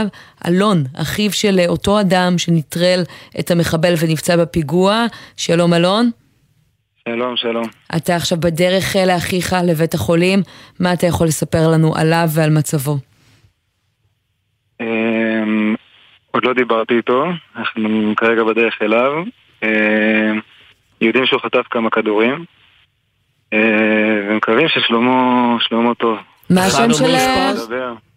אלון, 0.47 0.83
אחיו 0.93 1.31
של 1.31 1.61
אותו 1.67 1.99
אדם 1.99 2.37
שנטרל 2.37 3.03
את 3.39 3.51
המחבל 3.51 3.93
ונפצע 3.99 4.35
בפיגוע, 4.35 5.05
שלום 5.37 5.73
אלון. 5.73 6.11
שלום, 7.07 7.37
שלום. 7.37 7.65
אתה 7.97 8.15
עכשיו 8.15 8.37
בדרך 8.37 8.95
לאחיך 9.07 9.55
לבית 9.67 9.93
החולים, 9.93 10.39
מה 10.79 10.93
אתה 10.93 11.07
יכול 11.07 11.27
לספר 11.27 11.67
לנו 11.73 11.95
עליו 11.95 12.27
ועל 12.35 12.49
מצבו? 12.49 12.97
אמ, 14.81 15.75
עוד 16.31 16.45
לא 16.45 16.53
דיברתי 16.53 16.93
איתו, 16.93 17.25
אנחנו 17.55 18.13
כרגע 18.17 18.43
בדרך 18.43 18.81
אליו. 18.81 19.11
אמ, 19.63 20.39
יודעים 21.01 21.25
שהוא 21.25 21.41
חטף 21.41 21.67
כמה 21.69 21.89
כדורים, 21.89 22.45
אמ, 23.53 23.59
ומקווים 24.29 24.67
ששלמה 24.67 25.95
טוב. 25.97 26.17
מה 26.49 26.65
השם 26.65 26.93
של... 26.93 27.15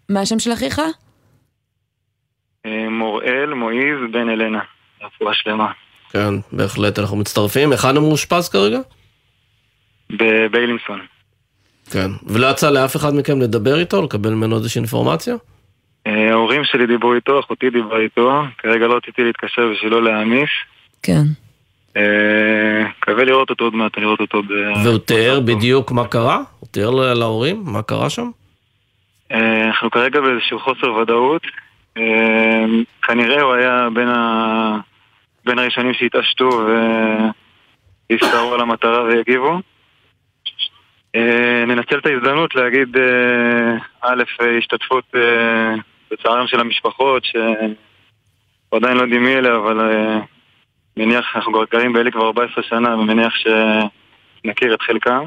מה 0.08 0.20
השם 0.20 0.38
של 0.38 0.52
אחיך? 0.52 0.80
מוראל 2.90 3.54
מועיז 3.54 3.98
בן 4.12 4.28
אלנה, 4.28 4.60
רפואה 5.02 5.34
שלמה. 5.34 5.72
כן, 6.12 6.34
בהחלט 6.52 6.98
אנחנו 6.98 7.16
מצטרפים. 7.16 7.72
היכן 7.72 7.96
הוא 7.96 8.08
מאושפז 8.08 8.48
כרגע? 8.48 8.78
בביילינסון. 10.10 11.00
כן, 11.90 12.10
ולא 12.26 12.46
יצא 12.50 12.70
לאף 12.70 12.96
אחד 12.96 13.14
מכם 13.14 13.40
לדבר 13.40 13.78
איתו, 13.78 14.02
לקבל 14.02 14.30
ממנו 14.30 14.56
איזושהי 14.56 14.78
אינפורמציה? 14.78 15.34
אה, 16.06 16.30
ההורים 16.30 16.64
שלי 16.64 16.86
דיברו 16.86 17.14
איתו, 17.14 17.40
אחותי 17.40 17.70
דיברה 17.70 18.00
איתו, 18.00 18.42
כרגע 18.58 18.86
לא 18.86 18.96
רציתי 18.96 19.24
להתקשר 19.24 19.62
בשביל 19.72 19.92
לא 19.92 20.02
להעמיס. 20.02 20.50
כן. 21.02 21.22
אה, 21.96 22.88
מקווה 22.98 23.24
לראות 23.24 23.50
אותו 23.50 23.64
עוד 23.64 23.74
מעט, 23.74 23.98
לראות 23.98 24.20
אותו 24.20 24.42
ב... 24.42 24.46
והוא 24.84 24.98
תיאר 24.98 25.40
בדיוק 25.40 25.92
מה 25.92 26.06
קרה? 26.06 26.42
הוא 26.60 26.68
תיאר 26.70 27.14
להורים 27.14 27.62
מה 27.66 27.82
קרה 27.82 28.10
שם? 28.10 28.30
אה, 29.32 29.66
אנחנו 29.66 29.90
כרגע 29.90 30.20
באיזשהו 30.20 30.58
חוסר 30.58 30.92
ודאות. 30.92 31.42
כנראה 33.02 33.42
הוא 33.42 33.52
היה 33.52 33.88
בין 33.94 34.08
ה... 34.08 34.78
בין 35.44 35.58
הראשונים 35.58 35.94
שהתעשתו 35.94 36.50
והסתערו 38.10 38.54
על 38.54 38.60
המטרה 38.60 39.02
ויגיבו. 39.02 39.60
אה, 41.16 41.64
ננצל 41.66 41.98
את 41.98 42.06
ההזדמנות 42.06 42.54
להגיד 42.54 42.96
אה, 42.96 43.76
א', 44.00 44.22
השתתפות 44.58 45.04
אה, 45.14 45.74
בצערם 46.10 46.46
של 46.46 46.60
המשפחות, 46.60 47.24
שעדיין 47.24 48.96
לא 48.96 49.02
יודעים 49.02 49.24
מי 49.24 49.34
אלה, 49.34 49.56
אבל 49.56 49.78
מניח, 50.96 51.36
אנחנו 51.36 51.52
גרים 51.72 51.92
באלי 51.92 52.12
כבר 52.12 52.26
14 52.26 52.64
שנה, 52.64 52.96
ומניח 52.96 53.32
שנכיר 53.34 54.74
את 54.74 54.82
חלקם. 54.82 55.24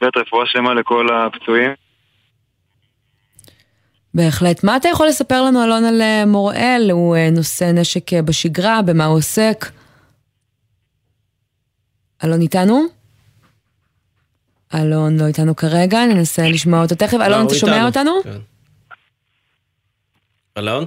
באמת 0.00 0.16
רפואה 0.16 0.46
שלמה 0.46 0.74
לכל 0.74 1.06
הפצועים. 1.12 1.70
בהחלט. 4.14 4.64
מה 4.64 4.76
אתה 4.76 4.88
יכול 4.88 5.08
לספר 5.08 5.42
לנו, 5.42 5.64
אלון, 5.64 5.84
על 5.84 6.02
אה, 6.02 6.26
מוראל? 6.26 6.90
הוא 6.92 7.16
אה, 7.16 7.30
נושא 7.30 7.70
נשק 7.74 8.12
אה, 8.12 8.22
בשגרה, 8.22 8.82
במה 8.82 9.04
הוא 9.04 9.18
עוסק? 9.18 9.70
אלון 12.24 12.40
איתנו? 12.40 12.82
אלון 14.74 15.16
לא 15.16 15.26
איתנו 15.26 15.56
כרגע, 15.56 16.06
ננסה 16.06 16.48
לשמוע 16.48 16.82
אותו 16.82 16.94
תכף. 16.94 17.18
אלון, 17.20 17.46
אתה 17.46 17.54
שומע 17.54 17.86
אותנו? 17.86 18.10
כן. 18.24 18.38
אלון? 20.56 20.86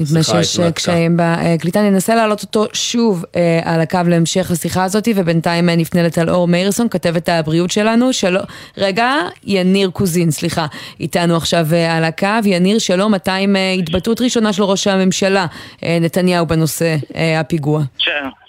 נדמה 0.00 0.22
שיש 0.22 0.60
קשיים 0.74 1.16
בקליטה, 1.18 1.82
ננסה 1.82 2.14
להעלות 2.14 2.42
אותו 2.42 2.66
שוב 2.72 3.24
אה, 3.36 3.60
על 3.64 3.80
הקו 3.80 3.98
להמשך 4.06 4.50
השיחה 4.50 4.84
הזאת, 4.84 5.08
ובינתיים 5.16 5.68
אה, 5.68 5.76
נפנה 5.76 6.02
לטל 6.02 6.30
אור 6.30 6.48
מאירסון, 6.48 6.88
כתבת 6.88 7.28
הבריאות 7.28 7.70
שלנו, 7.70 8.12
שלום, 8.12 8.42
רגע, 8.78 9.12
יניר 9.44 9.90
קוזין, 9.90 10.30
סליחה, 10.30 10.66
איתנו 11.00 11.36
עכשיו 11.36 11.66
אה, 11.72 11.96
על 11.96 12.04
הקו, 12.04 12.26
יניר, 12.44 12.78
שלום, 12.78 13.14
מתי 13.14 13.30
עם 13.30 13.56
התבטאות 13.78 14.20
ראשונה 14.20 14.52
של 14.52 14.62
ראש 14.62 14.86
הממשלה 14.86 15.46
נתניהו 15.82 16.46
בנושא 16.46 16.96
הפיגוע? 17.40 17.82
שלום, 17.98 18.39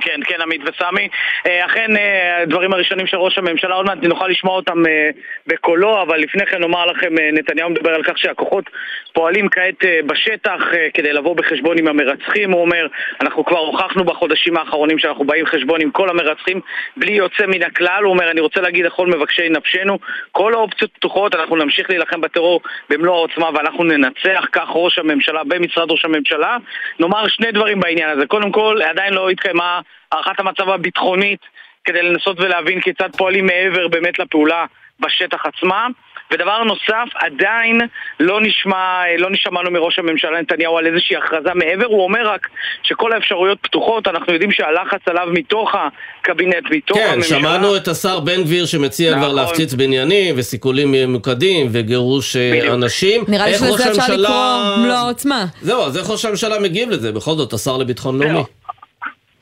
כן, 0.00 0.20
כן, 0.24 0.40
עמית 0.40 0.60
וסמי. 0.62 1.08
אה, 1.46 1.66
אכן, 1.66 1.96
אה, 1.96 2.42
הדברים 2.42 2.72
הראשונים 2.72 3.06
של 3.06 3.16
ראש 3.16 3.38
הממשלה, 3.38 3.74
עוד 3.74 3.86
מעט 3.86 3.98
נוכל 4.02 4.28
לשמוע 4.28 4.56
אותם 4.56 4.86
אה, 4.86 5.10
בקולו, 5.46 6.02
אבל 6.02 6.18
לפני 6.18 6.46
כן 6.46 6.60
נאמר 6.60 6.86
לכם, 6.86 7.14
נתניהו 7.32 7.70
מדבר 7.70 7.90
על 7.94 8.02
כך 8.02 8.18
שהכוחות 8.18 8.64
פועלים 9.12 9.48
כעת 9.48 9.84
בשטח 10.06 10.62
כדי 10.94 11.12
לבוא 11.12 11.36
בחשבון 11.36 11.78
עם 11.78 11.88
המרצחים, 11.88 12.52
הוא 12.52 12.60
אומר, 12.60 12.86
אנחנו 13.20 13.44
כבר 13.44 13.58
הוכחנו 13.58 14.04
בחודשים 14.04 14.56
האחרונים 14.56 14.98
שאנחנו 14.98 15.24
באים 15.24 15.46
חשבון 15.46 15.80
עם 15.80 15.90
כל 15.90 16.10
המרצחים 16.10 16.60
בלי 16.96 17.12
יוצא 17.12 17.46
מן 17.46 17.62
הכלל, 17.62 18.02
הוא 18.04 18.12
אומר, 18.12 18.30
אני 18.30 18.40
רוצה 18.40 18.60
להגיד 18.60 18.84
לכל 18.84 19.06
מבקשי 19.06 19.48
נפשנו, 19.48 19.98
כל 20.32 20.54
האופציות 20.54 20.90
פתוחות, 20.94 21.34
אנחנו 21.34 21.56
נמשיך 21.56 21.90
להילחם 21.90 22.20
בטרור 22.20 22.60
במלוא 22.90 23.14
העוצמה 23.14 23.50
ואנחנו 23.54 23.84
ננצח, 23.84 24.46
כך 24.52 24.68
ראש 24.68 24.98
הממשלה 24.98 25.44
במשרד 25.44 25.90
ראש 25.90 26.04
הממשלה. 26.04 26.56
נאמר 27.00 27.28
שני 27.28 27.52
דברים 27.52 27.80
בעניין 27.80 28.10
הזה, 28.10 28.26
קודם 28.26 28.52
כל, 28.52 28.78
עדיין 28.84 29.14
לא 29.14 29.30
התקיימה 29.46 29.80
הערכת 30.12 30.40
המצב 30.40 30.68
הביטחונית 30.68 31.40
כדי 31.84 32.02
לנסות 32.02 32.40
ולהבין 32.40 32.80
כיצד 32.80 33.08
פועלים 33.16 33.46
מעבר 33.46 33.88
באמת 33.88 34.18
לפעולה 34.18 34.64
בשטח 35.00 35.46
עצמה. 35.46 35.86
ודבר 36.32 36.62
נוסף, 36.64 37.08
עדיין 37.14 37.80
לא 38.20 38.40
נשמע, 38.40 39.02
לא 39.18 39.30
נשמענו 39.30 39.70
מראש 39.70 39.98
הממשלה 39.98 40.40
נתניהו 40.40 40.78
על 40.78 40.86
איזושהי 40.86 41.16
הכרזה 41.16 41.50
מעבר, 41.54 41.86
הוא 41.86 42.04
אומר 42.04 42.28
רק 42.28 42.48
שכל 42.82 43.12
האפשרויות 43.12 43.58
פתוחות, 43.62 44.08
אנחנו 44.08 44.32
יודעים 44.32 44.52
שהלחץ 44.52 45.00
עליו 45.06 45.26
מתוך 45.32 45.74
הקבינט, 45.74 46.70
מתוך 46.70 46.98
כן, 46.98 47.08
הממשלה. 47.12 47.38
כן, 47.38 47.42
שמענו 47.42 47.76
את 47.76 47.88
השר 47.88 48.20
בן 48.20 48.42
גביר 48.42 48.66
שמציע 48.66 49.10
נכון. 49.10 49.22
כבר 49.22 49.32
להפציץ 49.32 49.74
בניינים 49.74 50.34
וסיכולים 50.38 50.92
ממוקדים 50.92 51.66
וגירוש 51.72 52.36
אה, 52.36 52.50
בדיוק. 52.52 52.74
אנשים. 52.74 53.24
נראה 53.28 53.46
לי 53.46 53.54
שלזה 53.54 53.90
אפשר 53.90 54.16
לקרוא 54.16 54.76
מלוא 54.78 54.94
העוצמה. 54.94 55.44
זהו, 55.60 55.82
אז 55.82 55.98
איך 55.98 56.10
ראש 56.10 56.24
הממשלה 56.24 56.58
מגיב 56.58 56.90
לזה? 56.90 57.12
בכל 57.12 57.32
זאת, 57.34 57.52
השר 57.52 57.76
לביטחון 57.76 58.22
לאומי. 58.22 58.42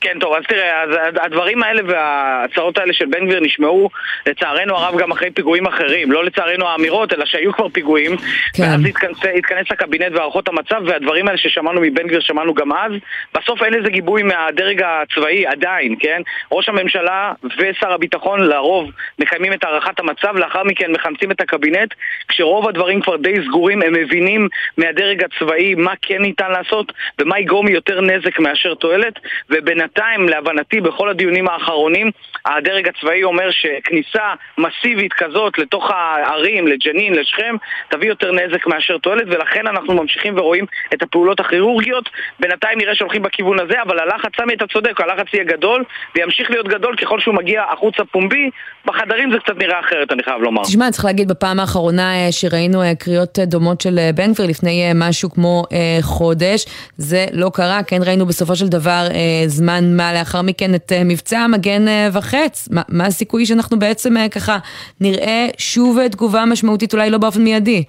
כן, 0.01 0.19
טוב, 0.19 0.33
אז 0.33 0.43
תראה, 0.47 0.83
אז 0.83 0.89
הדברים 1.21 1.63
האלה 1.63 1.81
וההצעות 1.87 2.77
האלה 2.77 2.93
של 2.93 3.05
בן 3.05 3.25
גביר 3.25 3.39
נשמעו 3.39 3.89
לצערנו 4.25 4.75
הרב 4.75 4.97
גם 4.97 5.11
אחרי 5.11 5.31
פיגועים 5.31 5.67
אחרים. 5.67 6.11
לא 6.11 6.25
לצערנו 6.25 6.67
האמירות, 6.67 7.13
אלא 7.13 7.25
שהיו 7.25 7.53
כבר 7.53 7.69
פיגועים. 7.69 8.17
כן. 8.17 8.63
ואז 8.63 8.85
התכנס, 8.85 9.17
התכנס 9.37 9.67
הקבינט 9.69 10.15
והערכות 10.15 10.47
המצב, 10.47 10.81
והדברים 10.85 11.27
האלה 11.27 11.37
ששמענו 11.37 11.81
מבן 11.81 12.07
גביר 12.07 12.19
שמענו 12.19 12.53
גם 12.53 12.73
אז. 12.73 12.91
בסוף 13.35 13.63
אין 13.63 13.73
לזה 13.73 13.89
גיבוי 13.89 14.23
מהדרג 14.23 14.81
הצבאי 14.85 15.47
עדיין, 15.47 15.95
כן? 15.99 16.21
ראש 16.51 16.69
הממשלה 16.69 17.33
ושר 17.57 17.91
הביטחון 17.93 18.39
לרוב 18.39 18.91
מקיימים 19.19 19.53
את 19.53 19.63
הערכת 19.63 19.99
המצב, 19.99 20.37
לאחר 20.37 20.63
מכן 20.63 20.91
מכנסים 20.91 21.31
את 21.31 21.41
הקבינט, 21.41 21.93
כשרוב 22.27 22.67
הדברים 22.67 23.01
כבר 23.01 23.17
די 23.17 23.35
סגורים, 23.45 23.81
הם 23.81 23.93
מבינים 23.93 24.47
מהדרג 24.77 25.23
הצבאי 25.23 25.75
מה 25.75 25.93
כן 26.01 26.21
ניתן 26.21 26.51
לעשות 26.51 26.91
ומה 27.19 27.39
יגרום 27.39 27.67
יותר 27.67 28.01
נזק 28.01 28.39
מאשר 28.39 28.73
תועלת, 28.73 29.19
ובינתיים 29.49 29.84
בינתיים, 29.85 30.29
להבנתי, 30.29 30.81
בכל 30.81 31.09
הדיונים 31.09 31.47
האחרונים, 31.47 32.11
הדרג 32.45 32.87
הצבאי 32.87 33.23
אומר 33.23 33.49
שכניסה 33.51 34.33
מסיבית 34.57 35.13
כזאת 35.13 35.57
לתוך 35.57 35.91
הערים, 35.91 36.67
לג'נין, 36.67 37.13
לשכם, 37.13 37.55
תביא 37.89 38.07
יותר 38.09 38.31
נזק 38.31 38.67
מאשר 38.67 38.97
תועלת, 38.97 39.23
ולכן 39.27 39.67
אנחנו 39.67 39.93
ממשיכים 39.93 40.37
ורואים 40.37 40.65
את 40.93 41.01
הפעולות 41.01 41.39
הכירורגיות. 41.39 42.09
בינתיים 42.39 42.77
נראה 42.77 42.95
שהולכים 42.95 43.21
בכיוון 43.21 43.59
הזה, 43.59 43.81
אבל 43.81 43.99
הלחץ, 43.99 44.31
סמי, 44.37 44.53
אתה 44.53 44.67
צודק, 44.67 45.01
הלחץ 45.01 45.33
יהיה 45.33 45.43
גדול, 45.43 45.83
וימשיך 46.15 46.51
להיות 46.51 46.67
גדול 46.67 46.95
ככל 46.95 47.19
שהוא 47.19 47.35
מגיע 47.35 47.63
החוצה 47.73 48.05
פומבי. 48.05 48.49
בחדרים 48.85 49.31
זה 49.31 49.37
קצת 49.39 49.57
נראה 49.57 49.79
אחרת, 49.79 50.11
אני 50.11 50.23
חייב 50.23 50.41
לומר. 50.41 50.61
תשמע, 50.63 50.91
צריך 50.91 51.05
להגיד, 51.05 51.27
בפעם 51.27 51.59
האחרונה 51.59 52.15
אה, 52.15 52.31
שראינו 52.31 52.81
אה, 52.81 52.95
קריאות 52.95 53.39
אה, 53.39 53.45
דומות 53.45 53.81
של 53.81 53.99
בן 54.15 54.33
גביר 54.33 54.47
לפני 54.47 54.91
משהו 54.95 55.29
כמו 55.29 55.63
חודש, 56.01 56.65
זה 56.97 57.25
לא 57.33 57.51
קרה, 57.53 57.83
כן 57.87 57.99
ראינו 58.05 58.25
בסופו 58.25 58.55
של 58.55 58.67
דבר 58.67 59.07
זמן 59.47 59.74
זמן 59.79 59.97
מה 59.97 60.13
לאחר 60.13 60.41
מכן 60.41 60.75
את 60.75 60.91
אה, 60.91 61.03
מבצע 61.03 61.47
מגן 61.47 61.87
אה, 61.87 62.09
וחץ. 62.13 62.67
מה, 62.71 62.81
מה 62.89 63.05
הסיכוי 63.05 63.45
שאנחנו 63.45 63.79
בעצם 63.79 64.17
אה, 64.17 64.29
ככה 64.29 64.57
נראה 65.01 65.47
שוב 65.57 66.07
תגובה 66.07 66.45
משמעותית, 66.45 66.93
אולי 66.93 67.09
לא 67.09 67.17
באופן 67.17 67.43
מיידי? 67.43 67.83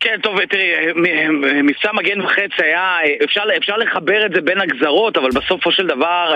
כן, 0.00 0.20
טוב, 0.22 0.44
תראי, 0.44 0.72
מבצע 1.62 1.92
מגן 1.92 2.20
וחץ 2.20 2.50
היה, 2.58 2.98
אפשר, 3.24 3.42
אפשר 3.56 3.76
לחבר 3.76 4.26
את 4.26 4.30
זה 4.34 4.40
בין 4.40 4.60
הגזרות, 4.60 5.16
אבל 5.16 5.30
בסופו 5.30 5.72
של 5.72 5.86
דבר 5.86 6.34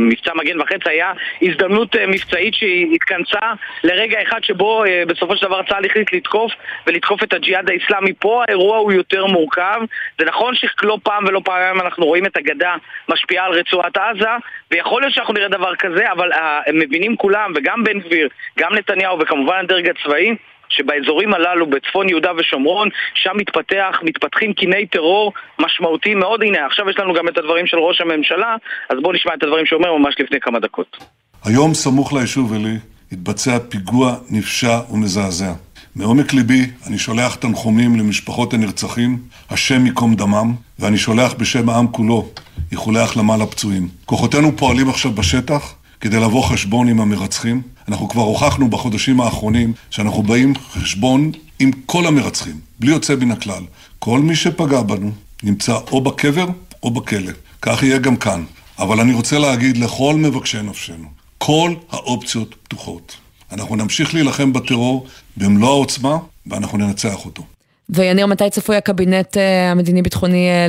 מבצע 0.00 0.30
מגן 0.34 0.60
וחץ 0.60 0.80
היה 0.86 1.12
הזדמנות 1.42 1.96
מבצעית 1.96 2.54
שהתכנסה 2.54 3.52
לרגע 3.84 4.22
אחד 4.22 4.44
שבו 4.44 4.84
בסופו 5.06 5.36
של 5.36 5.46
דבר 5.46 5.62
צה"ל 5.62 5.86
החליט 5.86 6.12
לתקוף 6.12 6.52
ולתקוף 6.86 7.22
את 7.22 7.32
הג'יהאד 7.32 7.70
האיסלאמי. 7.70 8.12
פה 8.12 8.42
האירוע 8.48 8.76
הוא 8.78 8.92
יותר 8.92 9.26
מורכב. 9.26 9.80
זה 10.18 10.24
נכון 10.24 10.54
שלא 10.54 10.98
פעם 11.02 11.24
ולא 11.24 11.40
פעמים 11.44 11.80
אנחנו 11.80 12.06
רואים 12.06 12.26
את 12.26 12.36
הגדה 12.36 12.74
משפיעה 13.08 13.46
על 13.46 13.52
רצועת 13.52 13.96
עזה, 13.96 14.30
ויכול 14.70 15.02
להיות 15.02 15.14
שאנחנו 15.14 15.34
נראה 15.34 15.48
דבר 15.48 15.76
כזה, 15.76 16.12
אבל 16.12 16.30
הם 16.66 16.78
מבינים 16.78 17.16
כולם, 17.16 17.52
וגם 17.56 17.84
בן 17.84 18.00
גביר, 18.00 18.28
גם 18.58 18.74
נתניהו 18.74 19.18
וכמובן 19.20 19.58
הדרג 19.58 19.88
הצבאי, 19.88 20.34
שבאזורים 20.76 21.34
הללו, 21.34 21.66
בצפון 21.66 22.08
יהודה 22.08 22.30
ושומרון, 22.36 22.88
שם 23.14 23.30
מתפתח, 23.34 24.00
מתפתחים 24.02 24.52
קיני 24.52 24.86
טרור 24.86 25.32
משמעותיים 25.58 26.18
מאוד. 26.18 26.42
הנה, 26.42 26.66
עכשיו 26.66 26.90
יש 26.90 26.98
לנו 26.98 27.14
גם 27.14 27.28
את 27.28 27.38
הדברים 27.38 27.66
של 27.66 27.78
ראש 27.78 28.00
הממשלה, 28.00 28.56
אז 28.90 28.96
בואו 29.02 29.12
נשמע 29.12 29.34
את 29.34 29.42
הדברים 29.42 29.66
שאומר 29.66 29.96
ממש 29.96 30.14
לפני 30.18 30.40
כמה 30.40 30.60
דקות. 30.60 30.96
היום, 31.44 31.74
סמוך 31.74 32.12
ליישוב 32.12 32.54
עלי, 32.54 32.76
התבצע 33.12 33.58
פיגוע 33.58 34.14
נפשע 34.30 34.78
ומזעזע. 34.90 35.52
מעומק 35.96 36.32
ליבי 36.32 36.70
אני 36.86 36.98
שולח 36.98 37.34
תנחומים 37.34 37.96
למשפחות 37.96 38.54
הנרצחים, 38.54 39.18
השם 39.50 39.86
ייקום 39.86 40.14
דמם, 40.14 40.54
ואני 40.78 40.96
שולח 40.96 41.32
בשם 41.32 41.68
העם 41.68 41.86
כולו 41.86 42.28
איחולי 42.72 43.00
החלמה 43.00 43.36
לפצועים. 43.36 43.88
כוחותינו 44.04 44.56
פועלים 44.56 44.88
עכשיו 44.88 45.10
בשטח 45.10 45.74
כדי 46.00 46.16
לבוא 46.16 46.42
חשבון 46.42 46.88
עם 46.88 47.00
המרצחים. 47.00 47.62
אנחנו 47.88 48.08
כבר 48.08 48.22
הוכחנו 48.22 48.70
בחודשים 48.70 49.20
האחרונים 49.20 49.72
שאנחנו 49.90 50.22
באים 50.22 50.54
חשבון 50.72 51.32
עם 51.58 51.70
כל 51.86 52.06
המרצחים, 52.06 52.60
בלי 52.80 52.90
יוצא 52.90 53.14
מן 53.14 53.30
הכלל. 53.30 53.62
כל 53.98 54.20
מי 54.20 54.36
שפגע 54.36 54.82
בנו 54.82 55.10
נמצא 55.42 55.74
או 55.92 56.00
בקבר 56.00 56.46
או 56.82 56.90
בכלא. 56.90 57.32
כך 57.62 57.82
יהיה 57.82 57.98
גם 57.98 58.16
כאן. 58.16 58.44
אבל 58.78 59.00
אני 59.00 59.12
רוצה 59.12 59.38
להגיד 59.38 59.76
לכל 59.76 60.14
מבקשי 60.14 60.62
נפשנו, 60.62 61.06
כל 61.38 61.74
האופציות 61.90 62.54
פתוחות. 62.62 63.16
אנחנו 63.52 63.76
נמשיך 63.76 64.14
להילחם 64.14 64.52
בטרור 64.52 65.06
במלוא 65.36 65.68
העוצמה, 65.68 66.18
ואנחנו 66.46 66.78
ננצח 66.78 67.24
אותו. 67.24 67.42
ויניר, 67.88 68.26
מתי 68.26 68.50
צפוי 68.50 68.76
הקבינט 68.76 69.36
אה, 69.36 69.70
המדיני-ביטחוני 69.70 70.48
אה, 70.48 70.66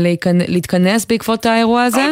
להתכנס 0.48 1.06
בעקבות 1.06 1.46
האירוע 1.46 1.84
הזה? 1.84 2.08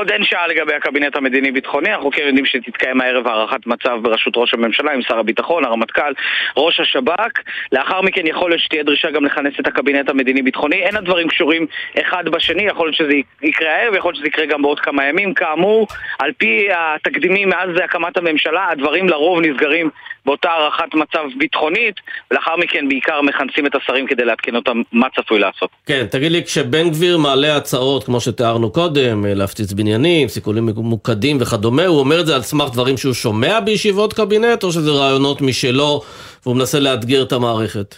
עוד 0.00 0.10
אין 0.10 0.24
שעה 0.24 0.46
לגבי 0.46 0.74
הקבינט 0.74 1.16
המדיני-ביטחוני, 1.16 1.94
אנחנו 1.94 2.10
כן 2.10 2.22
יודעים 2.26 2.46
שתתקיים 2.46 3.00
הערב 3.00 3.26
הערכת 3.26 3.66
מצב 3.66 3.98
בראשות 4.02 4.32
ראש 4.36 4.54
הממשלה 4.54 4.92
עם 4.92 5.02
שר 5.02 5.18
הביטחון, 5.18 5.64
הרמטכ"ל, 5.64 6.12
ראש 6.56 6.80
השב"כ. 6.80 7.40
לאחר 7.72 8.00
מכן 8.00 8.26
יכול 8.26 8.50
להיות 8.50 8.60
שתהיה 8.62 8.82
דרישה 8.82 9.10
גם 9.10 9.24
לכנס 9.24 9.52
את 9.60 9.66
הקבינט 9.66 10.08
המדיני-ביטחוני. 10.08 10.76
אין 10.76 10.96
הדברים 10.96 11.28
קשורים 11.28 11.66
אחד 12.00 12.28
בשני, 12.28 12.62
יכול 12.62 12.86
להיות 12.86 12.96
שזה 12.96 13.12
יקרה 13.42 13.76
הערב, 13.76 13.94
יכול 13.94 14.08
להיות 14.08 14.16
שזה 14.16 14.26
יקרה 14.26 14.46
גם 14.46 14.62
בעוד 14.62 14.80
כמה 14.80 15.04
ימים. 15.04 15.34
כאמור, 15.34 15.86
על 16.18 16.32
פי 16.38 16.68
התקדימים 16.72 17.48
מאז 17.48 17.70
הקמת 17.84 18.16
הממשלה, 18.16 18.68
הדברים 18.70 19.08
לרוב 19.08 19.40
נסגרים 19.40 19.90
באותה 20.26 20.50
הערכת 20.50 20.94
מצב 20.94 21.24
ביטחונית, 21.38 21.94
ולאחר 22.30 22.56
מכן 22.56 22.88
בעיקר 22.88 23.22
מכנסים 23.22 23.66
את 23.66 23.74
השרים 23.74 24.06
כדי 24.06 24.24
לעדכן 24.24 24.56
אותם 24.56 24.82
מה 24.92 25.06
צפוי 25.16 25.38
לעשות. 25.38 25.70
כן, 25.86 26.06
תגיד 26.10 26.32
לי, 26.32 26.44
כשבן 26.44 26.90
גביר 26.90 27.18
מעלה 27.18 27.56
הצעות, 27.56 28.04
כמו 28.04 28.20
שתיארנו 28.20 28.72
קודם, 28.72 29.24
להפציץ 29.26 29.72
בניינים, 29.72 30.28
סיכולים 30.28 30.66
ממוקדים 30.66 31.36
וכדומה, 31.40 31.86
הוא 31.86 32.00
אומר 32.00 32.20
את 32.20 32.26
זה 32.26 32.34
על 32.34 32.42
סמך 32.42 32.70
דברים 32.72 32.96
שהוא 32.96 33.14
שומע 33.14 33.60
בישיבות 33.60 34.12
קבינט, 34.12 34.64
או 34.64 34.72
שזה 34.72 34.90
רעיונות 34.90 35.40
משלו, 35.40 36.00
והוא 36.42 36.56
מנסה 36.56 36.80
לאתגר 36.80 37.22
את 37.22 37.32
המערכת? 37.32 37.94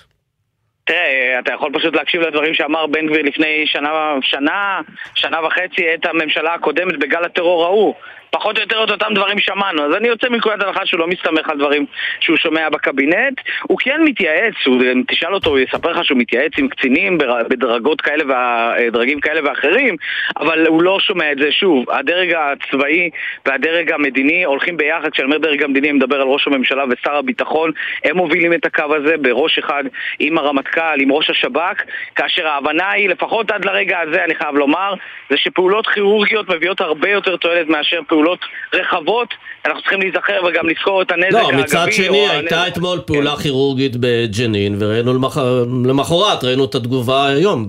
תראה, 0.85 1.39
אתה 1.39 1.53
יכול 1.53 1.70
פשוט 1.75 1.95
להקשיב 1.97 2.20
לדברים 2.20 2.55
שאמר 2.55 2.87
בן 2.87 3.07
גביר 3.07 3.23
לפני 3.23 3.66
שנה, 3.66 3.91
שנה, 4.23 4.81
שנה 5.14 5.47
וחצי 5.47 5.95
את 5.95 6.07
הממשלה 6.07 6.55
הקודמת 6.55 6.99
בגל 6.99 7.25
הטרור 7.25 7.64
ההוא. 7.64 7.95
פחות 8.35 8.57
או 8.57 8.62
יותר 8.62 8.85
את 8.85 8.91
אותם 8.91 9.14
דברים 9.14 9.39
שמענו. 9.39 9.85
אז 9.85 9.97
אני 9.97 10.09
יוצא 10.09 10.28
מנקודת 10.28 10.62
הנחה 10.62 10.87
שהוא 10.87 11.01
לא 11.01 11.07
מסתמך 11.07 11.49
על 11.49 11.59
דברים 11.59 11.87
שהוא 12.20 12.37
שומע 12.37 12.68
בקבינט. 12.68 13.41
הוא 13.62 13.78
כן 13.78 14.01
מתייעץ, 14.05 14.55
הוא, 14.66 14.83
תשאל 15.09 15.35
אותו, 15.35 15.51
הוא 15.51 15.59
יספר 15.59 15.93
לך 15.93 16.05
שהוא 16.05 16.18
מתייעץ 16.18 16.53
עם 16.59 16.68
קצינים 16.68 17.18
בדרגות 17.49 18.01
כאלה 18.01 18.24
ודרגים 18.24 19.20
כאלה 19.20 19.41
ואחרים, 19.45 19.97
אבל 20.37 20.66
הוא 20.66 20.83
לא 20.83 21.01
שומע 21.01 21.33
את 21.33 21.39
זה. 21.39 21.53
שוב, 21.53 21.91
הדרג 21.91 22.35
הצבאי 22.35 23.11
והדרג 23.47 23.93
המדיני 23.93 24.45
הולכים 24.45 24.76
ביחד. 24.76 25.11
כשאני 25.11 25.26
אומר 25.26 25.39
דרג 25.39 25.62
המדיני, 25.62 25.91
אני 25.91 25.97
מדבר 25.97 26.20
על 26.20 26.28
ראש 26.28 26.47
הממשלה 26.47 26.85
ושר 26.91 27.16
הביטחון. 27.16 27.70
הם 28.05 28.16
מובילים 28.16 28.53
את 28.53 28.66
הקו 28.66 28.97
הזה 28.97 29.16
בראש 29.16 29.59
אחד 29.59 29.85
עם 30.18 30.39
הרמטכ"ל, 30.39 31.01
עם 31.01 31.12
ראש 31.12 31.30
השב"כ, 31.30 31.83
כאשר 32.14 32.47
ההבנה 32.47 32.91
היא, 32.91 33.09
לפחות 33.09 33.51
עד 33.51 33.64
לרגע 33.64 34.01
הזה, 34.01 34.24
אני 34.24 34.35
חייב 34.35 34.55
לומר, 34.55 34.95
זה 35.30 35.37
שפעולות 35.37 35.87
כירורגיות 35.87 36.51
מביאות 36.51 36.80
הרבה 36.80 37.11
יותר 37.11 37.37
תועלת 37.37 37.68
מאשר 37.68 38.01
פעולות 38.09 38.22
פעולות 38.23 38.39
רחבות, 38.75 39.29
אנחנו 39.66 39.81
צריכים 39.81 40.01
להיזכר 40.01 40.41
וגם 40.49 40.68
לזכור 40.68 41.03
את 41.03 41.11
הנזק 41.11 41.39
האגבי. 41.39 41.57
לא, 41.57 41.62
מצד 41.62 41.87
שני, 41.93 42.29
הייתה 42.29 42.62
הנזק... 42.62 42.73
אתמול 42.73 43.01
פעולה 43.07 43.37
כן. 43.37 43.43
כירורגית 43.43 43.93
בג'נין, 44.01 44.77
וראינו 44.79 45.14
למח... 45.14 45.39
למחרת, 45.85 46.45
ראינו 46.45 46.64
את 46.64 46.75
התגובה 46.75 47.27
היום 47.27 47.68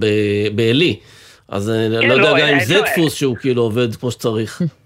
בעלי. 0.55 0.95
אז 1.49 1.69
אני 1.69 1.95
אה, 1.95 2.01
כן, 2.01 2.07
לא 2.07 2.13
יודע 2.13 2.31
לא, 2.31 2.53
אם 2.53 2.59
זה 2.59 2.81
דפוס 2.81 3.13
שהוא 3.13 3.35
כאילו 3.35 3.61
עובד 3.61 3.95
כמו 3.95 4.11
שצריך. 4.11 4.61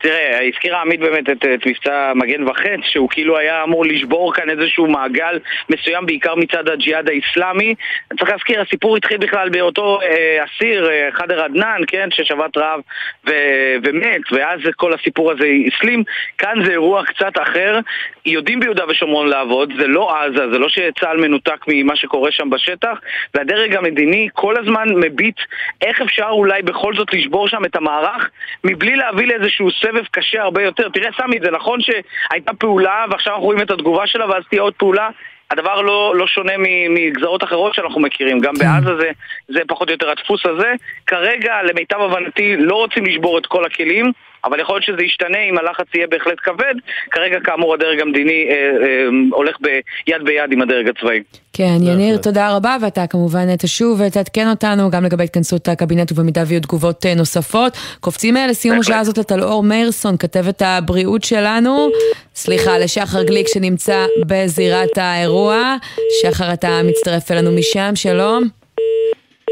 תראה, 0.00 0.48
הזכירה 0.48 0.80
עמית 0.80 1.00
באמת 1.00 1.30
את, 1.30 1.44
את 1.54 1.66
מבצע 1.66 2.12
מגן 2.14 2.48
וחץ, 2.48 2.80
שהוא 2.82 3.08
כאילו 3.10 3.38
היה 3.38 3.62
אמור 3.62 3.84
לשבור 3.84 4.34
כאן 4.34 4.50
איזשהו 4.50 4.86
מעגל 4.86 5.38
מסוים, 5.70 6.06
בעיקר 6.06 6.34
מצד 6.34 6.68
הג'יהאד 6.68 7.08
האיסלאמי. 7.08 7.74
צריך 8.18 8.30
להזכיר, 8.30 8.60
הסיפור 8.60 8.96
התחיל 8.96 9.16
בכלל 9.18 9.48
באותו 9.48 9.98
אה, 10.02 10.44
אסיר, 10.44 10.90
אה, 10.90 11.08
חדר 11.12 11.44
עדנאן, 11.44 11.80
כן, 11.86 12.08
ששבת 12.10 12.56
רעב 12.56 12.80
ו- 13.26 13.74
ומת, 13.84 14.32
ואז 14.32 14.60
כל 14.76 14.92
הסיפור 14.94 15.32
הזה 15.32 15.46
הסלים. 15.66 16.04
כאן 16.38 16.64
זה 16.64 16.72
אירוע 16.72 17.04
קצת 17.04 17.32
אחר. 17.42 17.80
יודעים 18.26 18.60
ביהודה 18.60 18.84
ושומרון 18.88 19.28
לעבוד, 19.28 19.72
זה 19.78 19.86
לא 19.86 20.16
עזה, 20.16 20.50
זה 20.52 20.58
לא 20.58 20.68
שצה"ל 20.68 21.16
מנותק 21.16 21.64
ממה 21.68 21.96
שקורה 21.96 22.32
שם 22.32 22.50
בשטח, 22.50 22.98
והדרג 23.34 23.76
המדיני 23.76 24.28
כל 24.32 24.54
הזמן 24.58 24.88
מביט 24.88 25.36
איך 25.82 26.00
אפשר 26.00 26.28
אולי 26.30 26.62
בכל 26.62 26.94
זאת 26.94 27.14
לשבור 27.14 27.48
שם 27.48 27.64
את 27.64 27.76
המערך, 27.76 28.30
מבלי 28.64 28.96
להביא 28.96 29.26
לאיזשהו 29.26 29.70
סבב 29.80 30.04
קשה 30.10 30.42
הרבה 30.42 30.62
יותר. 30.62 30.88
תראה, 30.88 31.10
סמי, 31.16 31.38
זה 31.42 31.50
נכון 31.50 31.78
שהייתה 31.80 32.54
פעולה 32.54 33.04
ועכשיו 33.10 33.32
אנחנו 33.32 33.44
רואים 33.44 33.62
את 33.62 33.70
התגובה 33.70 34.06
שלה 34.06 34.30
ואז 34.30 34.42
תהיה 34.50 34.62
עוד 34.62 34.74
פעולה? 34.74 35.08
הדבר 35.50 35.80
לא, 35.80 36.14
לא 36.16 36.26
שונה 36.26 36.52
מגזרות 36.90 37.44
אחרות 37.44 37.74
שאנחנו 37.74 38.00
מכירים, 38.00 38.38
גם 38.38 38.52
כן. 38.54 38.64
בעזה 38.64 38.96
זה, 38.96 39.10
זה 39.48 39.60
פחות 39.68 39.88
או 39.88 39.92
יותר 39.92 40.10
הדפוס 40.10 40.46
הזה. 40.46 40.72
כרגע, 41.06 41.62
למיטב 41.62 42.00
הבנתי, 42.00 42.56
לא 42.56 42.74
רוצים 42.74 43.06
לשבור 43.06 43.38
את 43.38 43.46
כל 43.46 43.64
הכלים, 43.64 44.12
אבל 44.46 44.60
יכול 44.60 44.74
להיות 44.74 44.84
שזה 44.84 45.02
ישתנה 45.02 45.38
אם 45.50 45.58
הלחץ 45.58 45.86
יהיה 45.94 46.06
בהחלט 46.06 46.38
כבד. 46.42 46.74
כרגע, 47.10 47.38
כאמור, 47.44 47.74
הדרג 47.74 48.00
המדיני 48.00 48.48
אה, 48.50 48.54
אה, 48.54 49.06
הולך 49.32 49.56
ביד 49.60 50.24
ביד 50.24 50.52
עם 50.52 50.62
הדרג 50.62 50.88
הצבאי. 50.88 51.22
כן, 51.52 51.76
יניר, 51.82 52.16
תודה 52.16 52.56
רבה, 52.56 52.76
ואתה 52.82 53.06
כמובן 53.06 53.56
תשוב 53.56 54.00
ותעדכן 54.00 54.48
אותנו 54.48 54.90
גם 54.90 55.04
לגבי 55.04 55.24
התכנסות 55.24 55.68
הקבינט 55.68 56.12
ובמידה 56.12 56.42
ויהיו 56.46 56.60
תגובות 56.60 57.06
אה, 57.06 57.14
נוספות. 57.14 57.72
קופצים 58.00 58.36
אה, 58.36 58.46
לסיום 58.46 58.78
השעה 58.78 59.00
הזאת 59.00 59.18
לטלאור 59.18 59.62
מאירסון, 59.62 60.16
כתבת 60.16 60.62
הבריאות 60.62 61.24
שלנו. 61.24 61.88
סליחה, 62.34 62.78
לשחר 62.78 63.22
גליק 63.22 63.48
שנמצא 63.48 64.06
בזירת 64.26 64.98
האירוע. 64.98 65.76
שחר, 66.22 66.52
אתה 66.52 66.80
מצטרף 66.84 67.30
אלינו 67.30 67.52
משם, 67.52 67.90
שלום. 67.94 68.44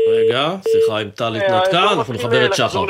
רגע, 0.09 0.49
סליחה 0.61 1.03
אם 1.03 1.09
טל 1.09 1.37
התנתקה, 1.37 1.93
אנחנו 1.93 2.15
נחבר 2.15 2.47
את 2.47 2.55
שחר. 2.55 2.85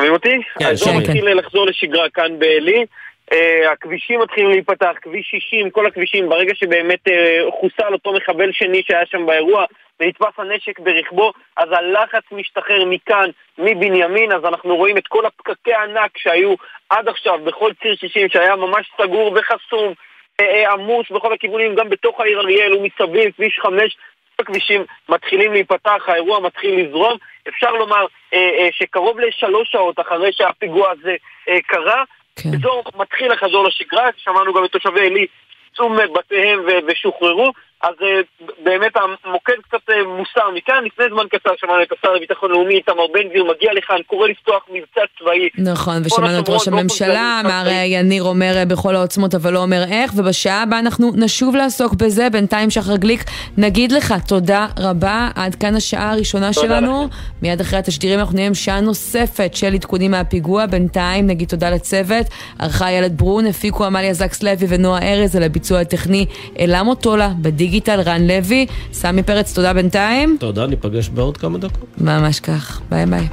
שומעים 0.00 0.12
אותי? 0.12 0.38
כן, 0.58 0.76
שומעים. 0.76 1.00
מתחיל 1.00 1.38
לחזור 1.38 1.66
לשגרה 1.66 2.08
כאן 2.14 2.38
בעלי. 2.38 2.84
אה, 3.32 3.72
הכבישים 3.72 4.20
מתחילים 4.20 4.50
להיפתח, 4.50 4.92
כביש 5.02 5.26
60, 5.30 5.70
כל 5.70 5.86
הכבישים, 5.86 6.28
ברגע 6.28 6.54
שבאמת 6.54 7.08
אה, 7.08 7.40
חוסל 7.60 7.92
אותו 7.92 8.12
מחבל 8.12 8.52
שני 8.52 8.82
שהיה 8.86 9.06
שם 9.06 9.26
באירוע 9.26 9.64
ונתפס 10.00 10.38
הנשק 10.38 10.78
ברכבו, 10.78 11.32
אז 11.56 11.68
הלחץ 11.72 12.22
משתחרר 12.32 12.84
מכאן, 12.84 13.30
מבנימין, 13.58 14.32
אז 14.32 14.44
אנחנו 14.44 14.76
רואים 14.76 14.98
את 14.98 15.06
כל 15.08 15.26
הפקקי 15.26 15.72
הענק 15.72 16.10
שהיו 16.18 16.54
עד 16.90 17.08
עכשיו 17.08 17.38
בכל 17.44 17.72
ציר 17.82 17.96
60 17.96 18.28
שהיה 18.28 18.56
ממש 18.56 18.90
סגור 19.00 19.32
וחסום, 19.36 19.94
אה, 20.40 20.72
עמוס 20.72 21.06
בכל 21.10 21.32
הכיוונים, 21.32 21.74
גם 21.74 21.88
בתוך 21.88 22.20
העיר 22.20 22.40
אריאל 22.40 22.74
ומסביב, 22.74 23.32
כביש 23.36 23.58
5, 23.62 23.96
הכבישים 24.40 24.84
מתחילים 25.08 25.52
להיפתח, 25.52 26.02
האירוע 26.06 26.40
מתחיל 26.40 26.80
לזרום. 26.80 27.16
אפשר 27.48 27.72
לומר 27.72 28.06
אה, 28.34 28.50
אה, 28.58 28.68
שקרוב 28.72 29.20
לשלוש 29.20 29.68
שעות 29.72 30.00
אחרי 30.00 30.32
שהפיגוע 30.32 30.90
הזה 30.90 31.16
אה, 31.48 31.60
קרה, 31.66 32.04
כן. 32.36 32.48
מתחיל 32.96 33.32
לחזור 33.32 33.64
לשגרה, 33.64 34.08
שמענו 34.16 34.54
גם 34.54 34.64
את 34.64 34.70
תושבי 34.70 35.06
עלי 35.06 35.26
יצאו 35.72 35.88
מבתיהם 35.88 36.60
ושוחררו, 36.86 37.52
אז 37.82 37.94
אה, 38.02 38.46
באמת 38.64 38.92
המוקד 38.96 39.54
קצת 39.68 39.90
אה, 39.90 39.94
מוסר 40.04 40.50
מכאן. 40.54 40.84
לפני 40.84 41.04
זמן 41.10 41.24
קצר 41.30 41.50
שמענו 41.56 41.82
את 41.82 41.92
השר 41.92 42.12
לביטחון 42.12 42.50
לאומי 42.50 42.74
איתמר 42.74 43.06
בן 43.14 43.28
גביר 43.28 43.44
מגיע 43.44 43.72
לכאן, 43.74 43.96
קורא 44.06 44.28
לפתוח 44.28 44.62
מבצע 44.72 45.00
צבאי. 45.18 45.48
נכון, 45.58 46.02
ושמענו 46.04 46.38
את 46.40 46.48
ראש 46.48 46.68
הממשלה, 46.68 47.40
מר 47.44 47.70
יניר 47.84 48.22
אומר 48.22 48.52
אה, 48.56 48.64
בכל 48.64 48.96
העוצמות 48.96 49.34
אבל 49.34 49.52
לא 49.52 49.58
אומר 49.58 49.82
איך, 49.90 50.12
ובשעה 50.16 50.62
הבאה 50.62 50.78
אנחנו 50.78 51.12
נשוב 51.16 51.56
לעסוק 51.56 51.94
בזה. 51.94 52.30
בינתיים 52.30 52.70
שחר 52.70 52.96
גליק, 52.96 53.24
נגיד 53.56 53.92
לך 53.92 54.14
תודה 54.28 54.66
רבה, 54.78 55.28
עד 55.34 55.54
כאן 55.54 55.76
השעה 55.76 56.12
הראשונה 56.12 56.52
שלנו. 56.52 57.08
מיד 57.42 57.60
אחרי 57.60 57.78
התשדירים 57.78 58.20
אנחנו 58.20 58.34
נהיה 58.34 58.46
עם 58.46 58.54
שעה 58.54 58.80
נוספת 58.80 59.54
של 59.54 59.74
עדכונים 59.74 60.10
מהפיגוע. 60.10 60.66
בינתיים 60.66 61.26
נגיד 61.26 61.48
תודה 61.48 61.70
לצוות, 61.70 62.26
ערכה 62.58 62.88
איילת 62.88 63.12
ברון, 63.12 63.46
הפיקו 63.46 63.84
עמליה 63.84 64.14
זקס 64.14 64.42
לוי 64.42 64.66
ונועה 64.68 65.12
ארז 65.12 65.36
על 65.36 65.42
הביצוע 65.42 65.80
הטכני 65.80 66.26
אלה 66.58 66.82
מוטולה, 66.82 67.30
בדיגיטל 67.70 68.00
רן 68.00 68.26
לוי. 68.26 68.66
סמי 68.92 69.22
פרץ, 69.22 69.54
תודה 69.54 69.72
בינתיים. 69.72 70.36
תודה, 70.40 70.66
ניפגש 70.66 71.08
בעוד 71.08 71.36
כמה 71.36 71.58
דקות. 71.58 71.88
ממש 71.98 72.40
כך, 72.40 72.80
ביי 72.90 73.06
ביי. 73.06 73.28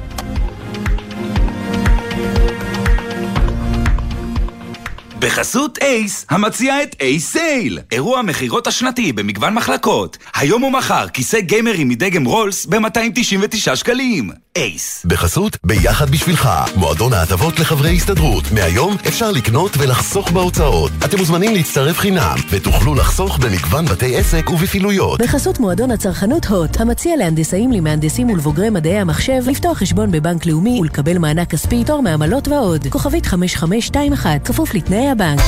בחסות 5.19 5.77
אייס, 5.81 6.25
המציע 6.29 6.83
את 6.83 6.95
אייס 7.01 7.31
סייל, 7.31 7.79
אירוע 7.91 8.19
המכירות 8.19 8.67
השנתי 8.67 9.13
במגוון 9.13 9.53
מחלקות. 9.53 10.17
היום 10.35 10.63
ומחר 10.63 11.07
כיסא 11.07 11.39
גיימרים 11.39 11.89
מדגם 11.89 12.25
רולס 12.25 12.65
ב-299 12.65 13.75
שקלים. 13.75 14.31
אייס. 14.57 15.05
בחסות 15.05 15.57
ביחד 15.63 16.09
בשבילך, 16.09 16.49
מועדון 16.75 17.13
ההטבות 17.13 17.59
לחברי 17.59 17.95
הסתדרות. 17.95 18.43
מהיום 18.51 18.95
אפשר 19.07 19.31
לקנות 19.31 19.71
ולחסוך 19.77 20.31
בהוצאות. 20.31 20.91
אתם 21.05 21.17
מוזמנים 21.17 21.53
להצטרף 21.53 21.99
חינם, 21.99 22.35
ותוכלו 22.49 22.95
לחסוך 22.95 23.37
במגוון 23.37 23.85
בתי 23.85 24.17
עסק 24.17 24.49
ובפעילויות. 24.49 25.21
בחסות 25.21 25.59
מועדון 25.59 25.91
הצרכנות 25.91 26.45
הוט, 26.45 26.81
המציע 26.81 27.15
להנדסאים, 27.15 27.71
למהנדסים 27.71 28.29
ולבוגרי 28.29 28.69
מדעי 28.69 28.99
המחשב 28.99 29.43
לפתוח 29.47 29.77
חשבון 29.77 30.11
בבנק 30.11 30.45
לאומי 30.45 30.79
ולקבל 30.81 31.17
מענק 31.17 31.49
כספי, 31.49 31.83
תור 31.83 32.01
מעמלות 32.01 32.47
ועוד. 32.47 32.87
כוכבית 32.89 33.25
5521, 33.25 34.47
כפוף 34.47 34.73
לתנאי 34.73 35.09
הבנק. 35.09 35.39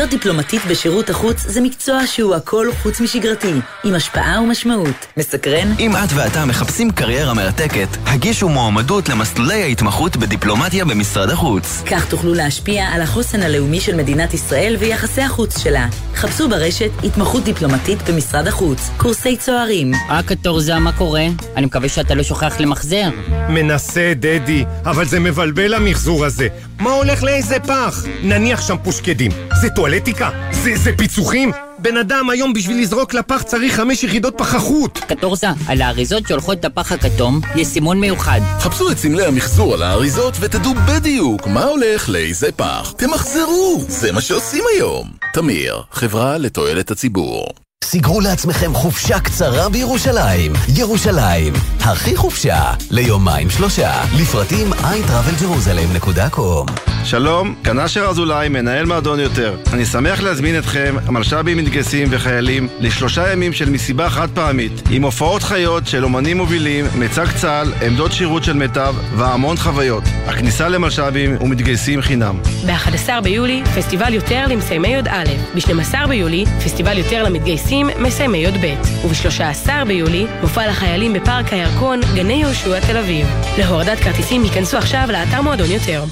להיות 0.00 0.10
דיפלומטית 0.10 0.62
בשירות 0.70 1.10
החוץ 1.10 1.40
זה 1.40 1.60
מקצוע 1.60 2.06
שהוא 2.06 2.34
הכל 2.34 2.66
חוץ 2.82 3.00
משגרתי, 3.00 3.52
עם 3.84 3.94
השפעה 3.94 4.40
ומשמעות. 4.42 5.06
מסקרן? 5.16 5.72
אם 5.78 5.96
את 5.96 6.12
ואתה 6.14 6.44
מחפשים 6.44 6.90
קריירה 6.90 7.34
מרתקת, 7.34 7.88
הגישו 8.06 8.48
מועמדות 8.48 9.08
למסלולי 9.08 9.62
ההתמחות 9.62 10.16
בדיפלומטיה 10.16 10.84
במשרד 10.84 11.30
החוץ. 11.30 11.82
כך 11.86 12.08
תוכלו 12.08 12.34
להשפיע 12.34 12.84
על 12.84 13.02
החוסן 13.02 13.42
הלאומי 13.42 13.80
של 13.80 13.96
מדינת 13.96 14.34
ישראל 14.34 14.76
ויחסי 14.78 15.22
החוץ 15.22 15.58
שלה. 15.58 15.88
חפשו 16.14 16.48
ברשת 16.48 16.90
התמחות 17.04 17.44
דיפלומטית 17.44 18.10
במשרד 18.10 18.46
החוץ, 18.46 18.90
קורסי 18.96 19.36
צוערים. 19.36 19.92
אה, 19.94 20.22
קטורזה, 20.22 20.78
מה 20.78 20.92
קורה? 20.92 21.26
אני 21.56 21.66
מקווה 21.66 21.88
שאתה 21.88 22.14
לא 22.14 22.22
שוכח 22.22 22.60
למחזר. 22.60 23.08
מנסה, 23.48 24.12
דדי, 24.16 24.64
אבל 24.84 25.04
זה 25.04 25.20
מבלבל 25.20 25.74
המחזור 25.74 26.24
הזה. 26.24 26.48
מה 26.78 26.90
הולך 26.90 27.22
לאיזה 27.22 27.56
פח? 27.60 28.04
נניח 28.22 28.60
שם 28.60 28.76
פושקדים. 28.84 29.30
זה 29.60 29.70
טואלטיקה? 29.90 30.30
זה, 30.52 30.76
זה 30.76 30.90
פיצוחים? 30.96 31.52
בן 31.78 31.96
אדם 31.96 32.30
היום 32.30 32.52
בשביל 32.52 32.80
לזרוק 32.80 33.14
לפח 33.14 33.42
צריך 33.42 33.74
חמש 33.74 34.04
יחידות 34.04 34.34
פחחות. 34.38 34.98
קטורזה, 34.98 35.46
על 35.68 35.82
האריזות 35.82 36.28
שהולכות 36.28 36.64
לפח 36.64 36.92
הכתום 36.92 37.40
יש 37.56 37.66
סימון 37.66 38.00
מיוחד. 38.00 38.40
חפשו 38.58 38.90
את 38.90 38.98
סמלי 38.98 39.24
המחזור 39.24 39.74
על 39.74 39.82
האריזות 39.82 40.34
ותדעו 40.40 40.74
בדיוק 40.88 41.46
מה 41.46 41.64
הולך 41.64 42.08
לאיזה 42.08 42.52
פח. 42.52 42.92
תמחזרו, 42.96 43.84
זה 43.88 44.12
מה 44.12 44.20
שעושים 44.20 44.64
היום. 44.74 45.10
תמיר, 45.32 45.82
חברה 45.90 46.38
לתועלת 46.38 46.90
הציבור. 46.90 47.46
סגרו 47.92 48.20
לעצמכם 48.20 48.74
חופשה 48.74 49.20
קצרה 49.20 49.68
בירושלים. 49.68 50.52
ירושלים, 50.76 51.52
הכי 51.80 52.16
חופשה, 52.16 52.72
ליומיים 52.90 53.50
שלושה. 53.50 54.02
לפרטים 54.18 54.72
iTravelJerusalem.com 54.72 56.90
שלום, 57.04 57.54
כאן 57.64 57.78
אשר 57.78 58.00
אזולאי, 58.00 58.48
מנהל 58.48 58.86
מועדון 58.86 59.20
יותר. 59.20 59.56
אני 59.72 59.84
שמח 59.84 60.20
להזמין 60.20 60.58
אתכם, 60.58 60.94
מלש"בים 61.08 61.58
מתגייסים 61.58 62.08
וחיילים, 62.10 62.68
לשלושה 62.78 63.32
ימים 63.32 63.52
של 63.52 63.70
מסיבה 63.70 64.10
חד 64.10 64.28
פעמית, 64.34 64.72
עם 64.90 65.02
הופעות 65.02 65.42
חיות 65.42 65.86
של 65.86 66.04
אומנים 66.04 66.36
מובילים, 66.36 66.84
מיצג 66.94 67.26
צה"ל, 67.36 67.72
עמדות 67.86 68.12
שירות 68.12 68.44
של 68.44 68.52
מיטב, 68.52 68.94
והמון 69.16 69.56
חוויות. 69.56 70.02
הכניסה 70.26 70.68
למלש"בים 70.68 71.36
ומתגייסים 71.40 72.00
חינם. 72.00 72.38
ב-11 72.66 73.20
ביולי, 73.22 73.62
פסטיבל 73.76 74.14
יותר 74.14 74.46
למסיימי 74.48 74.88
י"א. 74.88 75.24
ב-12 75.54 76.06
ביולי, 76.08 76.44
פסטיבל 76.64 76.98
יותר 76.98 77.22
למתגייסים, 77.22 77.79
מסיימי 77.84 78.38
י"ב. 78.38 78.74
וב-13 79.06 79.84
ביולי, 79.86 80.26
מופע 80.40 80.66
לחיילים 80.66 81.12
בפארק 81.12 81.52
הירקון, 81.52 82.00
גני 82.14 82.32
יהושע 82.32 82.80
תל 82.80 82.96
אביב. 82.96 83.26
להורדת 83.58 83.98
כרטיסים 83.98 84.44
ייכנסו 84.44 84.78
עכשיו 84.78 85.04
לאתר 85.08 85.42
מועדון 85.42 85.70
יותר. 85.70 86.02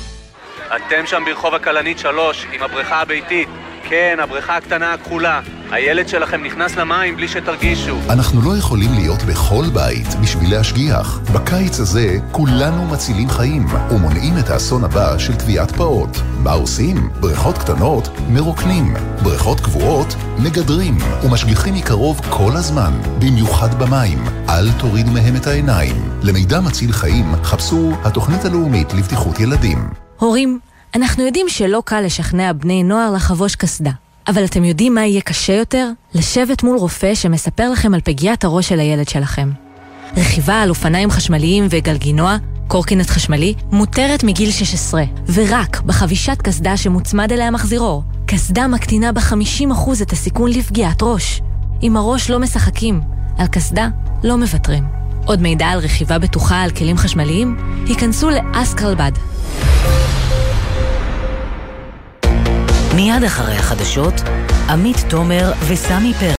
אתם 0.76 1.06
שם 1.06 1.22
ברחוב 1.26 1.54
הכלנית 1.54 1.98
3, 1.98 2.46
עם 2.52 2.62
הבריכה 2.62 3.00
הביתית. 3.00 3.48
כן, 3.88 4.16
הבריכה 4.22 4.56
הקטנה 4.56 4.92
הכחולה. 4.92 5.40
הילד 5.70 6.08
שלכם 6.08 6.44
נכנס 6.44 6.76
למים 6.76 7.16
בלי 7.16 7.28
שתרגישו. 7.28 7.98
אנחנו 8.10 8.42
לא 8.42 8.56
יכולים 8.56 8.90
להיות 8.94 9.22
בכל 9.22 9.64
בית 9.74 10.06
בשביל 10.22 10.50
להשגיח. 10.50 11.20
בקיץ 11.34 11.80
הזה 11.80 12.16
כולנו 12.32 12.86
מצילים 12.86 13.28
חיים 13.28 13.66
ומונעים 13.90 14.34
את 14.38 14.50
האסון 14.50 14.84
הבא 14.84 15.18
של 15.18 15.34
טביעת 15.34 15.70
פעוט. 15.70 16.16
מה 16.38 16.52
עושים? 16.52 17.10
בריכות 17.20 17.58
קטנות 17.58 18.08
מרוקנים, 18.28 18.94
בריכות 19.22 19.60
קבועות 19.60 20.14
מגדרים 20.38 20.98
ומשגיחים 21.24 21.74
מקרוב 21.74 22.20
כל 22.30 22.52
הזמן, 22.54 22.92
במיוחד 23.18 23.82
במים. 23.82 24.24
אל 24.48 24.72
תורידו 24.78 25.10
מהם 25.10 25.36
את 25.36 25.46
העיניים. 25.46 25.96
למידע 26.22 26.60
מציל 26.60 26.92
חיים 26.92 27.34
חפשו 27.42 27.92
התוכנית 28.04 28.44
הלאומית 28.44 28.94
לבטיחות 28.94 29.40
ילדים. 29.40 29.78
הורים, 30.18 30.58
אנחנו 30.94 31.26
יודעים 31.26 31.48
שלא 31.48 31.82
קל 31.84 32.00
לשכנע 32.00 32.52
בני 32.52 32.82
נוער 32.82 33.12
לחבוש 33.12 33.56
קסדה. 33.56 33.90
אבל 34.28 34.44
אתם 34.44 34.64
יודעים 34.64 34.94
מה 34.94 35.06
יהיה 35.06 35.20
קשה 35.20 35.52
יותר? 35.52 35.90
לשבת 36.14 36.62
מול 36.62 36.76
רופא 36.76 37.14
שמספר 37.14 37.70
לכם 37.70 37.94
על 37.94 38.00
פגיעת 38.00 38.44
הראש 38.44 38.68
של 38.68 38.80
הילד 38.80 39.08
שלכם. 39.08 39.50
רכיבה 40.16 40.62
על 40.62 40.70
אופניים 40.70 41.10
חשמליים 41.10 41.66
וגלגינוע, 41.70 42.36
קורקינט 42.68 43.10
חשמלי, 43.10 43.54
מותרת 43.72 44.24
מגיל 44.24 44.50
16, 44.50 45.02
ורק 45.34 45.80
בחבישת 45.80 46.42
קסדה 46.42 46.76
שמוצמד 46.76 47.32
אליה 47.32 47.50
מחזירור. 47.50 48.02
קסדה 48.26 48.66
מקטינה 48.66 49.12
ב-50% 49.12 50.02
את 50.02 50.12
הסיכון 50.12 50.50
לפגיעת 50.50 51.02
ראש. 51.02 51.42
עם 51.80 51.96
הראש 51.96 52.30
לא 52.30 52.38
משחקים, 52.38 53.00
על 53.38 53.46
קסדה 53.46 53.88
לא 54.24 54.36
מוותרים. 54.36 54.84
עוד 55.24 55.42
מידע 55.42 55.66
על 55.66 55.78
רכיבה 55.78 56.18
בטוחה 56.18 56.62
על 56.62 56.70
כלים 56.70 56.96
חשמליים? 56.96 57.56
היכנסו 57.86 58.30
לאסקרלבד. 58.30 59.12
מיד 62.94 63.24
אחרי 63.26 63.54
החדשות, 63.54 64.14
עמית 64.68 64.96
תומר 65.08 65.52
וסמי 65.68 66.14
פרץ. 66.14 66.36